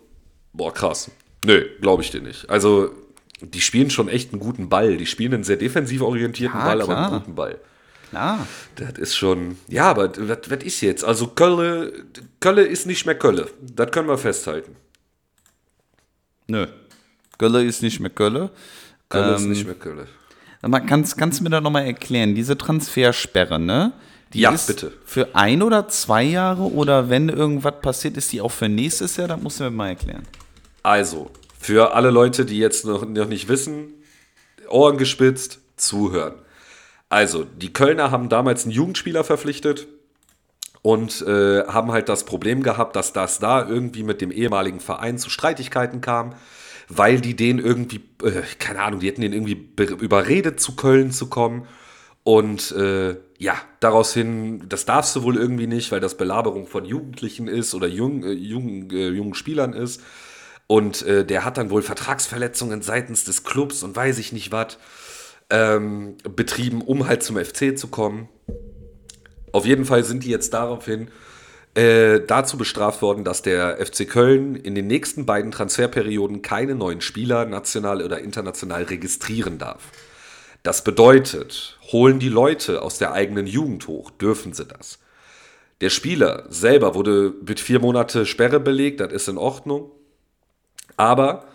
boah, 0.53 0.73
krass. 0.73 1.11
Nö, 1.45 1.65
glaube 1.81 2.03
ich 2.03 2.11
dir 2.11 2.21
nicht. 2.23 2.49
Also, 2.51 2.91
die 3.41 3.61
spielen 3.61 3.91
schon 3.91 4.09
echt 4.09 4.33
einen 4.33 4.41
guten 4.41 4.69
Ball. 4.69 4.97
Die 4.97 5.07
spielen 5.07 5.35
einen 5.35 5.45
sehr 5.45 5.57
defensiv 5.57 6.03
orientierten 6.03 6.59
ja, 6.59 6.67
Ball, 6.67 6.79
klar. 6.81 6.97
aber 6.97 7.07
einen 7.07 7.19
guten 7.21 7.35
Ball. 7.35 7.59
Klar. 8.11 8.47
Das 8.77 8.99
ist 8.99 9.17
schon. 9.17 9.59
Ja, 9.69 9.91
aber 9.91 10.13
was, 10.17 10.63
ist 10.65 10.81
jetzt? 10.81 11.05
Also, 11.05 11.29
Kölle, 11.29 11.93
Kölle 12.41 12.63
ist 12.63 12.87
nicht 12.87 13.05
mehr 13.07 13.19
Kölle. 13.19 13.51
Das 13.61 13.91
können 13.91 14.09
wir 14.09 14.19
festhalten. 14.19 14.77
Nö. 16.47 16.67
Kölle 17.37 17.65
ist 17.65 17.83
nicht 17.83 18.01
mehr 18.01 18.11
Kölle. 18.11 18.51
Kölle 19.09 19.29
ähm, 19.29 19.37
ist 19.37 19.45
nicht 19.45 19.67
mehr 19.67 19.75
Kölle. 19.75 20.07
Aber 20.63 20.81
kannst, 20.81 21.17
kannst 21.17 21.39
du 21.39 21.45
mir 21.45 21.51
da 21.51 21.61
nochmal 21.61 21.85
erklären, 21.85 22.35
diese 22.35 22.59
Transfersperre, 22.59 23.61
ne? 23.61 23.93
Die 24.33 24.41
ja, 24.41 24.51
ist 24.51 24.67
bitte. 24.67 24.93
Für 25.05 25.35
ein 25.35 25.63
oder 25.63 25.89
zwei 25.89 26.23
Jahre 26.23 26.63
oder 26.63 27.09
wenn 27.09 27.29
irgendwas 27.29 27.81
passiert, 27.81 28.17
ist 28.17 28.33
die 28.33 28.41
auch 28.41 28.51
für 28.51 28.69
nächstes 28.69 29.17
Jahr? 29.17 29.29
Das 29.29 29.41
musst 29.41 29.61
du 29.61 29.65
mir 29.65 29.71
mal 29.71 29.89
erklären. 29.89 30.25
Also, 30.83 31.31
für 31.59 31.95
alle 31.95 32.11
Leute, 32.11 32.45
die 32.45 32.59
jetzt 32.59 32.85
noch, 32.85 33.07
noch 33.07 33.29
nicht 33.29 33.49
wissen, 33.49 33.95
Ohren 34.69 34.99
gespitzt, 34.99 35.61
zuhören. 35.77 36.35
Also, 37.09 37.45
die 37.45 37.73
Kölner 37.73 38.11
haben 38.11 38.29
damals 38.29 38.65
einen 38.65 38.73
Jugendspieler 38.73 39.25
verpflichtet 39.25 39.89
und 40.83 41.23
äh, 41.23 41.65
haben 41.67 41.91
halt 41.93 42.09
das 42.09 42.25
Problem 42.25 42.63
gehabt, 42.63 42.97
dass 42.97 43.13
das 43.13 43.39
da 43.39 43.67
irgendwie 43.67 44.03
mit 44.03 44.21
dem 44.21 44.31
ehemaligen 44.31 44.81
Verein 44.81 45.19
zu 45.19 45.31
Streitigkeiten 45.31 46.01
kam, 46.01 46.35
weil 46.89 47.21
die 47.21 47.35
den 47.35 47.59
irgendwie, 47.59 48.01
äh, 48.23 48.43
keine 48.59 48.83
Ahnung, 48.83 49.01
die 49.01 49.09
hätten 49.09 49.23
den 49.23 49.33
irgendwie 49.33 49.69
überredet, 49.79 50.61
zu 50.61 50.77
Köln 50.77 51.11
zu 51.11 51.29
kommen. 51.29 51.67
Und 52.25 52.73
äh, 52.73 53.17
ja, 53.39 53.55
daraus 53.81 54.13
hin, 54.13 54.65
das 54.69 54.85
darfst 54.85 55.17
du 55.17 55.23
wohl 55.23 55.37
irgendwie 55.37 55.67
nicht, 55.67 55.91
weil 55.93 56.01
das 56.01 56.17
Belaberung 56.17 56.67
von 56.67 56.85
Jugendlichen 56.85 57.49
ist 57.49 57.75
oder 57.75 57.87
jung, 57.87 58.23
äh, 58.23 58.33
jung, 58.33 58.91
äh, 58.91 59.09
jungen 59.09 59.35
Spielern 59.35 59.73
ist. 59.73 60.03
Und 60.69 61.03
äh, 61.03 61.25
der 61.25 61.45
hat 61.45 61.57
dann 61.57 61.71
wohl 61.71 61.83
Vertragsverletzungen 61.83 62.83
seitens 62.83 63.25
des 63.25 63.43
Clubs 63.43 63.83
und 63.83 63.97
weiß 63.97 64.19
ich 64.19 64.33
nicht 64.33 64.53
was 64.53 64.79
ähm, 65.51 66.17
betrieben, 66.23 66.83
um 66.83 67.09
halt 67.09 67.23
zum 67.23 67.37
FC 67.37 67.77
zu 67.77 67.89
kommen. 67.89 68.29
Auf 69.51 69.65
jeden 69.65 69.87
Fall 69.87 70.05
sind 70.05 70.25
die 70.25 70.31
jetzt 70.31 70.53
daraufhin 70.53 71.11
äh, 71.75 72.21
dazu 72.21 72.59
bestraft 72.59 73.01
worden, 73.01 73.25
dass 73.25 73.41
der 73.41 73.79
FC 73.85 74.09
Köln 74.09 74.57
in 74.57 74.75
den 74.75 74.87
nächsten 74.87 75.25
beiden 75.25 75.53
Transferperioden 75.53 76.43
keine 76.43 76.75
neuen 76.75 77.01
Spieler 77.01 77.47
national 77.47 78.03
oder 78.03 78.21
international 78.21 78.83
registrieren 78.85 79.59
darf. 79.59 79.83
Das 80.63 80.85
bedeutet, 80.85 81.79
holen 81.93 82.19
die 82.19 82.29
Leute 82.29 82.83
aus 82.83 82.99
der 82.99 83.13
eigenen 83.13 83.47
Jugend 83.47 83.87
hoch, 83.87 84.11
dürfen 84.11 84.53
sie 84.53 84.67
das. 84.67 84.99
Der 85.81 85.91
Spieler 85.91 86.45
selber 86.51 86.95
wurde 86.95 87.33
mit 87.47 87.61
vier 87.61 87.79
Monate 87.79 88.27
Sperre 88.27 88.61
belegt, 88.61 89.01
das 89.01 89.13
ist 89.13 89.29
in 89.29 89.39
Ordnung. 89.39 89.91
Aber 90.99 91.47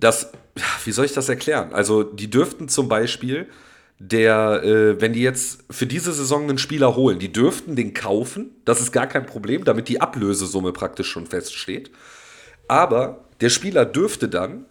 das, 0.00 0.32
wie 0.84 0.90
soll 0.90 1.04
ich 1.04 1.12
das 1.12 1.28
erklären? 1.28 1.72
Also, 1.72 2.02
die 2.02 2.28
dürften 2.28 2.68
zum 2.68 2.88
Beispiel, 2.88 3.46
der, 4.00 4.62
äh, 4.64 5.00
wenn 5.00 5.12
die 5.12 5.20
jetzt 5.20 5.62
für 5.70 5.86
diese 5.86 6.12
Saison 6.12 6.48
einen 6.48 6.58
Spieler 6.58 6.96
holen, 6.96 7.18
die 7.18 7.30
dürften 7.30 7.76
den 7.76 7.92
kaufen, 7.92 8.50
das 8.64 8.80
ist 8.80 8.92
gar 8.92 9.06
kein 9.06 9.26
Problem, 9.26 9.64
damit 9.64 9.88
die 9.88 10.00
Ablösesumme 10.00 10.72
praktisch 10.72 11.08
schon 11.08 11.26
feststeht. 11.26 11.90
Aber 12.66 13.24
der 13.42 13.50
Spieler 13.50 13.84
dürfte 13.84 14.28
dann, 14.28 14.64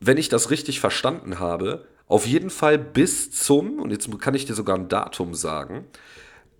wenn 0.00 0.18
ich 0.18 0.28
das 0.28 0.50
richtig 0.50 0.78
verstanden 0.78 1.40
habe, 1.40 1.84
auf 2.06 2.26
jeden 2.26 2.50
Fall 2.50 2.78
bis 2.78 3.32
zum, 3.32 3.80
und 3.80 3.90
jetzt 3.90 4.08
kann 4.20 4.34
ich 4.34 4.46
dir 4.46 4.54
sogar 4.54 4.76
ein 4.76 4.88
Datum 4.88 5.34
sagen, 5.34 5.86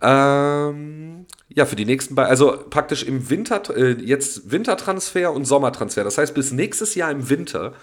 ähm, 0.01 1.25
ja, 1.49 1.65
für 1.65 1.75
die 1.75 1.85
nächsten 1.85 2.15
beiden, 2.15 2.29
also 2.29 2.57
praktisch 2.69 3.03
im 3.03 3.29
Winter, 3.29 3.61
äh, 3.75 3.91
jetzt 3.93 4.51
Wintertransfer 4.51 5.33
und 5.33 5.45
Sommertransfer. 5.45 6.03
Das 6.03 6.17
heißt, 6.17 6.33
bis 6.33 6.51
nächstes 6.51 6.95
Jahr 6.95 7.11
im 7.11 7.29
Winter 7.29 7.73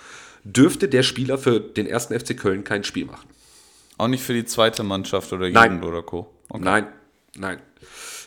dürfte 0.44 0.88
der 0.88 1.02
Spieler 1.02 1.38
für 1.38 1.60
den 1.60 1.86
ersten 1.86 2.18
FC 2.18 2.36
Köln 2.36 2.64
kein 2.64 2.84
Spiel 2.84 3.06
machen. 3.06 3.28
Auch 3.98 4.08
nicht 4.08 4.22
für 4.22 4.34
die 4.34 4.44
zweite 4.44 4.82
Mannschaft 4.82 5.32
oder 5.32 5.46
Jugend 5.46 5.80
nein. 5.80 5.84
oder 5.84 6.02
Co. 6.02 6.30
Okay. 6.48 6.62
Nein, 6.62 6.86
nein. 7.36 7.58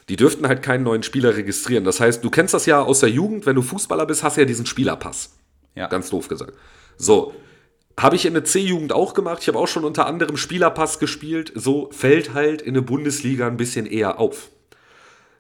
Die 0.10 0.16
dürften 0.16 0.48
halt 0.48 0.64
keinen 0.64 0.84
neuen 0.84 1.04
Spieler 1.04 1.38
registrieren. 1.38 1.84
Das 1.84 2.00
heißt, 2.00 2.24
du 2.24 2.30
kennst 2.30 2.54
das 2.54 2.66
ja 2.66 2.82
aus 2.82 3.00
der 3.00 3.10
Jugend, 3.10 3.46
wenn 3.46 3.56
du 3.56 3.62
Fußballer 3.62 4.08
bist, 4.08 4.24
hast 4.24 4.38
du 4.38 4.42
ja 4.42 4.46
diesen 4.46 4.66
Spielerpass. 4.66 5.36
Ja. 5.76 5.88
Ganz 5.88 6.10
doof 6.10 6.28
gesagt. 6.28 6.54
So, 6.98 7.34
habe 8.02 8.16
ich 8.16 8.26
in 8.26 8.34
der 8.34 8.44
C-Jugend 8.44 8.94
auch 8.94 9.14
gemacht. 9.14 9.40
Ich 9.42 9.48
habe 9.48 9.60
auch 9.60 9.68
schon 9.68 9.86
unter 9.86 10.06
anderem 10.06 10.38
Spielerpass 10.38 11.00
gespielt. 11.00 11.52
So 11.56 11.90
fällt 11.92 12.34
halt 12.34 12.62
in 12.62 12.74
der 12.74 12.82
Bundesliga 12.82 13.48
ein 13.48 13.58
bisschen 13.58 13.86
eher 13.86 14.20
auf. 14.20 14.50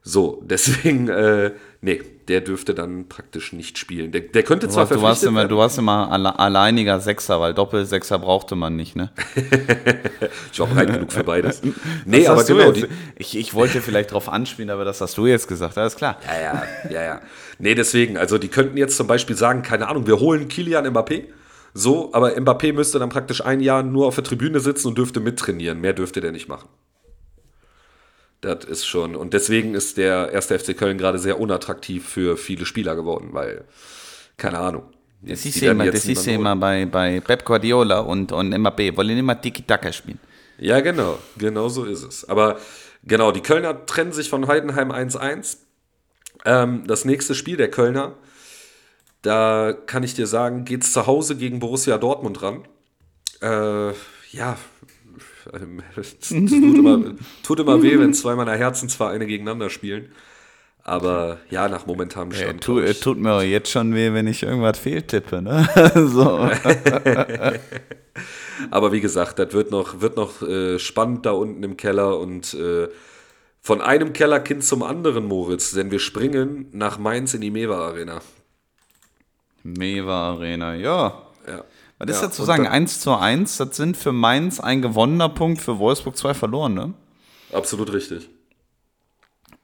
So, 0.02 0.41
deswegen, 0.45 1.10
äh, 1.10 1.52
nee, 1.82 2.02
der 2.30 2.41
dürfte 2.41 2.74
dann 2.74 3.10
praktisch 3.10 3.54
nicht 3.54 3.78
spielen. 3.78 4.12
Der, 4.12 4.22
der 4.22 4.43
könnte 4.43 4.69
zwar 4.69 4.86
du 4.86 4.95
du 4.95 5.02
warst 5.02 5.24
immer, 5.24 5.45
Du 5.45 5.58
warst 5.58 5.78
immer 5.78 6.10
alle, 6.10 6.39
alleiniger 6.39 7.00
Sechser, 7.00 7.41
weil 7.41 7.54
Doppelsechser 7.54 8.17
brauchte 8.19 8.56
man 8.56 8.76
nicht, 8.76 8.95
ne? 8.95 9.12
ich 10.54 10.60
war 10.60 10.67
breit 10.67 10.93
genug 10.93 11.12
für 11.12 11.24
beides. 11.24 11.62
Nee, 12.06 12.28
aber 12.28 12.43
genau. 12.43 12.74
ich, 13.17 13.38
ich 13.38 13.54
wollte 13.54 13.82
vielleicht 13.82 14.13
drauf 14.13 14.30
anspielen, 14.30 14.69
aber 14.69 14.86
das 14.86 15.02
hast 15.02 15.17
du 15.17 15.28
jetzt 15.28 15.48
gesagt, 15.48 15.78
alles 15.78 15.95
klar. 15.95 16.17
Ja, 16.26 16.41
ja, 16.41 16.63
ja, 16.89 17.04
ja. 17.04 17.22
Nee, 17.60 17.76
deswegen, 17.76 18.17
also 18.17 18.38
die 18.38 18.48
könnten 18.48 18.78
jetzt 18.78 18.95
zum 18.95 19.06
Beispiel 19.06 19.36
sagen, 19.36 19.62
keine 19.63 19.88
Ahnung, 19.88 20.08
wir 20.08 20.19
holen 20.19 20.48
Kilian 20.48 20.88
Mbappé 20.88 21.26
so, 21.73 22.13
aber 22.13 22.32
Mbappé 22.32 22.73
müsste 22.73 22.99
dann 22.99 23.10
praktisch 23.10 23.43
ein 23.43 23.60
Jahr 23.60 23.84
nur 23.84 24.08
auf 24.08 24.15
der 24.15 24.23
Tribüne 24.23 24.60
sitzen 24.60 24.88
und 24.88 24.97
dürfte 24.97 25.19
mittrainieren. 25.19 25.79
Mehr 25.79 25.93
dürfte 25.93 26.21
der 26.21 26.32
nicht 26.32 26.47
machen. 26.47 26.69
Das 28.41 28.63
ist 28.65 28.86
schon. 28.86 29.15
Und 29.15 29.34
deswegen 29.34 29.75
ist 29.75 29.97
der 29.97 30.32
erste 30.32 30.58
FC 30.58 30.77
Köln 30.77 30.97
gerade 30.97 31.19
sehr 31.19 31.39
unattraktiv 31.39 32.08
für 32.08 32.38
viele 32.38 32.65
Spieler 32.65 32.95
geworden, 32.95 33.29
weil, 33.34 33.65
keine 34.38 34.60
Ahnung. 34.60 34.84
Das 35.21 35.45
ist 35.45 35.60
ja 35.60 35.71
immer, 35.71 35.91
das 35.91 36.05
ist 36.05 36.25
immer 36.27 36.56
bei, 36.56 36.85
bei 36.85 37.19
Pep 37.19 37.44
Guardiola 37.44 38.00
und, 38.00 38.31
und 38.31 38.54
Mbappé, 38.54 38.96
wollen 38.96 39.17
immer 39.17 39.39
Tiki-Taka 39.39 39.91
spielen. 39.91 40.19
Ja, 40.58 40.79
genau. 40.79 41.19
Genau 41.37 41.67
so 41.67 41.83
ist 41.83 42.04
es. 42.04 42.27
Aber 42.27 42.58
genau, 43.04 43.33
die 43.33 43.41
Kölner 43.41 43.85
trennen 43.85 44.13
sich 44.13 44.29
von 44.29 44.48
Heidenheim 44.48 44.91
1-1. 44.91 45.58
Ähm, 46.46 46.83
das 46.87 47.04
nächste 47.04 47.35
Spiel 47.35 47.58
der 47.58 47.69
Kölner 47.69 48.15
da 49.22 49.74
kann 49.86 50.04
ich 50.04 50.13
dir 50.13 50.28
sagen, 50.28 50.65
geht 50.65 50.84
es 50.84 50.94
zu 50.94 51.08
Hause 51.08 51.36
gegen 51.36 51.60
Borussia 51.60 51.98
Dortmund 51.98 52.42
ran. 52.42 52.63
Äh, 53.42 53.94
ja, 54.32 54.58
es 55.96 56.20
tut 56.20 56.52
immer, 56.52 57.15
tut 57.44 57.60
immer 57.60 57.82
weh, 57.82 57.98
wenn 58.00 58.13
zwei 58.13 58.36
meiner 58.36 58.56
Herzensvereine 58.56 59.26
gegeneinander 59.26 59.70
spielen. 59.70 60.12
Aber 60.84 61.40
ja, 61.50 61.67
nach 61.67 61.86
momentanem 61.86 62.32
Stand. 62.32 62.65
Ja, 62.65 62.84
tu, 62.84 62.94
tut 63.00 63.17
mir 63.20 63.44
jetzt 63.44 63.70
schon 63.70 63.94
weh, 63.94 64.13
wenn 64.13 64.28
ich 64.28 64.44
irgendwas 64.44 64.80
fehltippe, 64.80 65.42
ne? 65.42 65.67
so. 65.96 66.50
Aber 68.72 68.92
wie 68.92 69.02
gesagt, 69.02 69.40
das 69.40 69.54
wird 69.54 69.72
noch, 69.72 70.02
wird 70.02 70.17
noch 70.17 70.42
äh, 70.42 70.80
spannend 70.80 71.26
da 71.26 71.32
unten 71.32 71.63
im 71.63 71.78
Keller 71.78 72.20
und 72.20 72.54
äh, 72.54 72.88
Von 73.62 73.82
einem 73.82 74.13
Kellerkind 74.13 74.63
zum 74.63 74.84
anderen, 74.84 75.26
Moritz, 75.26 75.72
denn 75.72 75.92
wir 75.92 76.00
springen 76.00 76.70
nach 76.72 76.98
Mainz 76.98 77.34
in 77.34 77.42
die 77.42 77.52
Mewa 77.52 77.88
Arena. 77.88 78.22
Mewa 79.63 80.29
Arena, 80.31 80.73
ja. 80.75 81.21
Ja. 81.47 81.63
Was 81.97 82.10
ist 82.10 82.21
Ja, 82.21 82.27
und 82.27 82.33
sagen? 82.45 82.63
dann- 82.63 82.73
1 82.73 82.99
zu 83.01 83.15
1, 83.15 83.57
das 83.57 83.75
sind 83.75 83.97
für 83.97 84.12
Mainz 84.13 84.60
ein 84.60 84.81
gewonnener 84.81 85.29
Punkt, 85.29 85.62
für 85.62 85.79
Wolfsburg 85.79 86.15
zwei 86.15 86.33
verloren, 86.33 86.73
ne? 86.73 86.93
Absolut 87.51 87.91
richtig. 87.91 88.29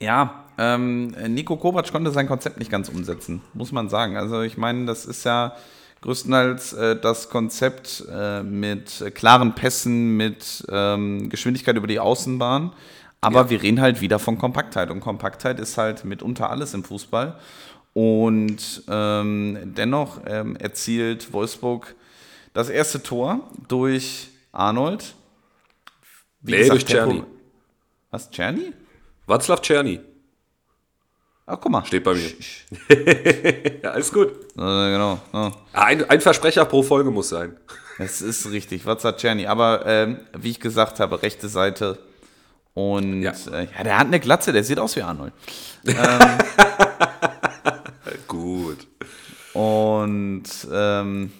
Ja, 0.01 0.45
ähm, 0.57 1.11
Nico 1.29 1.55
Kovac 1.57 1.91
konnte 1.91 2.11
sein 2.11 2.27
Konzept 2.27 2.59
nicht 2.59 2.69
ganz 2.71 2.89
umsetzen, 2.89 3.41
muss 3.53 3.71
man 3.71 3.87
sagen. 3.89 4.17
Also 4.17 4.41
ich 4.41 4.57
meine, 4.57 4.85
das 4.85 5.05
ist 5.05 5.23
ja 5.23 5.53
größtenteils 6.01 6.73
äh, 6.73 6.99
das 6.99 7.29
Konzept 7.29 8.03
äh, 8.11 8.43
mit 8.43 9.11
klaren 9.15 9.55
Pässen, 9.55 10.17
mit 10.17 10.65
ähm, 10.69 11.29
Geschwindigkeit 11.29 11.77
über 11.77 11.87
die 11.87 11.99
Außenbahn. 11.99 12.73
Aber 13.21 13.41
Ja. 13.41 13.49
wir 13.49 13.61
reden 13.63 13.79
halt 13.81 14.01
wieder 14.01 14.19
von 14.19 14.37
Kompaktheit. 14.37 14.91
Und 14.91 14.99
Kompaktheit 14.99 15.59
ist 15.59 15.77
halt 15.77 16.03
mitunter 16.05 16.49
alles 16.49 16.73
im 16.73 16.83
Fußball. 16.83 17.39
Und 17.97 18.83
ähm, 18.89 19.73
dennoch 19.75 20.19
ähm, 20.27 20.57
erzielt 20.57 21.31
Wolfsburg 21.31 21.95
das 22.53 22.69
erste 22.69 23.01
Tor 23.01 23.39
durch 23.69 24.27
Arnold. 24.51 25.15
Wie 26.41 26.51
Nee, 26.51 26.67
durch 26.67 26.83
Tempo- 26.83 27.11
Czerny. 27.13 27.23
Was, 28.11 28.29
Czerny? 28.31 28.73
Václav 29.27 29.61
Czerny. 29.61 30.01
Ach, 31.45 31.57
guck 31.61 31.71
mal. 31.71 31.85
Steht 31.85 32.03
bei 32.03 32.13
mir. 32.15 32.31
Ja, 33.81 33.91
alles 33.91 34.11
gut. 34.11 34.27
Äh, 34.57 34.91
genau. 34.91 35.19
Ja. 35.31 35.51
Ein, 35.71 36.09
ein 36.09 36.19
Versprecher 36.19 36.65
pro 36.65 36.83
Folge 36.83 37.11
muss 37.11 37.29
sein. 37.29 37.55
Es 37.97 38.21
ist 38.21 38.51
richtig, 38.51 38.85
hat 38.85 39.17
Czerny? 39.17 39.47
Aber 39.47 39.85
ähm, 39.85 40.19
wie 40.37 40.49
ich 40.51 40.59
gesagt 40.59 40.99
habe, 40.99 41.21
rechte 41.21 41.47
Seite. 41.47 41.97
Und 42.73 43.21
Ja. 43.21 43.31
Äh, 43.53 43.67
ja, 43.77 43.83
der 43.85 43.97
hat 43.99 44.07
eine 44.07 44.19
Glatze, 44.19 44.51
der 44.51 44.65
sieht 44.65 44.79
aus 44.79 44.97
wie 44.97 45.01
Arnold. 45.01 45.31
Gut. 48.36 48.88
Und 49.53 50.43
ähm, 50.71 51.31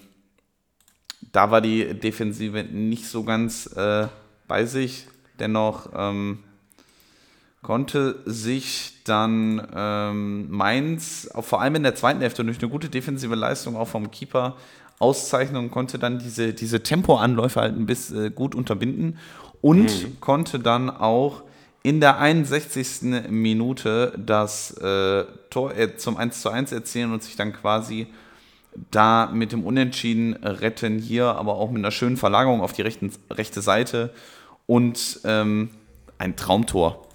da 1.32 1.52
war 1.52 1.62
die 1.62 1.94
Defensive 1.94 2.64
nicht 2.64 3.08
so 3.08 3.24
ganz 3.24 3.68
äh, 3.76 4.08
bei 4.48 4.66
sich. 4.66 5.08
Dennoch 5.38 5.90
ähm, 5.94 6.40
konnte 7.62 8.22
sich 8.26 9.02
dann 9.04 9.68
ähm, 9.76 10.50
Mainz, 10.50 11.30
vor 11.42 11.62
allem 11.62 11.76
in 11.76 11.84
der 11.84 11.96
zweiten 11.96 12.22
Hälfte, 12.22 12.46
durch 12.46 12.60
eine 12.60 12.70
gute 12.70 12.90
defensive 12.90 13.36
Leistung 13.36 13.76
auch 13.76 13.88
vom 13.88 14.12
Keeper 14.12 14.56
auszeichnen 15.00 15.62
und 15.62 15.72
konnte 15.72 16.00
dann 16.00 16.20
diese, 16.20 16.54
diese 16.54 16.82
Tempoanläufe 16.82 17.60
halt 17.60 17.76
ein 17.76 17.86
bisschen 17.86 18.26
äh, 18.26 18.30
gut 18.30 18.56
unterbinden 18.56 19.18
und 19.62 20.22
konnte 20.22 20.60
dann 20.60 20.90
auch 20.90 21.44
in 21.86 22.00
der 22.00 22.18
61. 22.18 23.30
Minute 23.30 24.12
das 24.18 24.72
äh, 24.78 25.24
Tor 25.52 25.78
äh, 25.78 25.96
zum 25.98 26.18
1 26.18 26.42
zu 26.42 26.50
1 26.50 26.72
erzielen 26.72 27.14
und 27.14 27.22
sich 27.22 27.36
dann 27.36 27.54
quasi 27.54 28.08
da 28.90 29.30
mit 29.32 29.52
dem 29.52 29.64
Unentschieden 29.64 30.34
retten 30.34 30.98
hier, 30.98 31.28
aber 31.28 31.54
auch 31.58 31.70
mit 31.70 31.78
einer 31.78 31.92
schönen 31.92 32.18
Verlagerung 32.18 32.62
auf 32.62 32.74
die 32.74 32.82
rechten, 32.82 33.12
rechte 33.30 33.62
Seite 33.62 34.10
und 34.66 35.20
ähm, 35.26 35.70
ein 36.18 36.36
Traumtor. 36.36 37.08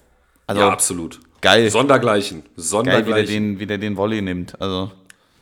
Also 0.47 0.61
ja, 0.61 0.69
absolut. 0.69 1.19
geil, 1.41 1.69
Sondergleichen. 1.69 2.43
geil, 2.43 2.47
wie 2.47 2.55
der, 2.55 2.63
Sondergleichen. 2.63 3.27
den, 3.27 3.59
wie 3.59 3.65
der 3.65 3.77
den 3.77 3.97
Volley 3.97 4.21
nimmt. 4.21 4.59
Also 4.61 4.89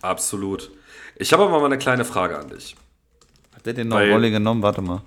Absolut. 0.02 0.72
Ich 1.18 1.32
habe 1.34 1.44
aber 1.44 1.60
mal 1.60 1.68
eine 1.68 1.78
kleine 1.78 2.04
Frage 2.04 2.36
an 2.36 2.50
dich. 2.50 2.76
hat 3.56 3.64
der 3.64 3.74
den 3.74 3.90
noch 3.90 4.00
Volley 4.00 4.32
genommen? 4.32 4.64
Warte 4.64 4.82
mal. 4.82 5.04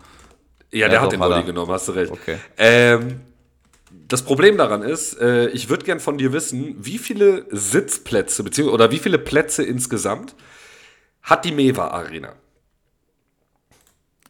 Ja, 0.71 0.87
der 0.87 0.99
doch, 0.99 1.07
hat 1.07 1.13
den 1.13 1.19
Volley 1.19 1.43
genommen, 1.43 1.73
hast 1.73 1.89
du 1.89 1.93
recht. 1.93 2.13
Okay. 2.13 2.37
Ähm, 2.57 3.21
das 4.13 4.23
Problem 4.23 4.59
daran 4.59 4.83
ist, 4.83 5.19
äh, 5.21 5.49
ich 5.49 5.69
würde 5.69 5.85
gern 5.85 6.01
von 6.01 6.19
dir 6.19 6.33
wissen, 6.33 6.77
wie 6.79 6.99
viele 6.99 7.47
Sitzplätze 7.51 8.45
beziehungsweise 8.45 8.75
oder 8.75 8.91
wie 8.91 8.99
viele 8.99 9.19
Plätze 9.19 9.63
insgesamt 9.63 10.35
hat 11.23 11.45
die 11.45 11.53
Mewa 11.53 11.89
Arena? 11.89 12.35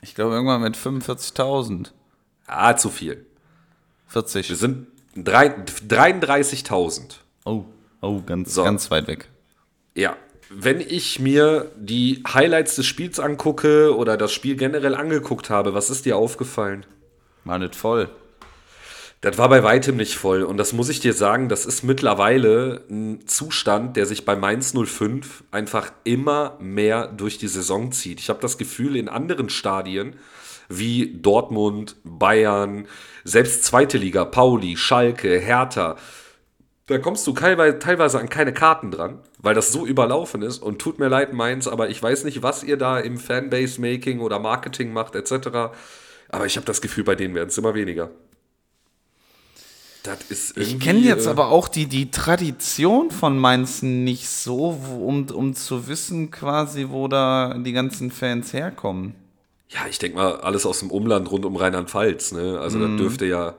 Ich 0.01 0.15
glaube 0.15 0.35
irgendwann 0.35 0.63
mit 0.63 0.77
45.000. 0.77 1.93
Ah, 2.47 2.77
zu 2.77 2.91
viel. 2.91 3.25
40. 4.09 4.49
Wir 4.49 4.57
sind 4.57 4.87
drei- 5.17 5.55
33.000. 5.89 7.21
Oh, 7.45 7.65
oh, 8.01 8.21
ganz, 8.23 8.55
So. 8.55 8.65
ganz 8.65 8.91
weit 8.91 9.07
weg. 9.07 9.29
Ja, 9.95 10.17
wenn 10.51 10.81
ich 10.81 11.19
mir 11.19 11.71
die 11.77 12.23
Highlights 12.33 12.77
des 12.77 12.87
Spiels 12.87 13.19
angucke 13.21 13.97
oder 13.97 14.17
das 14.17 14.33
Spiel 14.33 14.57
generell 14.57 14.95
angeguckt 14.95 15.51
habe, 15.51 15.73
was 15.75 15.89
ist 15.89 16.05
dir 16.05 16.17
aufgefallen? 16.17 16.85
War 17.45 17.59
nicht 17.59 17.75
voll. 17.75 18.11
Das 19.23 19.39
war 19.39 19.49
bei 19.49 19.63
weitem 19.63 19.97
nicht 19.97 20.17
voll. 20.17 20.43
Und 20.43 20.57
das 20.57 20.73
muss 20.73 20.89
ich 20.89 20.99
dir 20.99 21.15
sagen, 21.15 21.49
das 21.49 21.65
ist 21.65 21.85
mittlerweile 21.85 22.85
ein 22.91 23.25
Zustand, 23.29 23.97
der 23.97 24.05
sich 24.05 24.25
bei 24.25 24.35
Mainz 24.35 24.75
05 24.75 25.45
einfach 25.53 25.93
immer 26.03 26.57
mehr 26.59 27.07
durch 27.07 27.39
die 27.39 27.47
Saison 27.47 27.93
zieht. 27.93 28.19
Ich 28.19 28.29
habe 28.29 28.41
das 28.41 28.59
Gefühl, 28.59 28.97
in 28.97 29.09
anderen 29.09 29.49
Stadien 29.49 30.17
wie 30.69 31.21
Dortmund, 31.21 31.97
Bayern, 32.03 32.89
selbst 33.23 33.63
zweite 33.63 33.97
Liga, 33.97 34.25
Pauli, 34.25 34.77
Schalke, 34.77 35.39
Hertha, 35.39 35.97
da 36.87 36.99
kommst 36.99 37.25
du 37.27 37.33
teilweise, 37.33 38.19
an 38.19 38.29
keine 38.29 38.53
Karten 38.53 38.91
dran, 38.91 39.21
weil 39.39 39.55
das 39.55 39.71
so 39.71 39.87
überlaufen 39.87 40.43
ist. 40.43 40.59
Und 40.59 40.81
tut 40.81 40.99
mir 40.99 41.09
leid, 41.09 41.33
Mainz, 41.33 41.69
aber 41.69 41.91
ich 41.91 42.03
weiß 42.03 42.25
nicht, 42.25 42.43
was 42.43 42.65
ihr 42.65 42.77
da 42.77 42.99
im 42.99 43.19
Fanbase-Making 43.19 44.19
oder 44.19 44.41
Marketing 44.41 44.93
macht, 44.93 45.15
etc. 45.15 45.71
Aber 46.29 46.47
ich 46.47 46.57
habe 46.57 46.67
das 46.67 46.81
Gefühl, 46.81 47.05
bei 47.05 47.15
denen 47.15 47.37
werden 47.37 47.51
es 47.51 47.59
immer 47.59 47.75
weniger. 47.75 48.11
Das 50.03 50.19
ist 50.29 50.57
Ich 50.57 50.81
kenne 50.81 51.01
jetzt 51.01 51.27
äh, 51.27 51.31
aber 51.31 51.49
auch 51.49 51.69
die, 51.69 51.87
die 51.87 52.11
Tradition 52.11 53.11
von 53.11 53.39
Mainz 53.39 53.83
nicht 53.83 54.29
so, 54.29 54.71
um, 55.01 55.29
um 55.31 55.55
zu 55.55 55.87
wissen 55.87 56.31
quasi, 56.31 56.87
wo 56.91 57.07
da 57.09 57.55
die 57.59 57.73
ganzen 57.73 58.11
Fans 58.11 58.53
herkommen. 58.53 59.15
Ja, 59.69 59.87
ich 59.89 59.99
denke 59.99 60.19
mal, 60.19 60.37
alles 60.41 60.67
aus 60.67 60.81
dem 60.81 60.91
Umland 60.91 61.31
rund 61.31 61.45
um 61.45 61.57
Rheinland-Pfalz. 61.57 62.33
Ne? 62.33 62.59
Also 62.61 62.79
Mhm. 62.79 62.97
da 62.99 63.03
dürfte 63.05 63.27
ja, 63.27 63.55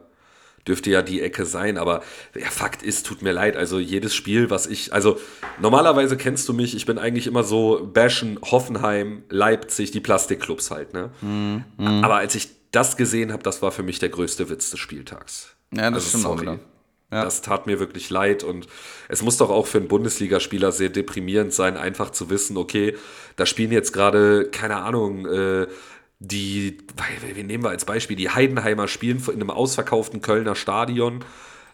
dürfte 0.68 0.92
ja 0.92 1.02
die 1.02 1.22
Ecke 1.22 1.46
sein. 1.46 1.78
Aber 1.78 2.04
ja, 2.36 2.50
Fakt 2.50 2.84
ist, 2.84 3.06
tut 3.06 3.22
mir 3.22 3.32
leid. 3.32 3.56
Also 3.56 3.80
jedes 3.80 4.14
Spiel, 4.14 4.50
was 4.50 4.68
ich, 4.68 4.94
also 4.94 5.18
normalerweise 5.62 6.18
kennst 6.18 6.48
du 6.50 6.54
mich, 6.54 6.76
ich 6.76 6.86
bin 6.86 7.00
eigentlich 7.00 7.26
immer 7.26 7.44
so 7.44 7.90
Bashen, 7.94 8.38
Hoffenheim, 8.44 9.24
Leipzig, 9.30 9.92
die 9.92 10.02
Plastikclubs 10.02 10.72
halt. 10.72 10.94
Ne? 10.94 11.10
Mhm. 11.22 11.64
Aber 12.04 12.16
als 12.16 12.36
ich 12.36 12.50
das 12.72 12.98
gesehen 12.98 13.32
habe, 13.32 13.44
das 13.44 13.62
war 13.62 13.72
für 13.72 13.84
mich 13.84 14.00
der 14.00 14.10
größte 14.10 14.50
Witz 14.50 14.70
des 14.72 14.80
Spieltags. 14.80 15.53
Ja, 15.76 15.92
das 15.92 16.06
Also 16.06 16.10
stimmt 16.10 16.26
auch 16.26 16.30
sorry. 16.30 16.42
wieder. 16.42 16.60
Ja. 17.12 17.24
Das 17.24 17.42
tat 17.42 17.68
mir 17.68 17.80
wirklich 17.80 18.10
leid 18.10 18.44
und 18.44 18.68
es 19.08 19.22
muss 19.22 19.38
doch 19.38 19.52
auch 19.52 19.68
für 19.68 19.78
einen 19.78 19.88
Bundesligaspieler 19.88 20.72
sehr 20.72 20.90
deprimierend 20.90 21.54
sein, 21.54 21.78
einfach 21.78 22.10
zu 22.10 22.30
wissen, 22.32 22.58
okay, 22.58 22.96
da 23.36 23.46
spielen 23.46 23.72
jetzt 23.72 23.94
gerade, 23.94 24.50
keine 24.50 24.78
Ahnung, 24.78 25.28
äh, 25.28 25.68
die, 26.20 26.80
wir 27.36 27.44
nehmen 27.44 27.64
wir 27.64 27.70
als 27.70 27.86
Beispiel, 27.86 28.16
die 28.18 28.30
Heidenheimer 28.32 28.88
spielen 28.88 29.22
in 29.28 29.34
einem 29.34 29.52
ausverkauften 29.52 30.22
Kölner 30.22 30.56
Stadion 30.56 31.24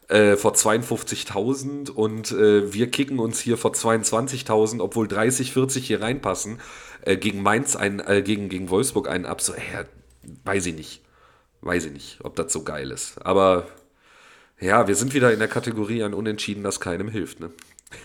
äh, 0.10 0.36
vor 0.36 0.54
52.000 0.56 1.90
und 1.92 2.32
äh, 2.32 2.74
wir 2.74 2.92
kicken 2.92 3.20
uns 3.20 3.40
hier 3.40 3.58
vor 3.58 3.72
22.000, 3.72 4.82
obwohl 4.82 5.08
30, 5.08 5.54
40 5.54 5.88
hier 5.88 6.02
reinpassen, 6.02 6.60
äh, 7.04 7.16
gegen 7.16 7.42
Mainz, 7.44 7.76
einen, 7.78 8.00
äh, 8.00 8.22
gegen, 8.24 8.50
gegen 8.50 8.70
Wolfsburg 8.70 9.08
einen 9.08 9.26
ab. 9.26 9.40
So, 9.42 9.54
weiß 10.46 10.66
ich 10.66 10.76
nicht. 10.76 11.02
Weiß 11.62 11.86
ich 11.86 11.92
nicht, 11.92 12.20
ob 12.24 12.36
das 12.36 12.54
so 12.54 12.64
geil 12.64 12.90
ist. 12.92 13.26
Aber 13.26 13.68
ja, 14.60 14.88
wir 14.88 14.96
sind 14.96 15.14
wieder 15.14 15.32
in 15.32 15.40
der 15.40 15.48
Kategorie 15.48 16.04
ein 16.04 16.14
Unentschieden, 16.14 16.64
das 16.64 16.80
keinem 16.80 17.10
hilft. 17.10 17.40
Ne? 17.40 17.52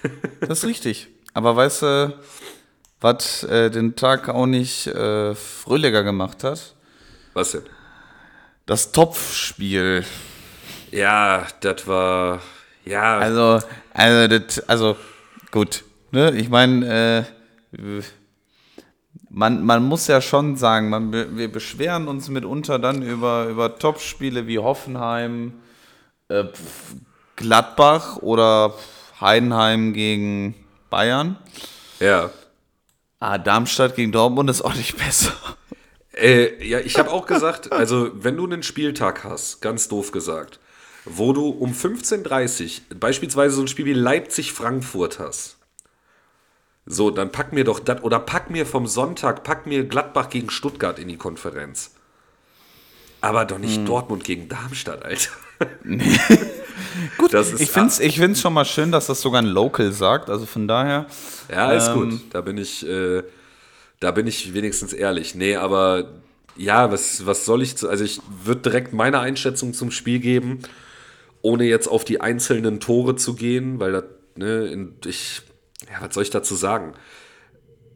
Das 0.40 0.58
ist 0.58 0.64
richtig. 0.66 1.08
Aber 1.32 1.56
weißt 1.56 1.82
du, 1.82 2.18
was 3.00 3.42
äh, 3.44 3.70
den 3.70 3.96
Tag 3.96 4.28
auch 4.28 4.46
nicht 4.46 4.86
äh, 4.86 5.34
fröhlicher 5.34 6.02
gemacht 6.04 6.44
hat? 6.44 6.74
Was 7.34 7.52
denn? 7.52 7.62
Das 8.66 8.92
Topfspiel. 8.92 10.04
Ja, 10.90 11.46
das 11.60 11.86
war. 11.86 12.40
Ja, 12.84 13.18
Also, 13.18 13.60
also, 13.92 14.38
das, 14.38 14.60
also 14.68 14.96
gut. 15.50 15.84
Ne? 16.12 16.32
Ich 16.36 16.48
meine, 16.48 17.26
äh, 17.76 18.02
man, 19.28 19.64
man 19.64 19.82
muss 19.82 20.06
ja 20.06 20.20
schon 20.20 20.56
sagen, 20.56 20.88
man, 20.90 21.12
wir 21.12 21.50
beschweren 21.50 22.08
uns 22.08 22.28
mitunter 22.28 22.78
dann 22.78 23.02
über, 23.02 23.46
über 23.48 23.78
Topspiele 23.78 24.46
wie 24.46 24.58
Hoffenheim, 24.58 25.54
äh, 26.28 26.44
Gladbach 27.36 28.18
oder 28.18 28.74
Heidenheim 29.20 29.92
gegen 29.92 30.54
Bayern. 30.90 31.36
ja. 32.00 32.30
Ah, 33.20 33.38
Darmstadt 33.38 33.96
gegen 33.96 34.12
Dortmund 34.12 34.50
ist 34.50 34.60
auch 34.60 34.74
nicht 34.74 34.98
besser. 34.98 35.32
Äh, 36.12 36.62
ja, 36.62 36.78
ich 36.80 36.98
habe 36.98 37.10
auch 37.10 37.26
gesagt, 37.26 37.72
also 37.72 38.10
wenn 38.14 38.36
du 38.36 38.44
einen 38.44 38.62
Spieltag 38.62 39.24
hast, 39.24 39.62
ganz 39.62 39.88
doof 39.88 40.12
gesagt, 40.12 40.60
wo 41.06 41.32
du 41.32 41.48
um 41.48 41.72
15.30 41.72 42.64
Uhr 42.90 42.98
beispielsweise 43.00 43.56
so 43.56 43.62
ein 43.62 43.68
Spiel 43.68 43.86
wie 43.86 43.94
Leipzig-Frankfurt 43.94 45.18
hast, 45.18 45.56
so, 46.86 47.10
dann 47.10 47.32
pack 47.32 47.54
mir 47.54 47.64
doch 47.64 47.80
das, 47.80 48.02
oder 48.02 48.20
pack 48.20 48.50
mir 48.50 48.66
vom 48.66 48.86
Sonntag, 48.86 49.42
pack 49.42 49.66
mir 49.66 49.84
Gladbach 49.84 50.28
gegen 50.28 50.50
Stuttgart 50.50 50.98
in 50.98 51.08
die 51.08 51.16
Konferenz. 51.16 51.94
Aber 53.22 53.46
doch 53.46 53.58
nicht 53.58 53.88
Dortmund 53.88 54.22
gegen 54.22 54.50
Darmstadt, 54.50 55.02
Alter. 55.02 55.30
Gut, 57.18 57.34
ich 57.34 57.70
finde 57.70 57.88
es 57.88 58.00
ich 58.00 58.18
find's 58.18 58.40
schon 58.40 58.52
mal 58.52 58.64
schön, 58.64 58.92
dass 58.92 59.06
das 59.06 59.20
sogar 59.20 59.42
ein 59.42 59.46
Local 59.46 59.92
sagt. 59.92 60.30
Also 60.30 60.46
von 60.46 60.68
daher. 60.68 61.06
Ja, 61.50 61.72
ist 61.72 61.88
ähm, 61.88 61.94
gut. 61.94 62.20
Da 62.30 62.40
bin 62.40 62.58
ich, 62.58 62.86
äh, 62.86 63.22
da 64.00 64.10
bin 64.10 64.26
ich 64.26 64.54
wenigstens 64.54 64.92
ehrlich. 64.92 65.34
Nee, 65.34 65.56
aber 65.56 66.12
ja, 66.56 66.90
was, 66.92 67.26
was 67.26 67.44
soll 67.44 67.62
ich 67.62 67.76
zu. 67.76 67.88
Also 67.88 68.04
ich 68.04 68.20
würde 68.44 68.62
direkt 68.62 68.92
meine 68.92 69.20
Einschätzung 69.20 69.74
zum 69.74 69.90
Spiel 69.90 70.20
geben, 70.20 70.60
ohne 71.42 71.64
jetzt 71.64 71.88
auf 71.88 72.04
die 72.04 72.20
einzelnen 72.20 72.80
Tore 72.80 73.16
zu 73.16 73.34
gehen, 73.34 73.80
weil 73.80 73.92
das, 73.92 74.04
ne, 74.36 74.66
in, 74.66 74.94
ich, 75.04 75.42
ja, 75.90 76.00
was 76.00 76.14
soll 76.14 76.22
ich 76.22 76.30
dazu 76.30 76.54
sagen? 76.54 76.94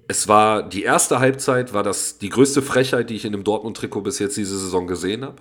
Es 0.08 0.26
war 0.26 0.66
die 0.66 0.82
erste 0.82 1.20
Halbzeit, 1.20 1.74
war 1.74 1.82
das 1.82 2.18
die 2.18 2.30
größte 2.30 2.62
Frechheit, 2.62 3.10
die 3.10 3.16
ich 3.16 3.24
in 3.24 3.32
dem 3.32 3.44
Dortmund-Trikot 3.44 4.00
bis 4.00 4.18
jetzt 4.18 4.36
diese 4.36 4.58
Saison 4.58 4.86
gesehen 4.86 5.24
habe. 5.24 5.36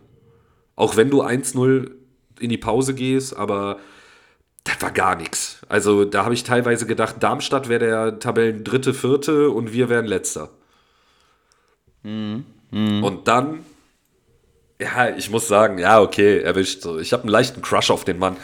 Auch 0.76 0.98
wenn 0.98 1.10
du 1.10 1.24
1-0 1.24 1.90
in 2.40 2.50
die 2.50 2.58
Pause 2.58 2.94
gehst, 2.94 3.36
aber 3.36 3.80
das 4.64 4.82
war 4.82 4.92
gar 4.92 5.16
nichts. 5.16 5.60
Also 5.70 6.06
da 6.06 6.26
habe 6.26 6.34
ich 6.34 6.44
teilweise 6.44 6.86
gedacht, 6.86 7.18
Darmstadt 7.22 7.70
wäre 7.70 7.80
der 7.80 8.20
Tabellen 8.20 8.64
dritte, 8.64 8.94
vierte 8.94 9.50
und 9.50 9.74
wir 9.74 9.90
wären 9.90 10.06
letzter. 10.06 10.50
Mhm. 12.04 12.46
Mhm. 12.72 13.04
Und 13.04 13.28
dann, 13.28 13.66
ja, 14.80 15.16
ich 15.16 15.30
muss 15.30 15.48
sagen, 15.48 15.80
ja, 15.80 16.02
okay, 16.02 16.40
erwischt. 16.40 16.86
Ich 17.00 17.14
habe 17.14 17.24
einen 17.24 17.32
leichten 17.32 17.62
Crush 17.62 17.92
auf 17.92 18.04
den 18.04 18.20
Mann. 18.20 18.36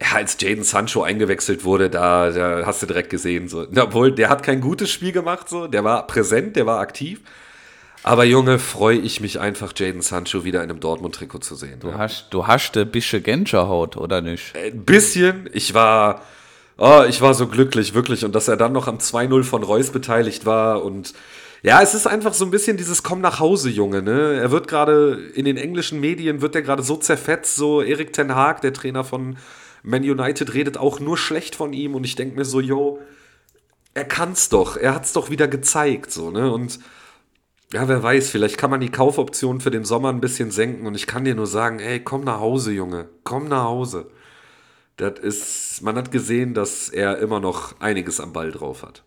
Ja, 0.00 0.16
als 0.16 0.38
Jaden 0.40 0.64
Sancho 0.64 1.02
eingewechselt 1.02 1.64
wurde, 1.64 1.90
da, 1.90 2.30
da 2.30 2.64
hast 2.64 2.82
du 2.82 2.86
direkt 2.86 3.10
gesehen. 3.10 3.48
So. 3.48 3.66
Obwohl, 3.76 4.12
der 4.12 4.30
hat 4.30 4.42
kein 4.42 4.62
gutes 4.62 4.90
Spiel 4.90 5.12
gemacht, 5.12 5.48
so. 5.48 5.66
der 5.66 5.84
war 5.84 6.06
präsent, 6.06 6.56
der 6.56 6.64
war 6.64 6.80
aktiv. 6.80 7.20
Aber 8.02 8.24
Junge, 8.24 8.58
freue 8.58 8.98
ich 8.98 9.20
mich 9.20 9.40
einfach, 9.40 9.72
Jaden 9.76 10.00
Sancho 10.00 10.44
wieder 10.44 10.62
in 10.64 10.70
einem 10.70 10.80
Dortmund-Trikot 10.80 11.40
zu 11.40 11.54
sehen. 11.54 11.80
Du 11.80 11.88
ja. 11.88 11.98
hast, 11.98 12.28
du 12.30 12.46
hast 12.46 12.76
ein 12.76 12.90
bisschen 12.90 13.22
Genscherhaut, 13.22 13.96
oder 13.96 14.22
nicht? 14.22 14.56
Ein 14.56 14.84
bisschen. 14.84 15.50
Ich 15.52 15.74
war, 15.74 16.22
oh, 16.78 17.04
ich 17.08 17.20
war 17.20 17.34
so 17.34 17.46
glücklich, 17.46 17.92
wirklich. 17.92 18.24
Und 18.24 18.34
dass 18.34 18.48
er 18.48 18.56
dann 18.56 18.72
noch 18.72 18.88
am 18.88 18.98
2-0 18.98 19.44
von 19.44 19.62
Reus 19.62 19.90
beteiligt 19.90 20.46
war 20.46 20.82
und 20.82 21.12
ja, 21.62 21.82
es 21.82 21.92
ist 21.92 22.06
einfach 22.06 22.32
so 22.32 22.46
ein 22.46 22.50
bisschen 22.50 22.78
dieses 22.78 23.02
Komm 23.02 23.20
nach 23.20 23.38
Hause, 23.38 23.68
Junge. 23.68 24.00
Ne? 24.00 24.40
Er 24.40 24.50
wird 24.50 24.66
gerade 24.66 25.12
in 25.34 25.44
den 25.44 25.58
englischen 25.58 26.00
Medien 26.00 26.40
wird 26.40 26.54
er 26.54 26.62
gerade 26.62 26.82
so 26.82 26.96
zerfetzt, 26.96 27.54
so 27.56 27.82
Erik 27.82 28.14
Ten 28.14 28.34
Haag, 28.34 28.62
der 28.62 28.72
Trainer 28.72 29.04
von 29.04 29.36
Man 29.82 30.02
United, 30.02 30.54
redet 30.54 30.78
auch 30.78 31.00
nur 31.00 31.18
schlecht 31.18 31.54
von 31.54 31.74
ihm 31.74 31.94
und 31.94 32.04
ich 32.04 32.16
denke 32.16 32.36
mir 32.36 32.46
so, 32.46 32.60
yo, 32.60 32.98
er 33.92 34.04
kann's 34.04 34.48
doch, 34.48 34.78
er 34.78 34.94
hat's 34.94 35.12
doch 35.12 35.28
wieder 35.28 35.48
gezeigt, 35.48 36.10
so 36.12 36.30
ne 36.30 36.50
und 36.50 36.78
ja, 37.72 37.86
wer 37.88 38.02
weiß, 38.02 38.30
vielleicht 38.30 38.58
kann 38.58 38.70
man 38.70 38.80
die 38.80 38.90
Kaufoption 38.90 39.60
für 39.60 39.70
den 39.70 39.84
Sommer 39.84 40.08
ein 40.08 40.20
bisschen 40.20 40.50
senken 40.50 40.86
und 40.86 40.94
ich 40.94 41.06
kann 41.06 41.24
dir 41.24 41.34
nur 41.34 41.46
sagen, 41.46 41.78
ey, 41.78 42.00
komm 42.00 42.24
nach 42.24 42.40
Hause, 42.40 42.72
Junge, 42.72 43.08
komm 43.22 43.48
nach 43.48 43.64
Hause. 43.64 44.10
Das 44.96 45.18
ist, 45.18 45.82
man 45.82 45.96
hat 45.96 46.10
gesehen, 46.10 46.52
dass 46.52 46.88
er 46.88 47.18
immer 47.18 47.40
noch 47.40 47.80
einiges 47.80 48.20
am 48.20 48.32
Ball 48.32 48.50
drauf 48.50 48.82
hat. 48.82 49.02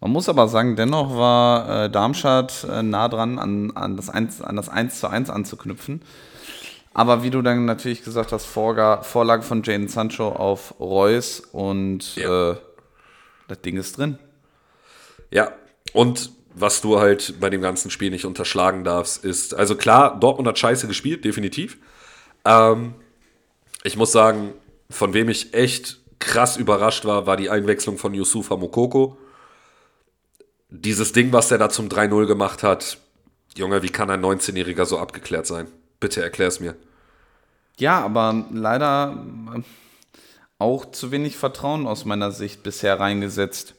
Man 0.00 0.10
muss 0.10 0.28
aber 0.28 0.48
sagen, 0.48 0.76
dennoch 0.76 1.16
war 1.16 1.84
äh, 1.84 1.90
Darmstadt 1.90 2.66
äh, 2.70 2.82
nah 2.82 3.08
dran, 3.08 3.38
an, 3.38 3.70
an, 3.72 3.96
das 3.96 4.10
1, 4.10 4.42
an 4.42 4.56
das 4.56 4.68
1 4.68 5.00
zu 5.00 5.08
1 5.08 5.30
anzuknüpfen. 5.30 6.02
Aber 6.92 7.22
wie 7.22 7.30
du 7.30 7.42
dann 7.42 7.66
natürlich 7.66 8.02
gesagt 8.02 8.32
hast, 8.32 8.46
Vorga 8.46 9.02
Vorlage 9.02 9.42
von 9.42 9.62
Jane 9.62 9.88
Sancho 9.88 10.28
auf 10.28 10.74
Reus 10.80 11.40
und 11.40 12.16
ja. 12.16 12.52
äh, 12.52 12.56
das 13.48 13.60
Ding 13.60 13.76
ist 13.76 13.98
drin. 13.98 14.18
Ja, 15.30 15.52
und 15.92 16.30
was 16.58 16.80
du 16.80 16.98
halt 16.98 17.38
bei 17.38 17.50
dem 17.50 17.60
ganzen 17.60 17.90
Spiel 17.90 18.10
nicht 18.10 18.24
unterschlagen 18.24 18.82
darfst, 18.82 19.24
ist, 19.24 19.54
also 19.54 19.76
klar, 19.76 20.18
Dortmund 20.18 20.48
hat 20.48 20.58
scheiße 20.58 20.88
gespielt, 20.88 21.24
definitiv. 21.24 21.76
Ähm, 22.44 22.94
ich 23.84 23.96
muss 23.96 24.10
sagen, 24.10 24.52
von 24.90 25.14
wem 25.14 25.28
ich 25.28 25.54
echt 25.54 26.00
krass 26.18 26.56
überrascht 26.56 27.04
war, 27.04 27.26
war 27.26 27.36
die 27.36 27.50
Einwechslung 27.50 27.98
von 27.98 28.14
Yusufa 28.14 28.56
Mokoko 28.56 29.18
dieses 30.68 31.12
Ding, 31.12 31.32
was 31.32 31.48
der 31.48 31.58
da 31.58 31.68
zum 31.68 31.88
3-0 31.88 32.26
gemacht 32.26 32.62
hat, 32.62 32.98
Junge, 33.56 33.82
wie 33.82 33.88
kann 33.88 34.10
ein 34.10 34.24
19-Jähriger 34.24 34.84
so 34.84 34.98
abgeklärt 34.98 35.46
sein? 35.46 35.68
Bitte 36.00 36.22
erklär 36.22 36.48
es 36.48 36.60
mir. 36.60 36.76
Ja, 37.78 38.00
aber 38.00 38.46
leider 38.52 39.24
äh, 39.54 39.62
auch 40.58 40.90
zu 40.90 41.10
wenig 41.10 41.36
Vertrauen 41.36 41.86
aus 41.86 42.04
meiner 42.04 42.32
Sicht 42.32 42.62
bisher 42.62 42.98
reingesetzt 43.00 43.74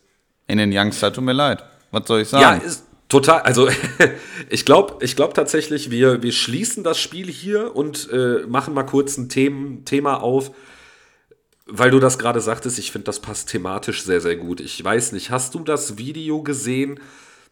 in 0.47 0.57
den 0.57 0.71
Youngster. 0.73 1.13
Tut 1.13 1.23
mir 1.23 1.33
leid. 1.33 1.63
Was 1.97 2.07
soll 2.07 2.21
ich 2.21 2.29
sagen? 2.29 2.61
Ja, 2.61 2.65
ist 2.65 2.83
total. 3.09 3.41
Also, 3.41 3.69
ich 4.49 4.65
glaube 4.65 5.03
ich 5.03 5.15
glaub 5.15 5.33
tatsächlich, 5.33 5.89
wir, 5.89 6.21
wir 6.21 6.31
schließen 6.31 6.83
das 6.83 6.99
Spiel 6.99 7.27
hier 7.27 7.75
und 7.75 8.09
äh, 8.11 8.45
machen 8.47 8.73
mal 8.73 8.83
kurz 8.83 9.17
ein 9.17 9.29
Themen, 9.29 9.85
Thema 9.85 10.21
auf, 10.21 10.51
weil 11.65 11.91
du 11.91 11.99
das 11.99 12.19
gerade 12.19 12.39
sagtest, 12.39 12.79
ich 12.79 12.91
finde, 12.91 13.05
das 13.05 13.19
passt 13.19 13.49
thematisch 13.49 14.03
sehr, 14.03 14.21
sehr 14.21 14.35
gut. 14.35 14.61
Ich 14.61 14.81
weiß 14.83 15.11
nicht, 15.11 15.31
hast 15.31 15.55
du 15.55 15.59
das 15.59 15.97
Video 15.97 16.41
gesehen, 16.43 16.99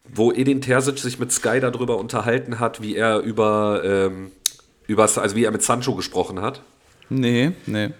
wo 0.04 0.32
Edin 0.32 0.60
Terzic 0.60 0.98
sich 0.98 1.18
mit 1.18 1.32
Sky 1.32 1.60
darüber 1.60 1.98
unterhalten 1.98 2.60
hat, 2.60 2.80
wie 2.80 2.94
er 2.94 3.18
über, 3.18 3.82
ähm, 3.84 4.30
über 4.86 5.02
also 5.02 5.36
wie 5.36 5.44
er 5.44 5.50
mit 5.50 5.62
Sancho 5.62 5.94
gesprochen 5.94 6.40
hat? 6.40 6.62
Nee, 7.08 7.52
nee. 7.66 7.90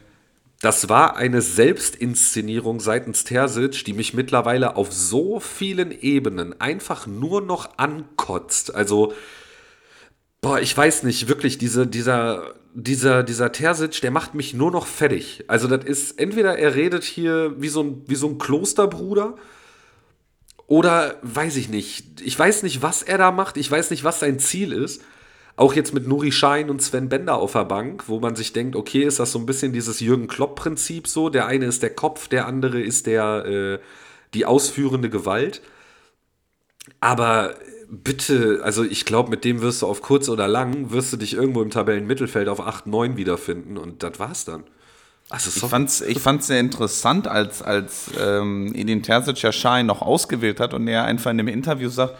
Das 0.60 0.88
war 0.88 1.16
eine 1.16 1.42
Selbstinszenierung 1.42 2.80
seitens 2.80 3.24
Terzic, 3.24 3.84
die 3.84 3.92
mich 3.92 4.14
mittlerweile 4.14 4.76
auf 4.76 4.92
so 4.92 5.38
vielen 5.38 5.90
Ebenen 5.90 6.58
einfach 6.60 7.06
nur 7.06 7.42
noch 7.42 7.76
ankotzt. 7.78 8.74
Also, 8.74 9.12
boah, 10.40 10.58
ich 10.58 10.74
weiß 10.76 11.02
nicht, 11.02 11.28
wirklich, 11.28 11.58
diese, 11.58 11.86
dieser, 11.86 12.54
dieser, 12.72 13.22
dieser 13.22 13.52
Terzic, 13.52 14.00
der 14.00 14.10
macht 14.10 14.34
mich 14.34 14.54
nur 14.54 14.70
noch 14.70 14.86
fertig. 14.86 15.44
Also, 15.46 15.68
das 15.68 15.84
ist, 15.84 16.18
entweder 16.18 16.58
er 16.58 16.74
redet 16.74 17.04
hier 17.04 17.54
wie 17.58 17.68
so 17.68 17.82
ein, 17.82 18.02
wie 18.06 18.14
so 18.14 18.28
ein 18.28 18.38
Klosterbruder, 18.38 19.36
oder 20.66 21.16
weiß 21.22 21.56
ich 21.56 21.68
nicht. 21.68 22.20
Ich 22.22 22.36
weiß 22.38 22.62
nicht, 22.62 22.82
was 22.82 23.02
er 23.02 23.18
da 23.18 23.30
macht. 23.30 23.56
Ich 23.56 23.70
weiß 23.70 23.90
nicht, 23.90 24.04
was 24.04 24.20
sein 24.20 24.38
Ziel 24.38 24.72
ist. 24.72 25.02
Auch 25.56 25.72
jetzt 25.72 25.94
mit 25.94 26.06
Nuri 26.06 26.32
Schein 26.32 26.68
und 26.68 26.82
Sven 26.82 27.08
Bender 27.08 27.36
auf 27.36 27.52
der 27.52 27.64
Bank, 27.64 28.04
wo 28.08 28.20
man 28.20 28.36
sich 28.36 28.52
denkt, 28.52 28.76
okay, 28.76 29.04
ist 29.04 29.18
das 29.18 29.32
so 29.32 29.38
ein 29.38 29.46
bisschen 29.46 29.72
dieses 29.72 30.00
Jürgen 30.00 30.28
Klopp-Prinzip 30.28 31.08
so? 31.08 31.30
Der 31.30 31.46
eine 31.46 31.64
ist 31.64 31.82
der 31.82 31.94
Kopf, 31.94 32.28
der 32.28 32.46
andere 32.46 32.80
ist 32.80 33.06
der, 33.06 33.46
äh, 33.46 33.78
die 34.34 34.44
ausführende 34.44 35.08
Gewalt. 35.08 35.62
Aber 37.00 37.54
bitte, 37.88 38.60
also 38.62 38.84
ich 38.84 39.06
glaube, 39.06 39.30
mit 39.30 39.44
dem 39.44 39.62
wirst 39.62 39.82
du 39.82 39.86
auf 39.86 40.02
kurz 40.02 40.28
oder 40.28 40.46
lang, 40.46 40.90
wirst 40.90 41.12
du 41.12 41.16
dich 41.16 41.34
irgendwo 41.34 41.62
im 41.62 41.70
Tabellenmittelfeld 41.70 42.48
auf 42.48 42.60
8, 42.60 42.86
9 42.86 43.16
wiederfinden 43.16 43.78
und 43.78 44.02
das 44.02 44.18
war's 44.18 44.44
dann. 44.44 44.64
Also 45.28 45.50
ich 45.54 45.68
fand 45.68 45.88
es 45.88 46.00
ich 46.02 46.20
fand's 46.20 46.46
sehr 46.46 46.60
interessant, 46.60 47.26
als, 47.26 47.60
als 47.60 48.10
ähm, 48.20 48.72
Edin 48.76 49.02
Terzic 49.02 49.42
ja 49.42 49.50
Schein 49.50 49.86
noch 49.86 50.02
ausgewählt 50.02 50.60
hat 50.60 50.72
und 50.72 50.86
er 50.86 51.04
einfach 51.04 51.32
in 51.32 51.38
dem 51.38 51.48
Interview 51.48 51.88
sagt, 51.88 52.14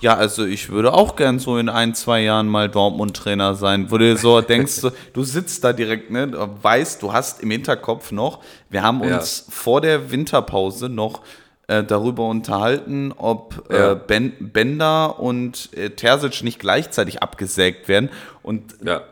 ja, 0.00 0.16
also 0.16 0.44
ich 0.44 0.70
würde 0.70 0.92
auch 0.92 1.16
gern 1.16 1.38
so 1.38 1.58
in 1.58 1.68
ein, 1.68 1.94
zwei 1.94 2.20
Jahren 2.20 2.48
mal 2.48 2.68
Dortmund-Trainer 2.68 3.54
sein, 3.54 3.90
wo 3.90 3.98
du 3.98 4.16
so 4.16 4.40
denkst, 4.42 4.82
du 5.12 5.22
sitzt 5.22 5.64
da 5.64 5.72
direkt, 5.72 6.10
ne, 6.10 6.30
weißt, 6.62 7.02
du 7.02 7.12
hast 7.12 7.42
im 7.42 7.50
Hinterkopf 7.50 8.12
noch, 8.12 8.40
wir 8.70 8.82
haben 8.82 9.00
uns 9.00 9.44
ja. 9.46 9.52
vor 9.52 9.80
der 9.80 10.10
Winterpause 10.10 10.88
noch 10.88 11.22
äh, 11.68 11.84
darüber 11.84 12.26
unterhalten, 12.26 13.12
ob 13.16 13.70
äh, 13.70 13.76
ja. 13.76 13.92
äh, 13.92 13.96
ben, 13.96 14.32
Bender 14.38 15.20
und 15.20 15.68
äh, 15.76 15.90
Terzic 15.90 16.42
nicht 16.42 16.58
gleichzeitig 16.58 17.22
abgesägt 17.22 17.88
werden. 17.88 18.08
Und 18.42 18.76
ja. 18.82 19.02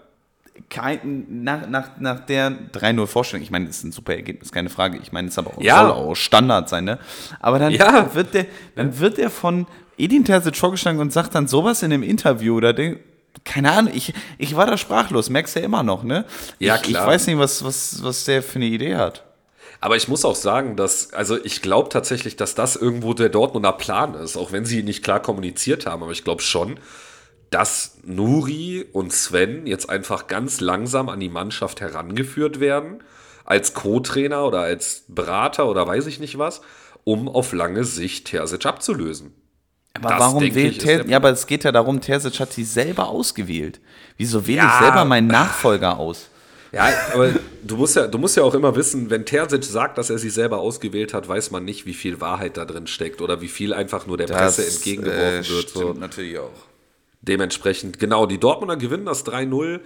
kein, 0.70 1.26
nach, 1.28 1.68
nach, 1.68 1.90
nach 1.98 2.20
der 2.20 2.52
3-0 2.72 3.06
Vorstellung, 3.06 3.42
ich 3.42 3.50
meine, 3.50 3.66
das 3.66 3.76
ist 3.76 3.84
ein 3.84 3.92
super 3.92 4.14
Ergebnis, 4.14 4.52
keine 4.52 4.70
Frage. 4.70 4.98
Ich 5.02 5.12
meine, 5.12 5.28
es 5.28 5.36
aber 5.36 5.50
auch, 5.50 5.60
ja. 5.60 5.80
soll 5.80 5.90
auch 5.90 6.14
Standard 6.14 6.70
sein, 6.70 6.84
ne? 6.84 6.98
Aber 7.40 7.58
dann 7.58 7.74
wird 8.14 8.32
der, 8.32 8.46
dann 8.74 8.98
wird 8.98 9.18
der 9.18 9.28
von 9.28 9.66
Edin 9.98 10.24
Terzic 10.24 10.56
vorgeschlagen 10.56 10.98
und 10.98 11.12
sagt 11.12 11.34
dann 11.34 11.48
sowas 11.48 11.82
in 11.82 11.90
dem 11.90 12.02
Interview 12.02 12.56
oder 12.56 12.72
den, 12.72 12.98
keine 13.44 13.72
Ahnung, 13.72 13.92
ich, 13.94 14.12
ich 14.38 14.56
war 14.56 14.66
da 14.66 14.76
sprachlos, 14.76 15.30
merkst 15.30 15.56
du 15.56 15.60
ja 15.60 15.66
immer 15.66 15.82
noch, 15.82 16.02
ne? 16.02 16.24
Ja, 16.58 16.76
ich, 16.76 16.82
klar. 16.82 17.02
Ich 17.02 17.08
weiß 17.08 17.26
nicht, 17.28 17.38
was, 17.38 17.64
was, 17.64 18.02
was 18.02 18.24
der 18.24 18.42
für 18.42 18.56
eine 18.56 18.66
Idee 18.66 18.96
hat. 18.96 19.24
Aber 19.80 19.96
ich 19.96 20.08
muss 20.08 20.24
auch 20.24 20.34
sagen, 20.34 20.76
dass, 20.76 21.12
also 21.12 21.42
ich 21.42 21.62
glaube 21.62 21.90
tatsächlich, 21.90 22.36
dass 22.36 22.54
das 22.54 22.76
irgendwo 22.76 23.14
der 23.14 23.28
Dortmunder 23.28 23.72
Plan 23.72 24.14
ist, 24.14 24.36
auch 24.36 24.52
wenn 24.52 24.64
sie 24.64 24.82
nicht 24.82 25.04
klar 25.04 25.20
kommuniziert 25.20 25.86
haben. 25.86 26.02
Aber 26.02 26.12
ich 26.12 26.24
glaube 26.24 26.42
schon, 26.42 26.80
dass 27.50 27.98
Nuri 28.04 28.86
und 28.92 29.12
Sven 29.12 29.66
jetzt 29.66 29.88
einfach 29.88 30.26
ganz 30.26 30.60
langsam 30.60 31.08
an 31.08 31.20
die 31.20 31.28
Mannschaft 31.28 31.80
herangeführt 31.80 32.58
werden, 32.58 33.02
als 33.44 33.74
Co-Trainer 33.74 34.46
oder 34.46 34.60
als 34.60 35.04
Berater 35.08 35.68
oder 35.68 35.86
weiß 35.86 36.06
ich 36.06 36.18
nicht 36.18 36.38
was, 36.38 36.62
um 37.04 37.28
auf 37.28 37.52
lange 37.52 37.84
Sicht 37.84 38.28
Terzic 38.28 38.66
abzulösen. 38.66 39.34
Aber 39.96 40.10
das, 40.10 40.20
warum 40.20 40.54
wählt 40.54 40.80
Terzic? 40.80 41.10
Ja, 41.10 41.16
aber 41.16 41.30
es 41.30 41.46
geht 41.46 41.64
ja 41.64 41.72
darum, 41.72 42.00
Terzic 42.00 42.38
hat 42.40 42.52
sie 42.52 42.64
selber 42.64 43.08
ausgewählt. 43.08 43.80
Wieso 44.16 44.46
wähle 44.46 44.58
ja, 44.58 44.74
ich 44.74 44.84
selber 44.84 45.04
meinen 45.04 45.26
Nachfolger 45.26 45.98
aus? 45.98 46.28
Ja, 46.72 46.90
aber 47.14 47.32
du 47.62 47.76
musst 47.76 47.96
ja, 47.96 48.06
du 48.06 48.18
musst 48.18 48.36
ja 48.36 48.42
auch 48.42 48.54
immer 48.54 48.74
wissen, 48.76 49.08
wenn 49.08 49.24
Terzic 49.24 49.64
sagt, 49.64 49.98
dass 49.98 50.10
er 50.10 50.18
sie 50.18 50.30
selber 50.30 50.58
ausgewählt 50.58 51.14
hat, 51.14 51.28
weiß 51.28 51.50
man 51.50 51.64
nicht, 51.64 51.86
wie 51.86 51.94
viel 51.94 52.20
Wahrheit 52.20 52.56
da 52.56 52.64
drin 52.64 52.86
steckt 52.86 53.20
oder 53.20 53.40
wie 53.40 53.48
viel 53.48 53.72
einfach 53.72 54.06
nur 54.06 54.16
der 54.16 54.26
das, 54.26 54.56
Presse 54.56 54.66
entgegengeworfen 54.66 55.44
äh, 55.44 55.48
wird. 55.48 55.70
Stimmt 55.70 55.84
so. 55.84 55.92
natürlich 55.94 56.38
auch. 56.38 56.50
Dementsprechend, 57.22 57.98
genau, 57.98 58.26
die 58.26 58.38
Dortmunder 58.38 58.76
gewinnen 58.76 59.06
das 59.06 59.24
3-0. 59.26 59.80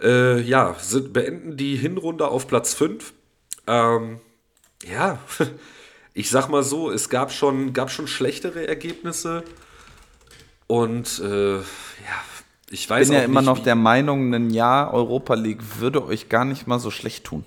Äh, 0.00 0.40
ja, 0.42 0.76
sind, 0.78 1.12
beenden 1.12 1.56
die 1.56 1.76
Hinrunde 1.76 2.28
auf 2.28 2.46
Platz 2.46 2.74
5. 2.74 3.12
Ähm, 3.66 4.20
ja, 4.84 5.18
ich 6.18 6.30
sag 6.30 6.48
mal 6.48 6.64
so, 6.64 6.90
es 6.90 7.10
gab 7.10 7.30
schon, 7.30 7.72
gab 7.72 7.92
schon 7.92 8.08
schlechtere 8.08 8.66
Ergebnisse. 8.66 9.44
Und 10.66 11.20
äh, 11.20 11.58
ja, 11.58 11.62
ich 12.70 12.90
weiß 12.90 13.06
Ich 13.06 13.12
bin 13.12 13.18
ja 13.20 13.24
immer 13.24 13.40
nicht, 13.40 13.46
noch 13.46 13.60
der 13.60 13.76
Meinung, 13.76 14.34
ein 14.34 14.50
Jahr 14.50 14.92
Europa 14.92 15.34
League 15.34 15.78
würde 15.78 16.04
euch 16.04 16.28
gar 16.28 16.44
nicht 16.44 16.66
mal 16.66 16.80
so 16.80 16.90
schlecht 16.90 17.22
tun. 17.22 17.44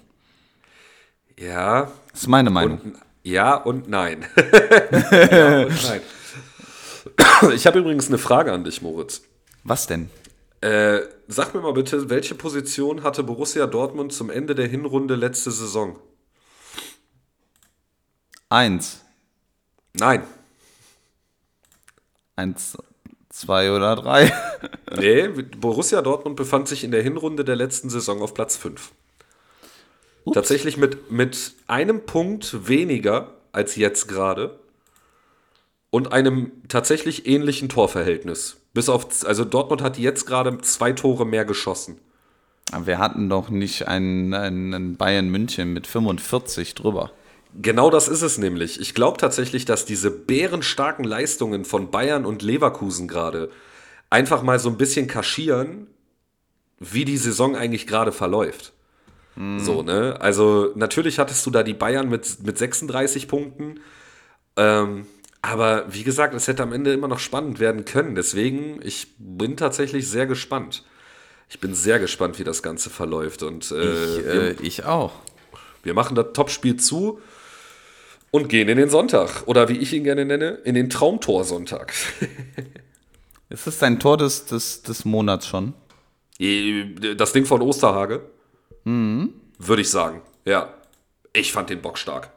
Ja, 1.37 1.91
Das 2.13 2.21
ist 2.21 2.27
meine 2.29 2.49
Meinung. 2.49 2.79
und, 2.79 2.95
ja 3.23 3.55
und 3.55 3.89
nein. 3.89 4.25
ja 5.31 5.63
und 5.63 5.83
nein. 5.83 6.01
Ich 7.53 7.67
habe 7.67 7.79
übrigens 7.79 8.07
eine 8.07 8.19
Frage 8.19 8.53
an 8.53 8.63
dich, 8.63 8.81
Moritz. 8.81 9.23
Was 9.65 9.85
denn? 9.87 10.09
Äh, 10.61 11.01
sag 11.27 11.53
mir 11.53 11.59
mal 11.59 11.73
bitte, 11.73 12.09
welche 12.09 12.35
Position 12.35 13.03
hatte 13.03 13.23
Borussia 13.23 13.67
Dortmund 13.67 14.13
zum 14.13 14.29
Ende 14.29 14.55
der 14.55 14.67
Hinrunde 14.69 15.15
letzte 15.15 15.51
Saison? 15.51 15.97
Eins. 18.51 18.99
Nein. 19.93 20.23
Eins, 22.35 22.77
zwei 23.29 23.71
oder 23.71 23.95
drei. 23.95 24.31
Nee, 24.93 25.29
Borussia 25.29 26.01
Dortmund 26.01 26.35
befand 26.35 26.67
sich 26.67 26.83
in 26.83 26.91
der 26.91 27.01
Hinrunde 27.01 27.45
der 27.45 27.55
letzten 27.55 27.89
Saison 27.89 28.21
auf 28.21 28.33
Platz 28.33 28.57
5. 28.57 28.91
Tatsächlich 30.33 30.75
mit, 30.75 31.09
mit 31.09 31.53
einem 31.65 32.05
Punkt 32.05 32.67
weniger 32.67 33.33
als 33.53 33.77
jetzt 33.77 34.09
gerade 34.09 34.59
und 35.91 36.11
einem 36.11 36.51
tatsächlich 36.67 37.25
ähnlichen 37.25 37.69
Torverhältnis. 37.69 38.57
Bis 38.73 38.89
auf, 38.89 39.25
also 39.25 39.45
Dortmund 39.45 39.81
hat 39.81 39.97
jetzt 39.97 40.25
gerade 40.25 40.59
zwei 40.59 40.91
Tore 40.91 41.25
mehr 41.25 41.45
geschossen. 41.45 41.99
Wir 42.83 42.99
hatten 42.99 43.29
doch 43.29 43.47
nicht 43.47 43.87
einen, 43.87 44.33
einen 44.33 44.97
Bayern 44.97 45.29
München 45.29 45.71
mit 45.71 45.87
45 45.87 46.75
drüber. 46.75 47.11
Genau 47.59 47.89
das 47.89 48.07
ist 48.07 48.21
es 48.21 48.37
nämlich. 48.37 48.79
Ich 48.79 48.93
glaube 48.93 49.17
tatsächlich, 49.17 49.65
dass 49.65 49.85
diese 49.85 50.09
bärenstarken 50.11 51.03
Leistungen 51.03 51.65
von 51.65 51.91
Bayern 51.91 52.25
und 52.25 52.41
Leverkusen 52.41 53.07
gerade 53.07 53.49
einfach 54.09 54.41
mal 54.41 54.59
so 54.59 54.69
ein 54.69 54.77
bisschen 54.77 55.07
kaschieren, 55.07 55.87
wie 56.79 57.05
die 57.05 57.17
Saison 57.17 57.55
eigentlich 57.55 57.87
gerade 57.87 58.11
verläuft. 58.11 58.73
So, 59.59 59.81
ne? 59.81 60.17
Also, 60.19 60.71
natürlich 60.75 61.17
hattest 61.17 61.45
du 61.45 61.51
da 61.51 61.63
die 61.63 61.73
Bayern 61.73 62.09
mit, 62.09 62.43
mit 62.43 62.57
36 62.57 63.29
Punkten. 63.29 63.79
Ähm, 64.57 65.05
aber 65.41 65.85
wie 65.89 66.03
gesagt, 66.03 66.33
es 66.35 66.47
hätte 66.47 66.61
am 66.63 66.73
Ende 66.73 66.91
immer 66.91 67.07
noch 67.07 67.19
spannend 67.19 67.59
werden 67.59 67.85
können. 67.85 68.13
Deswegen, 68.15 68.79
ich 68.83 69.07
bin 69.17 69.55
tatsächlich 69.55 70.09
sehr 70.09 70.25
gespannt. 70.25 70.83
Ich 71.49 71.59
bin 71.59 71.73
sehr 71.73 71.97
gespannt, 71.99 72.39
wie 72.39 72.43
das 72.43 72.61
Ganze 72.61 72.89
verläuft. 72.89 73.41
Und 73.41 73.71
äh, 73.71 73.93
Ich, 73.93 74.25
wir, 74.25 74.33
äh, 74.33 74.55
ich 74.61 74.83
auch. 74.85 75.13
wir 75.83 75.93
machen 75.93 76.15
das 76.15 76.27
Topspiel 76.33 76.75
zu 76.75 77.19
und 78.31 78.47
gehen 78.47 78.69
in 78.69 78.77
den 78.77 78.89
Sonntag. 78.89 79.43
Oder 79.45 79.69
wie 79.69 79.77
ich 79.77 79.93
ihn 79.93 80.03
gerne 80.03 80.25
nenne, 80.25 80.59
in 80.63 80.75
den 80.75 80.89
Traumtorsonntag. 80.89 81.93
Ist 83.49 83.67
das 83.67 83.79
dein 83.79 83.99
Tor 83.99 84.17
des, 84.17 84.45
des, 84.45 84.81
des 84.81 85.05
Monats 85.05 85.45
schon? 85.45 85.73
Das 87.17 87.33
Ding 87.33 87.45
von 87.45 87.61
Osterhage? 87.61 88.21
Würde 89.59 89.81
ich 89.81 89.89
sagen. 89.89 90.21
Ja. 90.45 90.73
Ich 91.33 91.51
fand 91.51 91.69
den 91.69 91.81
Bock 91.81 91.97
stark. 91.97 92.31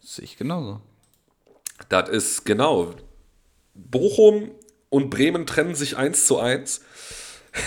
Das 0.00 0.16
sehe 0.16 0.24
ich 0.24 0.36
genauso. 0.36 0.80
Das 1.88 2.08
ist 2.08 2.44
genau. 2.44 2.94
Bochum 3.74 4.50
und 4.88 5.10
Bremen 5.10 5.46
trennen 5.46 5.74
sich 5.74 5.96
eins 5.96 6.26
zu 6.26 6.38
eins. 6.38 6.80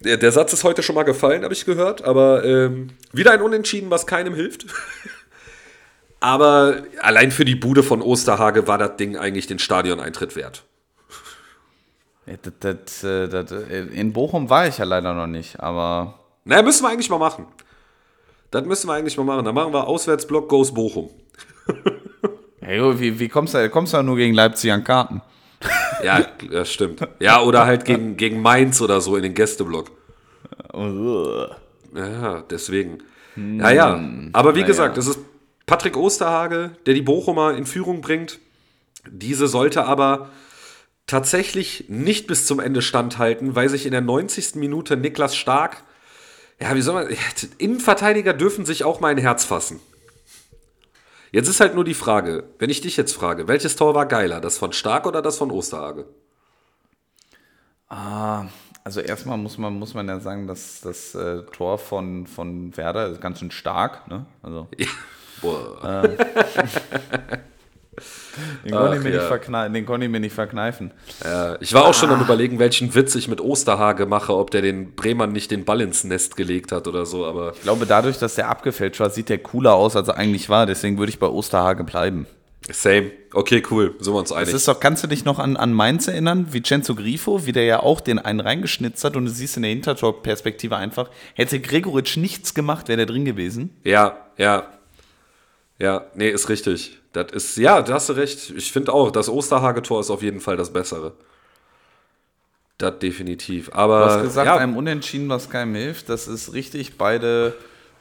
der, 0.00 0.16
der 0.18 0.32
Satz 0.32 0.52
ist 0.52 0.64
heute 0.64 0.82
schon 0.82 0.94
mal 0.94 1.02
gefallen, 1.04 1.42
habe 1.42 1.54
ich 1.54 1.64
gehört, 1.64 2.02
aber 2.02 2.44
ähm, 2.44 2.88
wieder 3.12 3.32
ein 3.32 3.42
Unentschieden, 3.42 3.90
was 3.90 4.06
keinem 4.06 4.34
hilft. 4.34 4.66
aber 6.22 6.84
allein 7.00 7.32
für 7.32 7.44
die 7.44 7.56
Bude 7.56 7.82
von 7.82 8.00
Osterhage 8.00 8.68
war 8.68 8.78
das 8.78 8.96
Ding 8.96 9.16
eigentlich 9.16 9.48
den 9.48 9.58
Stadioneintritt 9.58 10.36
wert. 10.36 10.62
Das, 12.26 12.52
das, 12.60 13.02
äh, 13.02 13.28
das, 13.28 13.50
äh, 13.50 13.80
in 13.92 14.12
Bochum 14.12 14.48
war 14.48 14.68
ich 14.68 14.78
ja 14.78 14.84
leider 14.84 15.14
noch 15.14 15.26
nicht, 15.26 15.58
aber 15.58 16.20
Naja, 16.44 16.62
müssen 16.62 16.84
wir 16.84 16.90
eigentlich 16.90 17.10
mal 17.10 17.18
machen. 17.18 17.46
Das 18.52 18.64
müssen 18.64 18.86
wir 18.86 18.94
eigentlich 18.94 19.16
mal 19.16 19.24
machen. 19.24 19.44
Dann 19.44 19.54
machen 19.54 19.72
wir 19.72 19.88
Auswärtsblock 19.88 20.48
Goes 20.48 20.72
Bochum. 20.72 21.10
hey, 22.60 23.00
wie, 23.00 23.18
wie 23.18 23.28
kommst 23.28 23.54
du, 23.54 23.68
kommst 23.68 23.92
du 23.92 23.96
ja 23.96 24.02
nur 24.04 24.16
gegen 24.16 24.34
Leipzig 24.34 24.70
an 24.72 24.84
Karten? 24.84 25.22
Ja, 26.04 26.26
das 26.50 26.72
stimmt. 26.72 27.00
Ja, 27.20 27.42
oder 27.42 27.64
halt 27.64 27.84
gegen, 27.84 28.16
gegen 28.16 28.42
Mainz 28.42 28.80
oder 28.80 29.00
so 29.00 29.14
in 29.16 29.22
den 29.22 29.34
Gästeblock. 29.34 29.92
Ja, 31.94 32.42
deswegen. 32.50 32.98
Ja, 33.36 33.70
ja. 33.70 34.04
Aber 34.32 34.56
wie 34.56 34.60
naja. 34.60 34.66
gesagt, 34.66 34.98
es 34.98 35.06
ist 35.06 35.20
Patrick 35.66 35.96
Osterhage, 35.96 36.72
der 36.86 36.94
die 36.94 37.02
Bochumer 37.02 37.54
in 37.54 37.66
Führung 37.66 38.00
bringt. 38.00 38.38
Diese 39.08 39.48
sollte 39.48 39.84
aber 39.84 40.30
tatsächlich 41.06 41.86
nicht 41.88 42.26
bis 42.26 42.46
zum 42.46 42.60
Ende 42.60 42.82
standhalten, 42.82 43.54
weil 43.54 43.68
sich 43.68 43.86
in 43.86 43.92
der 43.92 44.00
90. 44.00 44.56
Minute 44.56 44.96
Niklas 44.96 45.36
Stark, 45.36 45.82
ja, 46.60 46.74
wie 46.74 46.82
soll 46.82 46.94
man, 46.94 47.16
Innenverteidiger 47.58 48.32
dürfen 48.32 48.64
sich 48.64 48.84
auch 48.84 49.00
mal 49.00 49.08
ein 49.08 49.18
Herz 49.18 49.44
fassen. 49.44 49.80
Jetzt 51.32 51.48
ist 51.48 51.60
halt 51.60 51.74
nur 51.74 51.84
die 51.84 51.94
Frage, 51.94 52.44
wenn 52.58 52.70
ich 52.70 52.82
dich 52.82 52.96
jetzt 52.96 53.14
frage, 53.14 53.48
welches 53.48 53.74
Tor 53.74 53.94
war 53.94 54.06
geiler, 54.06 54.40
das 54.40 54.58
von 54.58 54.72
Stark 54.72 55.06
oder 55.06 55.22
das 55.22 55.38
von 55.38 55.50
Osterhage? 55.50 56.06
Also 58.84 59.00
erstmal 59.00 59.38
muss 59.38 59.58
man, 59.58 59.78
muss 59.78 59.94
man 59.94 60.08
ja 60.08 60.20
sagen, 60.20 60.46
dass 60.46 60.80
das 60.80 61.14
äh, 61.14 61.42
Tor 61.52 61.78
von, 61.78 62.26
von 62.26 62.76
Werder 62.76 63.08
ist 63.08 63.20
ganz 63.20 63.38
schön 63.38 63.50
stark. 63.50 64.08
Ne? 64.08 64.26
Also, 64.42 64.68
Boah. 65.42 66.02
den, 68.64 68.72
konnte 68.72 68.94
ich 68.94 69.00
Ach, 69.00 69.02
mir 69.04 69.10
ja. 69.10 69.16
nicht 69.18 69.26
verkneifen, 69.26 69.74
den 69.74 69.84
konnte 69.86 70.06
ich 70.06 70.10
mir 70.12 70.20
nicht 70.20 70.34
verkneifen. 70.34 70.92
Ja, 71.22 71.56
ich 71.60 71.74
war 71.74 71.84
auch 71.84 71.94
schon 71.94 72.10
am 72.10 72.20
überlegen, 72.22 72.58
welchen 72.58 72.94
Witz 72.94 73.14
ich 73.14 73.28
mit 73.28 73.40
Osterhage 73.40 74.06
mache, 74.06 74.34
ob 74.34 74.50
der 74.50 74.62
den 74.62 74.94
Bremern 74.94 75.32
nicht 75.32 75.50
den 75.50 75.64
Ball 75.64 75.80
ins 75.82 76.04
Nest 76.04 76.36
gelegt 76.36 76.72
hat 76.72 76.86
oder 76.88 77.04
so, 77.04 77.26
aber 77.26 77.52
Ich 77.54 77.62
glaube, 77.62 77.84
dadurch, 77.86 78.18
dass 78.18 78.34
der 78.36 78.48
abgefälscht 78.48 79.00
war, 79.00 79.10
sieht 79.10 79.28
der 79.28 79.38
cooler 79.38 79.74
aus, 79.74 79.96
als 79.96 80.08
er 80.08 80.16
eigentlich 80.16 80.48
war. 80.48 80.64
Deswegen 80.64 80.98
würde 80.98 81.10
ich 81.10 81.18
bei 81.18 81.26
Osterhage 81.26 81.84
bleiben. 81.84 82.26
same. 82.70 83.10
Okay, 83.34 83.62
cool, 83.70 83.94
sind 83.98 84.12
wir 84.14 84.18
uns 84.18 84.28
Das 84.30 84.38
einig. 84.38 84.54
ist 84.54 84.68
doch, 84.68 84.78
kannst 84.80 85.02
du 85.02 85.08
dich 85.08 85.24
noch 85.24 85.38
an, 85.38 85.56
an 85.56 85.72
Mainz 85.72 86.06
erinnern, 86.06 86.52
Vincenzo 86.52 86.94
Grifo, 86.94 87.44
wie 87.46 87.52
der 87.52 87.64
ja 87.64 87.80
auch 87.80 88.00
den 88.00 88.18
einen 88.18 88.40
reingeschnitzt 88.40 89.04
hat 89.04 89.16
und 89.16 89.24
du 89.26 89.30
siehst 89.30 89.56
in 89.56 89.62
der 89.62 89.70
Hintertor-Perspektive 89.72 90.76
einfach, 90.76 91.10
hätte 91.34 91.58
Gregoritsch 91.60 92.16
nichts 92.18 92.54
gemacht, 92.54 92.88
wäre 92.88 92.98
der 92.98 93.06
drin 93.06 93.24
gewesen. 93.24 93.70
Ja, 93.84 94.16
ja. 94.38 94.64
Ja, 95.82 96.06
nee, 96.14 96.30
ist 96.30 96.48
richtig. 96.48 96.98
Das 97.12 97.32
ist, 97.32 97.56
ja, 97.56 97.82
da 97.82 97.94
hast 97.94 98.08
du 98.08 98.12
recht. 98.12 98.50
Ich 98.56 98.70
finde 98.70 98.92
auch, 98.92 99.10
das 99.10 99.28
Osterhage-Tor 99.28 99.98
ist 99.98 100.10
auf 100.10 100.22
jeden 100.22 100.38
Fall 100.38 100.56
das 100.56 100.72
Bessere. 100.72 101.12
Das 102.78 103.00
definitiv. 103.00 103.68
Aber 103.74 103.98
Du 103.98 104.04
hast 104.12 104.22
gesagt, 104.22 104.46
ja, 104.46 104.56
einem 104.58 104.76
Unentschieden, 104.76 105.28
was 105.28 105.50
keinem 105.50 105.74
hilft. 105.74 106.08
Das 106.08 106.28
ist 106.28 106.52
richtig. 106.52 106.98
Beide 106.98 107.54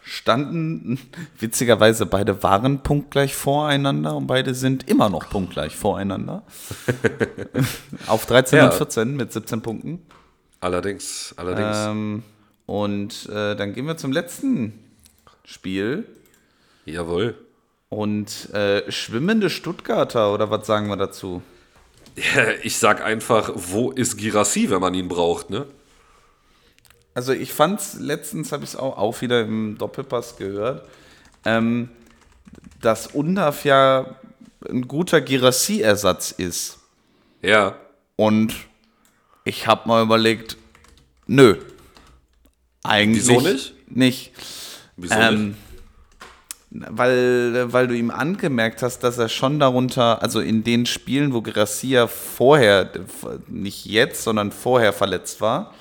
standen, 0.03 0.99
witzigerweise, 1.39 2.05
beide 2.05 2.43
waren 2.43 2.83
punktgleich 2.83 3.35
voreinander 3.35 4.15
und 4.15 4.27
beide 4.27 4.53
sind 4.53 4.87
immer 4.87 5.09
noch 5.09 5.27
punktgleich 5.31 5.75
voreinander. 5.75 6.43
Auf 8.05 8.27
13 8.27 8.59
Ja. 8.59 8.65
und 8.65 8.73
14 8.75 9.15
mit 9.15 9.33
17 9.33 9.63
Punkten. 9.63 10.03
allerdings, 10.59 11.33
allerdings. 11.35 11.77
Ähm, 11.87 12.23
und 12.67 13.27
äh, 13.29 13.55
dann 13.55 13.73
gehen 13.73 13.87
wir 13.87 13.97
zum 13.97 14.11
letzten 14.11 14.73
Spiel. 15.45 16.05
Jawohl. 16.85 17.35
Und 17.91 18.49
äh, 18.53 18.89
schwimmende 18.89 19.49
Stuttgarter, 19.49 20.33
oder 20.33 20.49
was 20.49 20.65
sagen 20.65 20.87
wir 20.87 20.95
dazu? 20.95 21.41
Ja, 22.15 22.51
ich 22.63 22.77
sag 22.77 23.03
einfach, 23.03 23.51
wo 23.53 23.91
ist 23.91 24.17
Girassi, 24.17 24.69
wenn 24.69 24.79
man 24.79 24.93
ihn 24.93 25.09
braucht, 25.09 25.49
ne? 25.49 25.65
Also 27.13 27.33
ich 27.33 27.51
fand's, 27.51 27.97
letztens 27.99 28.53
habe 28.53 28.63
ich 28.63 28.69
es 28.69 28.75
auch, 28.77 28.97
auch 28.97 29.19
wieder 29.19 29.41
im 29.41 29.77
Doppelpass 29.77 30.37
gehört, 30.37 30.87
ähm, 31.43 31.89
dass 32.79 33.07
Undaf 33.07 33.65
ja 33.65 34.15
ein 34.69 34.87
guter 34.87 35.19
Girassi-Ersatz 35.19 36.31
ist. 36.31 36.79
Ja. 37.41 37.75
Und 38.15 38.55
ich 39.43 39.67
habe 39.67 39.89
mal 39.89 40.01
überlegt, 40.01 40.55
nö. 41.27 41.57
Eigentlich 42.83 43.27
Wieso 43.27 43.41
nicht? 43.41 43.73
Nicht. 43.89 44.31
Wieso 44.95 45.31
nicht? 45.31 45.55
Weil, 46.73 47.73
weil 47.73 47.87
du 47.89 47.95
ihm 47.97 48.11
angemerkt 48.11 48.81
hast, 48.81 48.99
dass 48.99 49.17
er 49.17 49.27
schon 49.27 49.59
darunter, 49.59 50.21
also 50.21 50.39
in 50.39 50.63
den 50.63 50.85
Spielen, 50.85 51.33
wo 51.33 51.41
Gracia 51.41 52.07
vorher, 52.07 52.89
nicht 53.49 53.85
jetzt, 53.85 54.23
sondern 54.23 54.51
vorher 54.53 54.93
verletzt 54.93 55.41
war, 55.41 55.73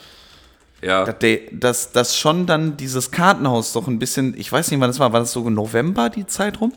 Ja. 0.83 1.05
dass, 1.53 1.93
dass 1.93 2.17
schon 2.19 2.47
dann 2.47 2.77
dieses 2.77 3.13
Kartenhaus 3.13 3.73
doch 3.73 3.87
ein 3.87 4.01
bisschen, 4.01 4.35
ich 4.37 4.51
weiß 4.51 4.71
nicht, 4.73 4.81
wann 4.81 4.91
das 4.91 4.99
war, 4.99 5.13
war 5.13 5.21
das 5.21 5.31
so 5.33 5.49
November 5.49 6.11
die 6.11 6.27
Zeit 6.27 6.61
rum, 6.61 6.73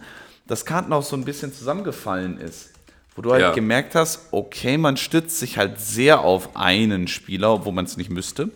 das 0.46 0.64
Kartenhaus 0.64 1.10
so 1.10 1.16
ein 1.16 1.26
bisschen 1.26 1.52
zusammengefallen 1.52 2.38
ist. 2.40 2.70
Wo 3.16 3.22
du 3.24 3.32
halt 3.32 3.42
Ja. 3.42 3.52
gemerkt 3.54 3.96
hast, 3.96 4.28
okay, 4.32 4.78
man 4.78 4.98
stützt 4.98 5.40
sich 5.40 5.58
halt 5.58 5.80
sehr 5.80 6.22
auf 6.22 6.56
einen 6.56 7.08
Spieler, 7.08 7.54
obwohl 7.54 7.74
man 7.74 7.86
es 7.86 7.96
nicht 7.98 8.10
müsste. 8.12 8.50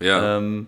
Ja. 0.00 0.36
Ähm, 0.38 0.66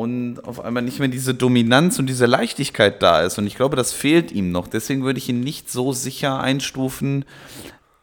und 0.00 0.40
auf 0.44 0.60
einmal 0.64 0.82
nicht 0.82 0.98
mehr 0.98 1.08
diese 1.08 1.34
Dominanz 1.34 1.98
und 1.98 2.06
diese 2.06 2.26
Leichtigkeit 2.26 3.02
da 3.02 3.22
ist. 3.22 3.38
Und 3.38 3.46
ich 3.46 3.54
glaube, 3.56 3.76
das 3.76 3.92
fehlt 3.92 4.32
ihm 4.32 4.50
noch. 4.50 4.66
Deswegen 4.68 5.04
würde 5.04 5.18
ich 5.18 5.28
ihn 5.28 5.40
nicht 5.40 5.70
so 5.70 5.92
sicher 5.92 6.40
einstufen. 6.40 7.24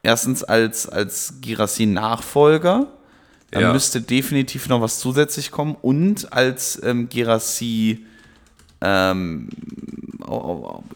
Erstens 0.04 0.44
als, 0.44 0.88
als 0.88 1.36
Girassi-Nachfolger. 1.42 2.88
Da 3.52 3.60
Ja. 3.62 3.74
müsste 3.74 4.02
definitiv 4.02 4.70
noch 4.70 4.82
was 4.82 5.00
zusätzlich 5.00 5.52
kommen. 5.52 5.76
Und 5.82 6.32
als 6.34 6.80
ähm, 6.84 7.10
Girassi 7.10 8.06
ähm, 8.82 9.50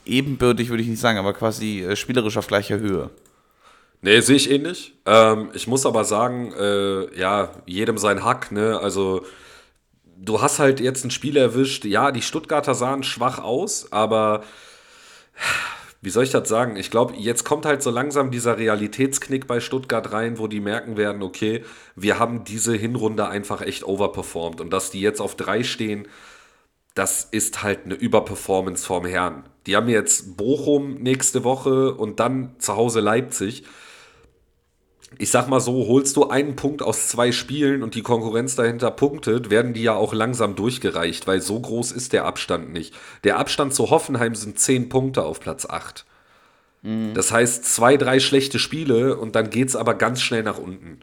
ebenbürtig 0.05 0.69
würde 0.69 0.83
ich 0.83 0.89
nicht 0.89 0.99
sagen, 0.99 1.17
aber 1.17 1.33
quasi 1.33 1.81
äh, 1.81 1.95
spielerisch 1.95 2.37
auf 2.37 2.47
gleicher 2.47 2.77
Höhe. 2.79 3.09
Nee, 4.01 4.19
sehe 4.21 4.35
ich 4.35 4.49
ähnlich. 4.51 4.93
Ähm, 5.05 5.49
ich 5.53 5.67
muss 5.67 5.85
aber 5.85 6.03
sagen, 6.05 6.51
äh, 6.59 7.17
ja, 7.19 7.49
jedem 7.65 7.97
sein 7.97 8.23
Hack, 8.23 8.51
ne? 8.51 8.79
Also, 8.81 9.23
du 10.21 10.41
hast 10.41 10.59
halt 10.59 10.79
jetzt 10.79 11.03
ein 11.03 11.11
Spiel 11.11 11.35
erwischt. 11.35 11.85
Ja, 11.85 12.11
die 12.11 12.21
Stuttgarter 12.21 12.75
sahen 12.75 13.03
schwach 13.03 13.39
aus, 13.39 13.91
aber 13.91 14.43
wie 16.01 16.09
soll 16.09 16.23
ich 16.23 16.29
das 16.29 16.47
sagen? 16.47 16.75
Ich 16.77 16.91
glaube, 16.91 17.15
jetzt 17.15 17.43
kommt 17.43 17.65
halt 17.65 17.83
so 17.83 17.89
langsam 17.91 18.31
dieser 18.31 18.57
Realitätsknick 18.57 19.47
bei 19.47 19.59
Stuttgart 19.59 20.11
rein, 20.13 20.39
wo 20.39 20.47
die 20.47 20.59
merken 20.59 20.97
werden, 20.97 21.21
okay, 21.21 21.63
wir 21.95 22.19
haben 22.19 22.43
diese 22.43 22.75
Hinrunde 22.75 23.27
einfach 23.27 23.61
echt 23.61 23.83
overperformed 23.83 24.61
und 24.61 24.71
dass 24.71 24.91
die 24.91 25.01
jetzt 25.01 25.21
auf 25.21 25.35
drei 25.35 25.63
stehen, 25.63 26.07
das 26.95 27.27
ist 27.31 27.63
halt 27.63 27.85
eine 27.85 27.93
Überperformance 27.95 28.85
vom 28.85 29.05
Herrn. 29.05 29.43
Die 29.65 29.75
haben 29.75 29.89
jetzt 29.89 30.37
Bochum 30.37 30.95
nächste 30.95 31.43
Woche 31.43 31.93
und 31.93 32.19
dann 32.19 32.55
zu 32.59 32.75
Hause 32.75 32.99
Leipzig. 32.99 33.63
Ich 35.17 35.29
sag 35.29 35.49
mal 35.49 35.59
so, 35.59 35.87
holst 35.87 36.15
du 36.15 36.29
einen 36.29 36.55
Punkt 36.55 36.81
aus 36.81 37.07
zwei 37.09 37.31
Spielen 37.31 37.83
und 37.83 37.95
die 37.95 38.01
Konkurrenz 38.01 38.55
dahinter 38.55 38.91
punktet, 38.91 39.49
werden 39.49 39.73
die 39.73 39.83
ja 39.83 39.93
auch 39.93 40.13
langsam 40.13 40.55
durchgereicht, 40.55 41.27
weil 41.27 41.41
so 41.41 41.59
groß 41.59 41.91
ist 41.91 42.13
der 42.13 42.25
Abstand 42.25 42.71
nicht. 42.71 42.93
Der 43.23 43.37
Abstand 43.37 43.73
zu 43.73 43.89
Hoffenheim 43.89 44.35
sind 44.35 44.59
zehn 44.59 44.89
Punkte 44.89 45.23
auf 45.23 45.39
Platz 45.39 45.65
8. 45.65 46.05
Das 47.13 47.31
heißt, 47.31 47.65
zwei, 47.65 47.95
drei 47.95 48.19
schlechte 48.19 48.57
Spiele 48.57 49.15
und 49.17 49.35
dann 49.35 49.51
geht's 49.51 49.75
aber 49.75 49.93
ganz 49.93 50.21
schnell 50.21 50.41
nach 50.41 50.57
unten. 50.57 51.01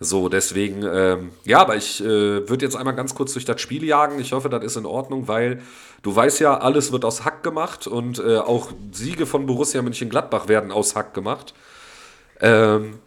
So, 0.00 0.28
deswegen, 0.30 0.82
ähm, 0.82 1.30
ja, 1.44 1.58
aber 1.58 1.76
ich 1.76 2.02
äh, 2.02 2.48
würde 2.48 2.64
jetzt 2.64 2.74
einmal 2.74 2.94
ganz 2.94 3.14
kurz 3.14 3.34
durch 3.34 3.44
das 3.44 3.60
Spiel 3.60 3.84
jagen. 3.84 4.18
Ich 4.18 4.32
hoffe, 4.32 4.48
das 4.48 4.64
ist 4.64 4.76
in 4.76 4.86
Ordnung, 4.86 5.28
weil 5.28 5.62
du 6.02 6.14
weißt 6.16 6.40
ja, 6.40 6.56
alles 6.56 6.90
wird 6.90 7.04
aus 7.04 7.24
Hack 7.24 7.42
gemacht 7.42 7.86
und 7.86 8.18
äh, 8.18 8.38
auch 8.38 8.72
Siege 8.92 9.26
von 9.26 9.46
Borussia 9.46 9.82
Mönchengladbach 9.82 10.48
werden 10.48 10.72
aus 10.72 10.96
Hack 10.96 11.12
gemacht. 11.14 11.54
Ähm, 12.40 12.98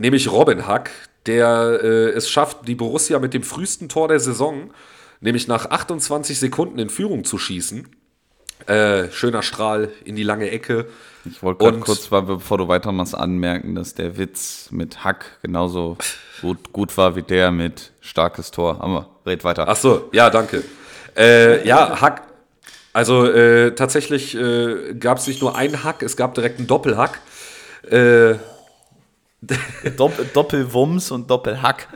nämlich 0.00 0.32
Robin 0.32 0.66
Hack, 0.66 0.90
der 1.26 1.80
äh, 1.82 2.10
es 2.10 2.28
schafft, 2.28 2.66
die 2.66 2.74
Borussia 2.74 3.18
mit 3.20 3.34
dem 3.34 3.44
frühesten 3.44 3.88
Tor 3.88 4.08
der 4.08 4.18
Saison, 4.18 4.72
nämlich 5.20 5.46
nach 5.46 5.70
28 5.70 6.38
Sekunden 6.38 6.78
in 6.78 6.90
Führung 6.90 7.24
zu 7.24 7.38
schießen. 7.38 7.86
Äh, 8.66 9.10
schöner 9.10 9.42
Strahl 9.42 9.90
in 10.04 10.16
die 10.16 10.22
lange 10.22 10.50
Ecke. 10.50 10.86
Ich 11.24 11.42
wollte 11.42 11.64
gerade 11.64 11.78
kurz, 11.78 12.10
mal, 12.10 12.22
bevor 12.22 12.58
du 12.58 12.68
weitermachst, 12.68 13.14
anmerken, 13.14 13.74
dass 13.74 13.94
der 13.94 14.18
Witz 14.18 14.68
mit 14.70 15.04
Hack 15.04 15.38
genauso 15.42 15.96
gut, 16.40 16.72
gut 16.72 16.96
war 16.96 17.16
wie 17.16 17.22
der 17.22 17.50
mit 17.52 17.92
starkes 18.00 18.50
Tor. 18.50 18.82
Aber 18.82 19.08
red 19.26 19.44
weiter. 19.44 19.66
Ach 19.68 19.76
so, 19.76 20.08
ja, 20.12 20.30
danke. 20.30 20.64
Äh, 21.16 21.66
ja, 21.66 22.00
Hack. 22.00 22.22
Also 22.92 23.24
äh, 23.26 23.74
tatsächlich 23.74 24.34
äh, 24.34 24.94
gab 24.94 25.18
es 25.18 25.26
nicht 25.26 25.40
nur 25.40 25.56
einen 25.56 25.84
Hack, 25.84 26.02
es 26.02 26.16
gab 26.16 26.34
direkt 26.34 26.58
einen 26.58 26.66
Doppelhack. 26.66 27.20
Doppel, 29.96 30.28
Doppelwumms 30.32 31.10
und 31.10 31.30
Doppelhack. 31.30 31.88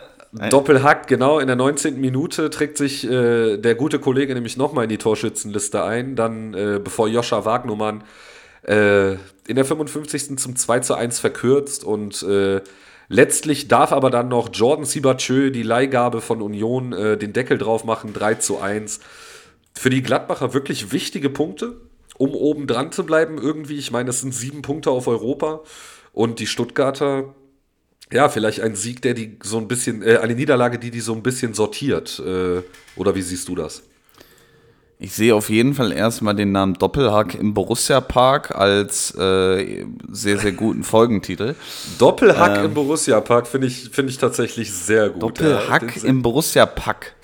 Doppelhack, 0.50 1.06
genau, 1.06 1.38
in 1.38 1.46
der 1.46 1.54
19. 1.54 2.00
Minute 2.00 2.50
trägt 2.50 2.76
sich 2.76 3.08
äh, 3.08 3.56
der 3.56 3.76
gute 3.76 4.00
Kollege 4.00 4.34
nämlich 4.34 4.56
nochmal 4.56 4.84
in 4.84 4.90
die 4.90 4.98
Torschützenliste 4.98 5.84
ein, 5.84 6.16
dann 6.16 6.54
äh, 6.54 6.80
bevor 6.82 7.06
Joscha 7.06 7.44
Wagnumann 7.44 8.02
äh, 8.62 9.12
in 9.12 9.54
der 9.54 9.64
55. 9.64 10.36
zum 10.38 10.56
2 10.56 10.80
zu 10.80 10.94
1 10.94 11.20
verkürzt 11.20 11.84
und 11.84 12.24
äh, 12.24 12.62
letztlich 13.08 13.68
darf 13.68 13.92
aber 13.92 14.10
dann 14.10 14.26
noch 14.26 14.48
Jordan 14.52 14.84
Sibachö 14.84 15.50
die 15.50 15.62
Leihgabe 15.62 16.20
von 16.20 16.42
Union 16.42 16.92
äh, 16.92 17.16
den 17.16 17.32
Deckel 17.32 17.56
drauf 17.56 17.84
machen, 17.84 18.12
3 18.12 18.34
zu 18.34 18.58
1. 18.58 18.98
Für 19.72 19.90
die 19.90 20.02
Gladbacher 20.02 20.52
wirklich 20.52 20.90
wichtige 20.90 21.30
Punkte, 21.30 21.76
um 22.18 22.34
oben 22.34 22.66
dran 22.66 22.90
zu 22.90 23.06
bleiben 23.06 23.38
irgendwie. 23.38 23.78
Ich 23.78 23.92
meine, 23.92 24.10
es 24.10 24.20
sind 24.20 24.34
sieben 24.34 24.62
Punkte 24.62 24.90
auf 24.90 25.06
Europa 25.06 25.60
und 26.14 26.38
die 26.40 26.46
Stuttgarter 26.46 27.34
ja, 28.12 28.28
vielleicht 28.28 28.60
ein 28.60 28.76
Sieg, 28.76 29.02
der 29.02 29.14
die 29.14 29.38
so 29.42 29.58
ein 29.58 29.66
bisschen, 29.66 30.02
äh, 30.02 30.18
eine 30.18 30.34
Niederlage, 30.34 30.78
die 30.78 30.90
die 30.90 31.00
so 31.00 31.14
ein 31.14 31.22
bisschen 31.22 31.54
sortiert. 31.54 32.22
Äh, 32.24 32.62
oder 32.96 33.14
wie 33.14 33.22
siehst 33.22 33.48
du 33.48 33.54
das? 33.54 33.82
Ich 34.98 35.12
sehe 35.12 35.34
auf 35.34 35.50
jeden 35.50 35.74
Fall 35.74 35.90
erstmal 35.92 36.36
den 36.36 36.52
Namen 36.52 36.74
Doppelhack 36.74 37.34
im 37.34 37.52
Borussia 37.52 38.00
Park 38.00 38.54
als 38.54 39.12
äh, 39.16 39.84
sehr, 40.10 40.38
sehr 40.38 40.52
guten 40.52 40.84
Folgentitel. 40.84 41.56
Doppelhack 41.98 42.58
Ähm. 42.58 42.66
im 42.66 42.74
Borussia 42.74 43.20
Park 43.20 43.48
finde 43.48 43.66
ich, 43.66 43.90
finde 43.90 44.12
ich 44.12 44.18
tatsächlich 44.18 44.72
sehr 44.72 45.10
gut. 45.10 45.22
Doppelhack 45.22 45.96
ja. 45.96 46.08
im 46.08 46.22
Borussia 46.22 46.66
Pack. 46.66 47.14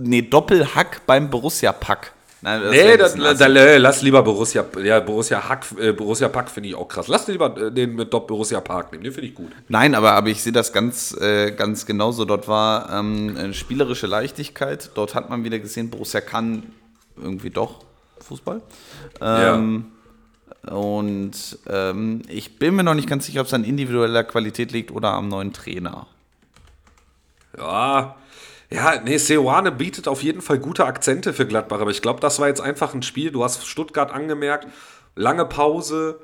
Nee, 0.00 0.22
Doppelhack 0.22 1.06
beim 1.06 1.30
Borussia 1.30 1.72
Pack. 1.72 2.12
Nein, 2.44 2.60
Nee, 2.70 2.76
wär 2.76 2.92
ein 2.92 2.98
da, 2.98 3.04
bisschen 3.04 3.20
da, 3.20 3.30
assi. 3.30 3.38
da, 3.54 3.76
lass 3.78 4.02
lieber 4.02 4.22
Borussia, 4.22 4.64
ja, 4.82 5.00
Borussia 5.00 5.48
Hack, 5.48 5.64
äh, 5.78 5.92
Borussia 5.92 6.28
Pack 6.28 6.50
finde 6.50 6.68
ich 6.68 6.74
auch 6.74 6.86
krass. 6.86 7.08
Lass 7.08 7.26
lieber 7.26 7.56
äh, 7.56 7.72
den 7.72 7.94
mit 7.96 8.12
Dopp 8.12 8.28
Borussia 8.28 8.60
Park 8.60 8.92
nehmen, 8.92 9.02
den 9.04 9.12
finde 9.12 9.28
ich 9.28 9.34
gut. 9.34 9.50
Nein, 9.68 9.94
aber, 9.94 10.12
aber 10.12 10.28
ich 10.28 10.42
sehe 10.42 10.52
das 10.52 10.72
ganz, 10.72 11.16
äh, 11.20 11.52
ganz 11.52 11.86
genauso. 11.86 12.24
Dort 12.24 12.46
war 12.46 12.92
ähm, 12.92 13.52
spielerische 13.54 14.06
Leichtigkeit. 14.06 14.90
Dort 14.94 15.14
hat 15.14 15.30
man 15.30 15.42
wieder 15.44 15.58
gesehen, 15.58 15.90
Borussia 15.90 16.20
kann 16.20 16.64
irgendwie 17.16 17.50
doch 17.50 17.82
Fußball. 18.20 18.60
Ähm, 19.20 19.86
Und 20.66 21.58
ähm, 21.68 22.22
ich 22.28 22.58
bin 22.58 22.74
mir 22.76 22.82
noch 22.84 22.94
nicht 22.94 23.08
ganz 23.08 23.26
sicher, 23.26 23.40
ob 23.40 23.46
es 23.46 23.54
an 23.54 23.64
individueller 23.64 24.24
Qualität 24.24 24.72
liegt 24.72 24.90
oder 24.90 25.12
am 25.12 25.28
neuen 25.28 25.52
Trainer. 25.52 26.06
Ja, 27.56 28.16
ja, 28.74 29.00
nee, 29.00 29.18
Seoane 29.18 29.70
bietet 29.70 30.08
auf 30.08 30.24
jeden 30.24 30.42
Fall 30.42 30.58
gute 30.58 30.84
Akzente 30.84 31.32
für 31.32 31.46
Gladbach, 31.46 31.80
aber 31.80 31.92
ich 31.92 32.02
glaube, 32.02 32.18
das 32.18 32.40
war 32.40 32.48
jetzt 32.48 32.60
einfach 32.60 32.92
ein 32.92 33.02
Spiel. 33.02 33.30
Du 33.30 33.44
hast 33.44 33.64
Stuttgart 33.64 34.10
angemerkt, 34.10 34.66
lange 35.14 35.44
Pause, 35.44 36.18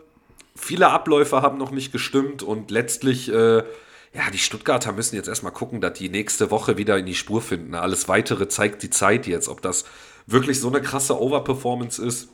viele 0.56 0.88
Abläufe 0.88 1.42
haben 1.42 1.58
noch 1.58 1.70
nicht 1.70 1.92
gestimmt 1.92 2.42
und 2.42 2.72
letztlich, 2.72 3.32
äh, 3.32 3.58
ja, 3.58 4.30
die 4.32 4.38
Stuttgarter 4.38 4.90
müssen 4.90 5.14
jetzt 5.14 5.28
erstmal 5.28 5.52
gucken, 5.52 5.80
dass 5.80 5.96
die 5.96 6.08
nächste 6.08 6.50
Woche 6.50 6.76
wieder 6.76 6.98
in 6.98 7.06
die 7.06 7.14
Spur 7.14 7.40
finden. 7.40 7.76
Alles 7.76 8.08
weitere 8.08 8.48
zeigt 8.48 8.82
die 8.82 8.90
Zeit 8.90 9.28
jetzt. 9.28 9.46
Ob 9.46 9.62
das 9.62 9.84
wirklich 10.26 10.58
so 10.58 10.66
eine 10.66 10.82
krasse 10.82 11.20
Overperformance 11.20 12.04
ist 12.04 12.30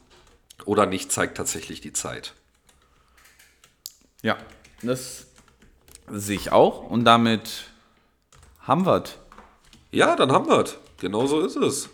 oder 0.65 0.87
nicht, 0.87 1.13
zeigt 1.13 1.37
tatsächlich 1.37 1.83
die 1.83 1.93
Zeit. 1.93 2.33
Ja, 4.23 4.39
das 4.81 5.27
sehe 6.11 6.37
ich 6.37 6.53
auch. 6.53 6.89
Und 6.89 7.05
damit 7.05 7.65
haben 8.61 8.87
wir 8.87 9.03
es. 9.03 9.19
Ja, 9.91 10.17
dann 10.17 10.33
haben 10.33 10.47
wir 10.49 10.61
es. 10.63 10.79
Genau 11.01 11.27
so 11.27 11.41
ist 11.41 11.57
es. 11.57 11.89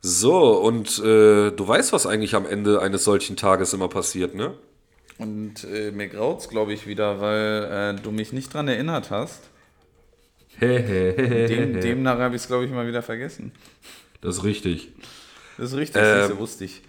So, 0.00 0.58
und 0.58 0.98
äh, 1.00 1.50
du 1.50 1.66
weißt, 1.66 1.92
was 1.92 2.06
eigentlich 2.06 2.34
am 2.34 2.46
Ende 2.46 2.80
eines 2.80 3.04
solchen 3.04 3.36
Tages 3.36 3.72
immer 3.72 3.88
passiert, 3.88 4.34
ne? 4.34 4.54
Und 5.18 5.64
äh, 5.64 5.90
mir 5.90 6.08
graut's, 6.08 6.48
glaube 6.48 6.72
ich, 6.72 6.86
wieder, 6.86 7.20
weil 7.20 7.96
äh, 7.98 8.00
du 8.00 8.12
mich 8.12 8.32
nicht 8.32 8.54
dran 8.54 8.68
erinnert 8.68 9.10
hast. 9.10 9.42
Dem, 10.60 11.80
demnach 11.80 12.18
habe 12.18 12.36
ich 12.36 12.42
es, 12.42 12.48
glaube 12.48 12.64
ich, 12.64 12.70
mal 12.70 12.86
wieder 12.86 13.02
vergessen. 13.02 13.52
Das 14.20 14.38
ist 14.38 14.44
richtig. 14.44 14.92
Das 15.56 15.72
ist 15.72 15.76
richtig, 15.76 16.02
Ähm. 16.02 16.20
siehste, 16.20 16.38
wusste 16.38 16.64
ich. 16.64 16.82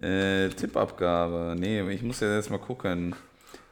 Äh, 0.00 0.48
Tippabgabe. 0.50 1.54
Nee, 1.58 1.82
ich 1.90 2.02
muss 2.02 2.20
ja 2.20 2.34
jetzt 2.34 2.50
mal 2.50 2.58
gucken, 2.58 3.14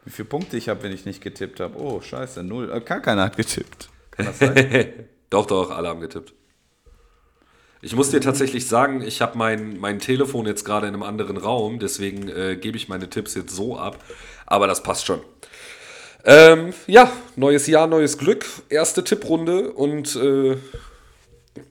wie 0.04 0.10
viele 0.10 0.28
Punkte 0.28 0.56
ich 0.56 0.68
habe, 0.68 0.82
wenn 0.82 0.92
ich 0.92 1.04
nicht 1.04 1.22
getippt 1.22 1.60
habe. 1.60 1.80
Oh, 1.80 2.00
scheiße, 2.00 2.42
null. 2.42 2.70
Äh, 2.72 2.80
gar 2.80 3.00
keiner 3.00 3.22
hat 3.24 3.36
getippt. 3.36 3.88
Kann 4.10 4.26
das 4.26 4.38
sein? 4.38 4.92
Doch, 5.30 5.46
doch, 5.46 5.70
alle 5.70 5.88
haben 5.88 6.00
getippt. 6.00 6.34
Ich 7.82 7.94
muss 7.94 8.10
dir 8.10 8.20
tatsächlich 8.20 8.66
sagen, 8.66 9.00
ich 9.00 9.22
habe 9.22 9.38
mein, 9.38 9.78
mein 9.78 10.00
Telefon 10.00 10.44
jetzt 10.44 10.64
gerade 10.64 10.86
in 10.86 10.92
einem 10.92 11.02
anderen 11.02 11.38
Raum, 11.38 11.78
deswegen 11.78 12.28
äh, 12.28 12.56
gebe 12.56 12.76
ich 12.76 12.88
meine 12.88 13.08
Tipps 13.08 13.34
jetzt 13.34 13.54
so 13.54 13.78
ab. 13.78 14.04
Aber 14.44 14.66
das 14.66 14.82
passt 14.82 15.06
schon. 15.06 15.20
Ähm, 16.24 16.74
ja, 16.86 17.10
neues 17.36 17.66
Jahr, 17.66 17.86
neues 17.86 18.18
Glück. 18.18 18.44
Erste 18.68 19.02
Tipprunde 19.02 19.72
und 19.72 20.14
äh, 20.16 20.58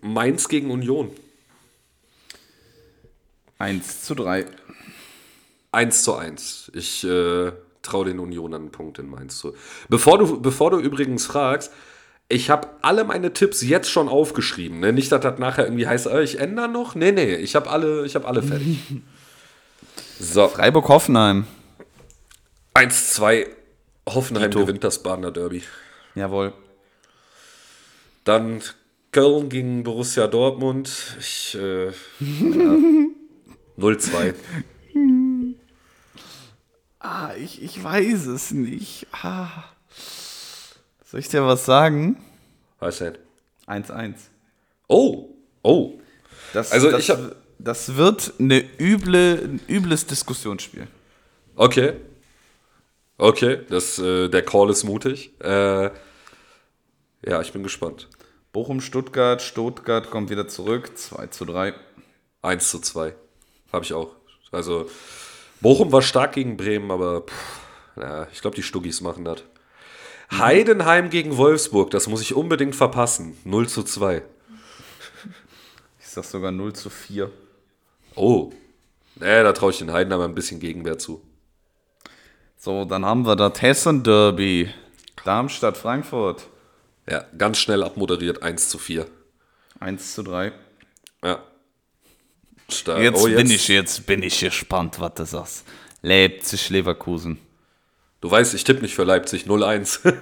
Mainz 0.02 0.48
gegen 0.48 0.72
Union. 0.72 1.12
1 3.60 4.04
zu 4.04 4.16
3. 4.16 4.46
1 5.72 6.04
zu 6.04 6.16
1. 6.16 6.72
Ich 6.74 7.04
äh, 7.04 7.52
traue 7.84 8.06
den 8.06 8.20
Unionern 8.20 8.64
einen 8.64 8.72
Punkt 8.72 8.98
in 8.98 9.10
Mainz 9.10 9.38
zu. 9.38 9.54
Bevor 9.90 10.18
du, 10.18 10.42
bevor 10.42 10.72
du 10.72 10.80
übrigens 10.80 11.28
fragst, 11.28 11.72
ich 12.30 12.52
habe 12.52 12.70
alle 12.84 13.04
meine 13.04 13.34
Tipps 13.34 13.62
jetzt 13.64 13.90
schon 13.90 14.08
aufgeschrieben. 14.08 14.80
Ne? 14.80 14.94
Nicht, 14.94 15.12
dass 15.12 15.22
das 15.22 15.40
nachher 15.40 15.66
irgendwie 15.66 15.88
heißt, 15.88 16.06
äh, 16.08 16.22
ich 16.22 16.40
ändere 16.40 16.70
noch. 16.70 16.94
Nee, 16.94 17.12
nee, 17.12 17.36
ich 17.36 17.56
habe 17.56 17.70
alle, 17.70 18.06
ich 18.06 18.16
hab 18.16 18.28
alle 18.28 18.44
fertig. 18.44 18.78
so, 20.20 20.48
Freiburg-Hoffenheim. 20.48 21.48
1-2. 22.76 23.48
Hoffenheim 24.08 24.52
Dito. 24.52 24.64
gewinnt 24.64 24.84
das 24.84 25.02
Badener 25.02 25.32
Derby. 25.32 25.64
Jawohl. 26.14 26.54
Dann 28.26 28.62
Köln 29.12 29.50
gegen 29.50 29.84
Borussia 29.84 30.28
Dortmund. 30.28 30.92
Ich, 31.20 31.58
äh, 31.60 31.88
ja. 31.88 31.92
0-2. 33.80 34.36
Ah, 37.00 37.32
ich, 37.40 37.64
ich 37.64 37.84
weiß 37.84 38.28
es 38.28 38.52
nicht. 38.52 39.08
Ah. 39.14 39.64
Soll 41.10 41.22
ich 41.22 41.28
dir 41.28 41.44
was 41.44 41.66
sagen? 41.66 42.18
Was 42.78 43.00
denn? 43.00 43.18
1-1. 43.66 44.14
Oh, 44.88 45.30
oh. 45.64 45.94
Das, 46.54 46.72
Also 46.72 46.92
das, 46.92 47.00
ich 47.02 47.10
hab- 47.10 47.36
das 47.58 47.96
wird 47.96 48.34
eine 48.38 48.64
üble, 48.80 49.40
ein 49.44 49.60
übles 49.68 50.06
Diskussionsspiel. 50.06 50.86
Okay. 51.56 51.94
Okay, 53.18 53.62
das, 53.70 53.98
äh, 53.98 54.30
der 54.30 54.44
Call 54.44 54.70
ist 54.70 54.84
mutig. 54.84 55.32
Äh, 55.42 55.86
ja, 57.26 57.42
ich 57.42 57.52
bin 57.54 57.64
gespannt. 57.64 58.08
Bochum, 58.54 58.80
Stuttgart, 58.80 59.42
Stuttgart 59.42 60.12
kommt 60.12 60.30
wieder 60.30 60.48
zurück, 60.48 60.96
2 60.96 61.26
zu 61.28 61.46
3. 61.46 61.74
1 62.44 62.70
zu 62.70 62.78
2. 62.82 63.16
Habe 63.74 63.84
ich 63.84 63.94
auch. 63.94 64.12
Also, 64.52 64.88
Bochum 65.60 65.92
war 65.92 66.04
stark 66.04 66.34
gegen 66.34 66.56
Bremen, 66.56 66.92
aber 66.92 67.22
pff, 67.22 67.60
ja, 68.00 68.28
ich 68.32 68.42
glaube, 68.42 68.56
die 68.56 68.64
Stuggis 68.64 69.02
machen 69.02 69.26
das. 69.26 69.42
Heidenheim 70.32 71.10
gegen 71.10 71.38
Wolfsburg, 71.38 71.92
das 71.92 72.08
muss 72.08 72.22
ich 72.22 72.36
unbedingt 72.36 72.76
verpassen. 72.76 73.38
0 73.46 73.68
zu 73.68 73.84
2. 73.84 74.22
Ich 76.00 76.08
sag 76.08 76.24
sogar 76.24 76.52
0 76.52 76.74
zu 76.74 76.90
4. 76.90 77.32
Oh. 78.16 78.52
Nee, 79.16 79.44
da 79.44 79.54
traue 79.54 79.72
ich 79.72 79.80
den 79.80 79.92
Heidenheim 79.92 80.22
ein 80.22 80.36
bisschen 80.36 80.60
Gegenwehr 80.60 80.98
zu. 80.98 81.22
So, 82.58 82.86
dann 82.86 83.06
haben 83.06 83.26
wir 83.26 83.36
das 83.36 83.62
Hessen-Derby. 83.62 84.74
Darmstadt, 85.24 85.78
Frankfurt. 85.78 86.48
Ja, 87.10 87.26
ganz 87.38 87.58
schnell 87.58 87.84
abmoderiert, 87.84 88.44
1 88.44 88.70
zu 88.70 88.78
4. 88.78 89.08
1 89.80 90.14
zu 90.14 90.24
3. 90.24 90.52
Ja. 91.24 91.44
Stark. 92.70 93.02
Jetzt, 93.02 93.24
oh, 93.24 93.26
bin 93.26 93.50
ich, 93.50 93.68
jetzt 93.68 94.06
bin 94.06 94.24
ich 94.24 94.40
gespannt, 94.40 95.00
was 95.00 95.14
du 95.16 95.26
sagst. 95.26 95.66
Leipzig, 96.02 96.70
Leverkusen. 96.70 97.40
Du 98.22 98.30
weißt, 98.30 98.54
ich 98.54 98.64
tippe 98.64 98.82
nicht 98.82 98.96
für 98.96 99.04
Leipzig 99.04 99.46
0-1. 99.46 100.02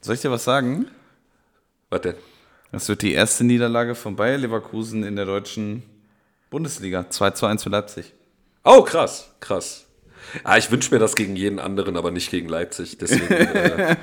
Soll 0.00 0.14
ich 0.14 0.20
dir 0.20 0.30
was 0.30 0.44
sagen? 0.44 0.86
was 1.88 2.00
denn? 2.00 2.16
Das 2.72 2.88
wird 2.88 3.02
die 3.02 3.12
erste 3.12 3.44
Niederlage 3.44 3.94
von 3.94 4.16
Bayer 4.16 4.38
Leverkusen 4.38 5.04
in 5.04 5.14
der 5.14 5.26
deutschen 5.26 5.84
Bundesliga. 6.50 7.08
2 7.08 7.30
zu 7.30 7.46
1 7.46 7.62
für 7.62 7.70
Leipzig. 7.70 8.12
Oh, 8.64 8.82
krass, 8.82 9.30
krass. 9.38 9.86
Ah, 10.42 10.56
ich 10.56 10.70
wünsche 10.70 10.92
mir 10.92 10.98
das 10.98 11.14
gegen 11.14 11.36
jeden 11.36 11.60
anderen, 11.60 11.96
aber 11.96 12.10
nicht 12.10 12.30
gegen 12.30 12.48
Leipzig. 12.48 12.98
Deswegen, 12.98 13.32
äh, 13.32 13.96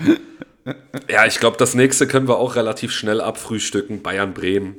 ja, 1.10 1.26
ich 1.26 1.40
glaube, 1.40 1.58
das 1.58 1.76
nächste 1.76 2.08
können 2.08 2.30
wir 2.30 2.38
auch 2.38 2.56
relativ 2.56 2.92
schnell 2.94 3.20
abfrühstücken. 3.20 4.02
Bayern-Bremen 4.02 4.78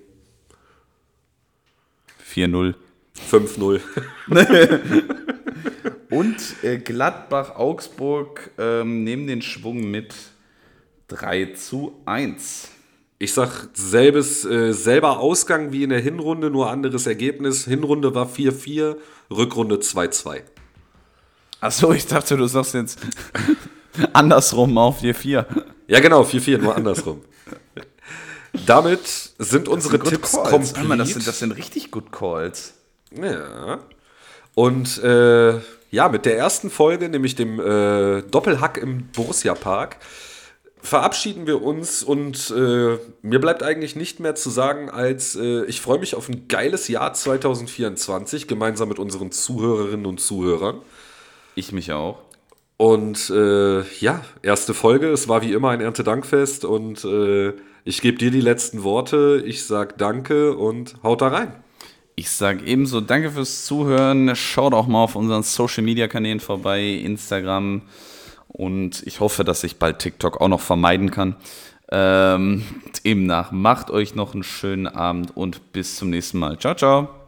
4-0. 2.32 2.74
5-0. 3.30 3.80
Und 6.12 6.62
äh, 6.62 6.76
Gladbach-Augsburg 6.76 8.50
ähm, 8.58 9.02
nehmen 9.02 9.26
den 9.26 9.40
Schwung 9.40 9.90
mit 9.90 10.12
3 11.08 11.54
zu 11.54 12.02
1. 12.04 12.68
Ich 13.18 13.32
sag 13.32 13.70
selbes, 13.72 14.44
äh, 14.44 14.74
selber 14.74 15.20
Ausgang 15.20 15.72
wie 15.72 15.84
in 15.84 15.88
der 15.88 16.00
Hinrunde, 16.00 16.50
nur 16.50 16.68
anderes 16.68 17.06
Ergebnis. 17.06 17.64
Hinrunde 17.64 18.14
war 18.14 18.28
4-4, 18.28 18.96
Rückrunde 19.30 19.76
2-2. 19.76 20.42
Achso, 21.62 21.92
ich 21.92 22.06
dachte, 22.06 22.36
du 22.36 22.46
sagst 22.46 22.74
jetzt 22.74 22.98
andersrum 24.12 24.76
auf 24.76 25.00
4-4. 25.00 25.46
Ja, 25.86 26.00
genau, 26.00 26.24
4-4, 26.24 26.58
nur 26.58 26.76
andersrum. 26.76 27.22
Damit 28.66 29.32
sind 29.38 29.66
unsere 29.66 29.98
Tipps 29.98 30.32
Calls. 30.32 30.50
komplett. 30.50 30.88
Mal, 30.88 30.98
das, 30.98 31.08
sind, 31.08 31.26
das 31.26 31.38
sind 31.38 31.52
richtig 31.52 31.90
good 31.90 32.12
Calls. 32.12 32.74
Ja. 33.12 33.78
Und 34.54 35.02
äh, 35.02 35.58
ja, 35.92 36.08
mit 36.08 36.24
der 36.24 36.36
ersten 36.36 36.70
Folge, 36.70 37.08
nämlich 37.08 37.36
dem 37.36 37.60
äh, 37.60 38.22
Doppelhack 38.22 38.78
im 38.78 39.08
Borussia 39.14 39.54
Park, 39.54 39.98
verabschieden 40.80 41.46
wir 41.46 41.62
uns 41.62 42.02
und 42.02 42.50
äh, 42.50 42.98
mir 43.20 43.40
bleibt 43.40 43.62
eigentlich 43.62 43.94
nicht 43.94 44.18
mehr 44.18 44.34
zu 44.34 44.48
sagen, 44.50 44.90
als 44.90 45.36
äh, 45.36 45.64
ich 45.66 45.80
freue 45.82 46.00
mich 46.00 46.14
auf 46.16 46.28
ein 46.28 46.48
geiles 46.48 46.88
Jahr 46.88 47.12
2024 47.12 48.48
gemeinsam 48.48 48.88
mit 48.88 48.98
unseren 48.98 49.30
Zuhörerinnen 49.30 50.06
und 50.06 50.18
Zuhörern. 50.18 50.80
Ich 51.54 51.72
mich 51.72 51.92
auch. 51.92 52.22
Und 52.78 53.28
äh, 53.28 53.82
ja, 54.00 54.24
erste 54.40 54.72
Folge, 54.72 55.08
es 55.10 55.28
war 55.28 55.42
wie 55.42 55.52
immer 55.52 55.70
ein 55.70 55.82
Erntedankfest 55.82 56.64
und 56.64 57.04
äh, 57.04 57.52
ich 57.84 58.00
gebe 58.00 58.16
dir 58.16 58.30
die 58.30 58.40
letzten 58.40 58.82
Worte, 58.82 59.42
ich 59.44 59.66
sag 59.66 59.98
danke 59.98 60.56
und 60.56 60.96
haut 61.02 61.20
da 61.20 61.28
rein. 61.28 61.52
Ich 62.14 62.30
sage 62.30 62.64
ebenso 62.64 63.00
danke 63.00 63.30
fürs 63.30 63.64
Zuhören. 63.64 64.36
Schaut 64.36 64.74
auch 64.74 64.86
mal 64.86 65.02
auf 65.02 65.16
unseren 65.16 65.42
Social 65.42 65.82
Media 65.82 66.08
Kanälen 66.08 66.40
vorbei, 66.40 66.82
Instagram. 66.82 67.82
Und 68.48 69.02
ich 69.06 69.20
hoffe, 69.20 69.44
dass 69.44 69.64
ich 69.64 69.78
bald 69.78 69.98
TikTok 69.98 70.40
auch 70.40 70.48
noch 70.48 70.60
vermeiden 70.60 71.10
kann. 71.10 71.36
Ähm, 71.90 72.64
demnach 73.04 73.50
macht 73.50 73.90
euch 73.90 74.14
noch 74.14 74.34
einen 74.34 74.42
schönen 74.42 74.86
Abend 74.86 75.36
und 75.36 75.72
bis 75.72 75.96
zum 75.96 76.10
nächsten 76.10 76.38
Mal. 76.38 76.58
Ciao, 76.58 76.74
ciao. 76.74 77.21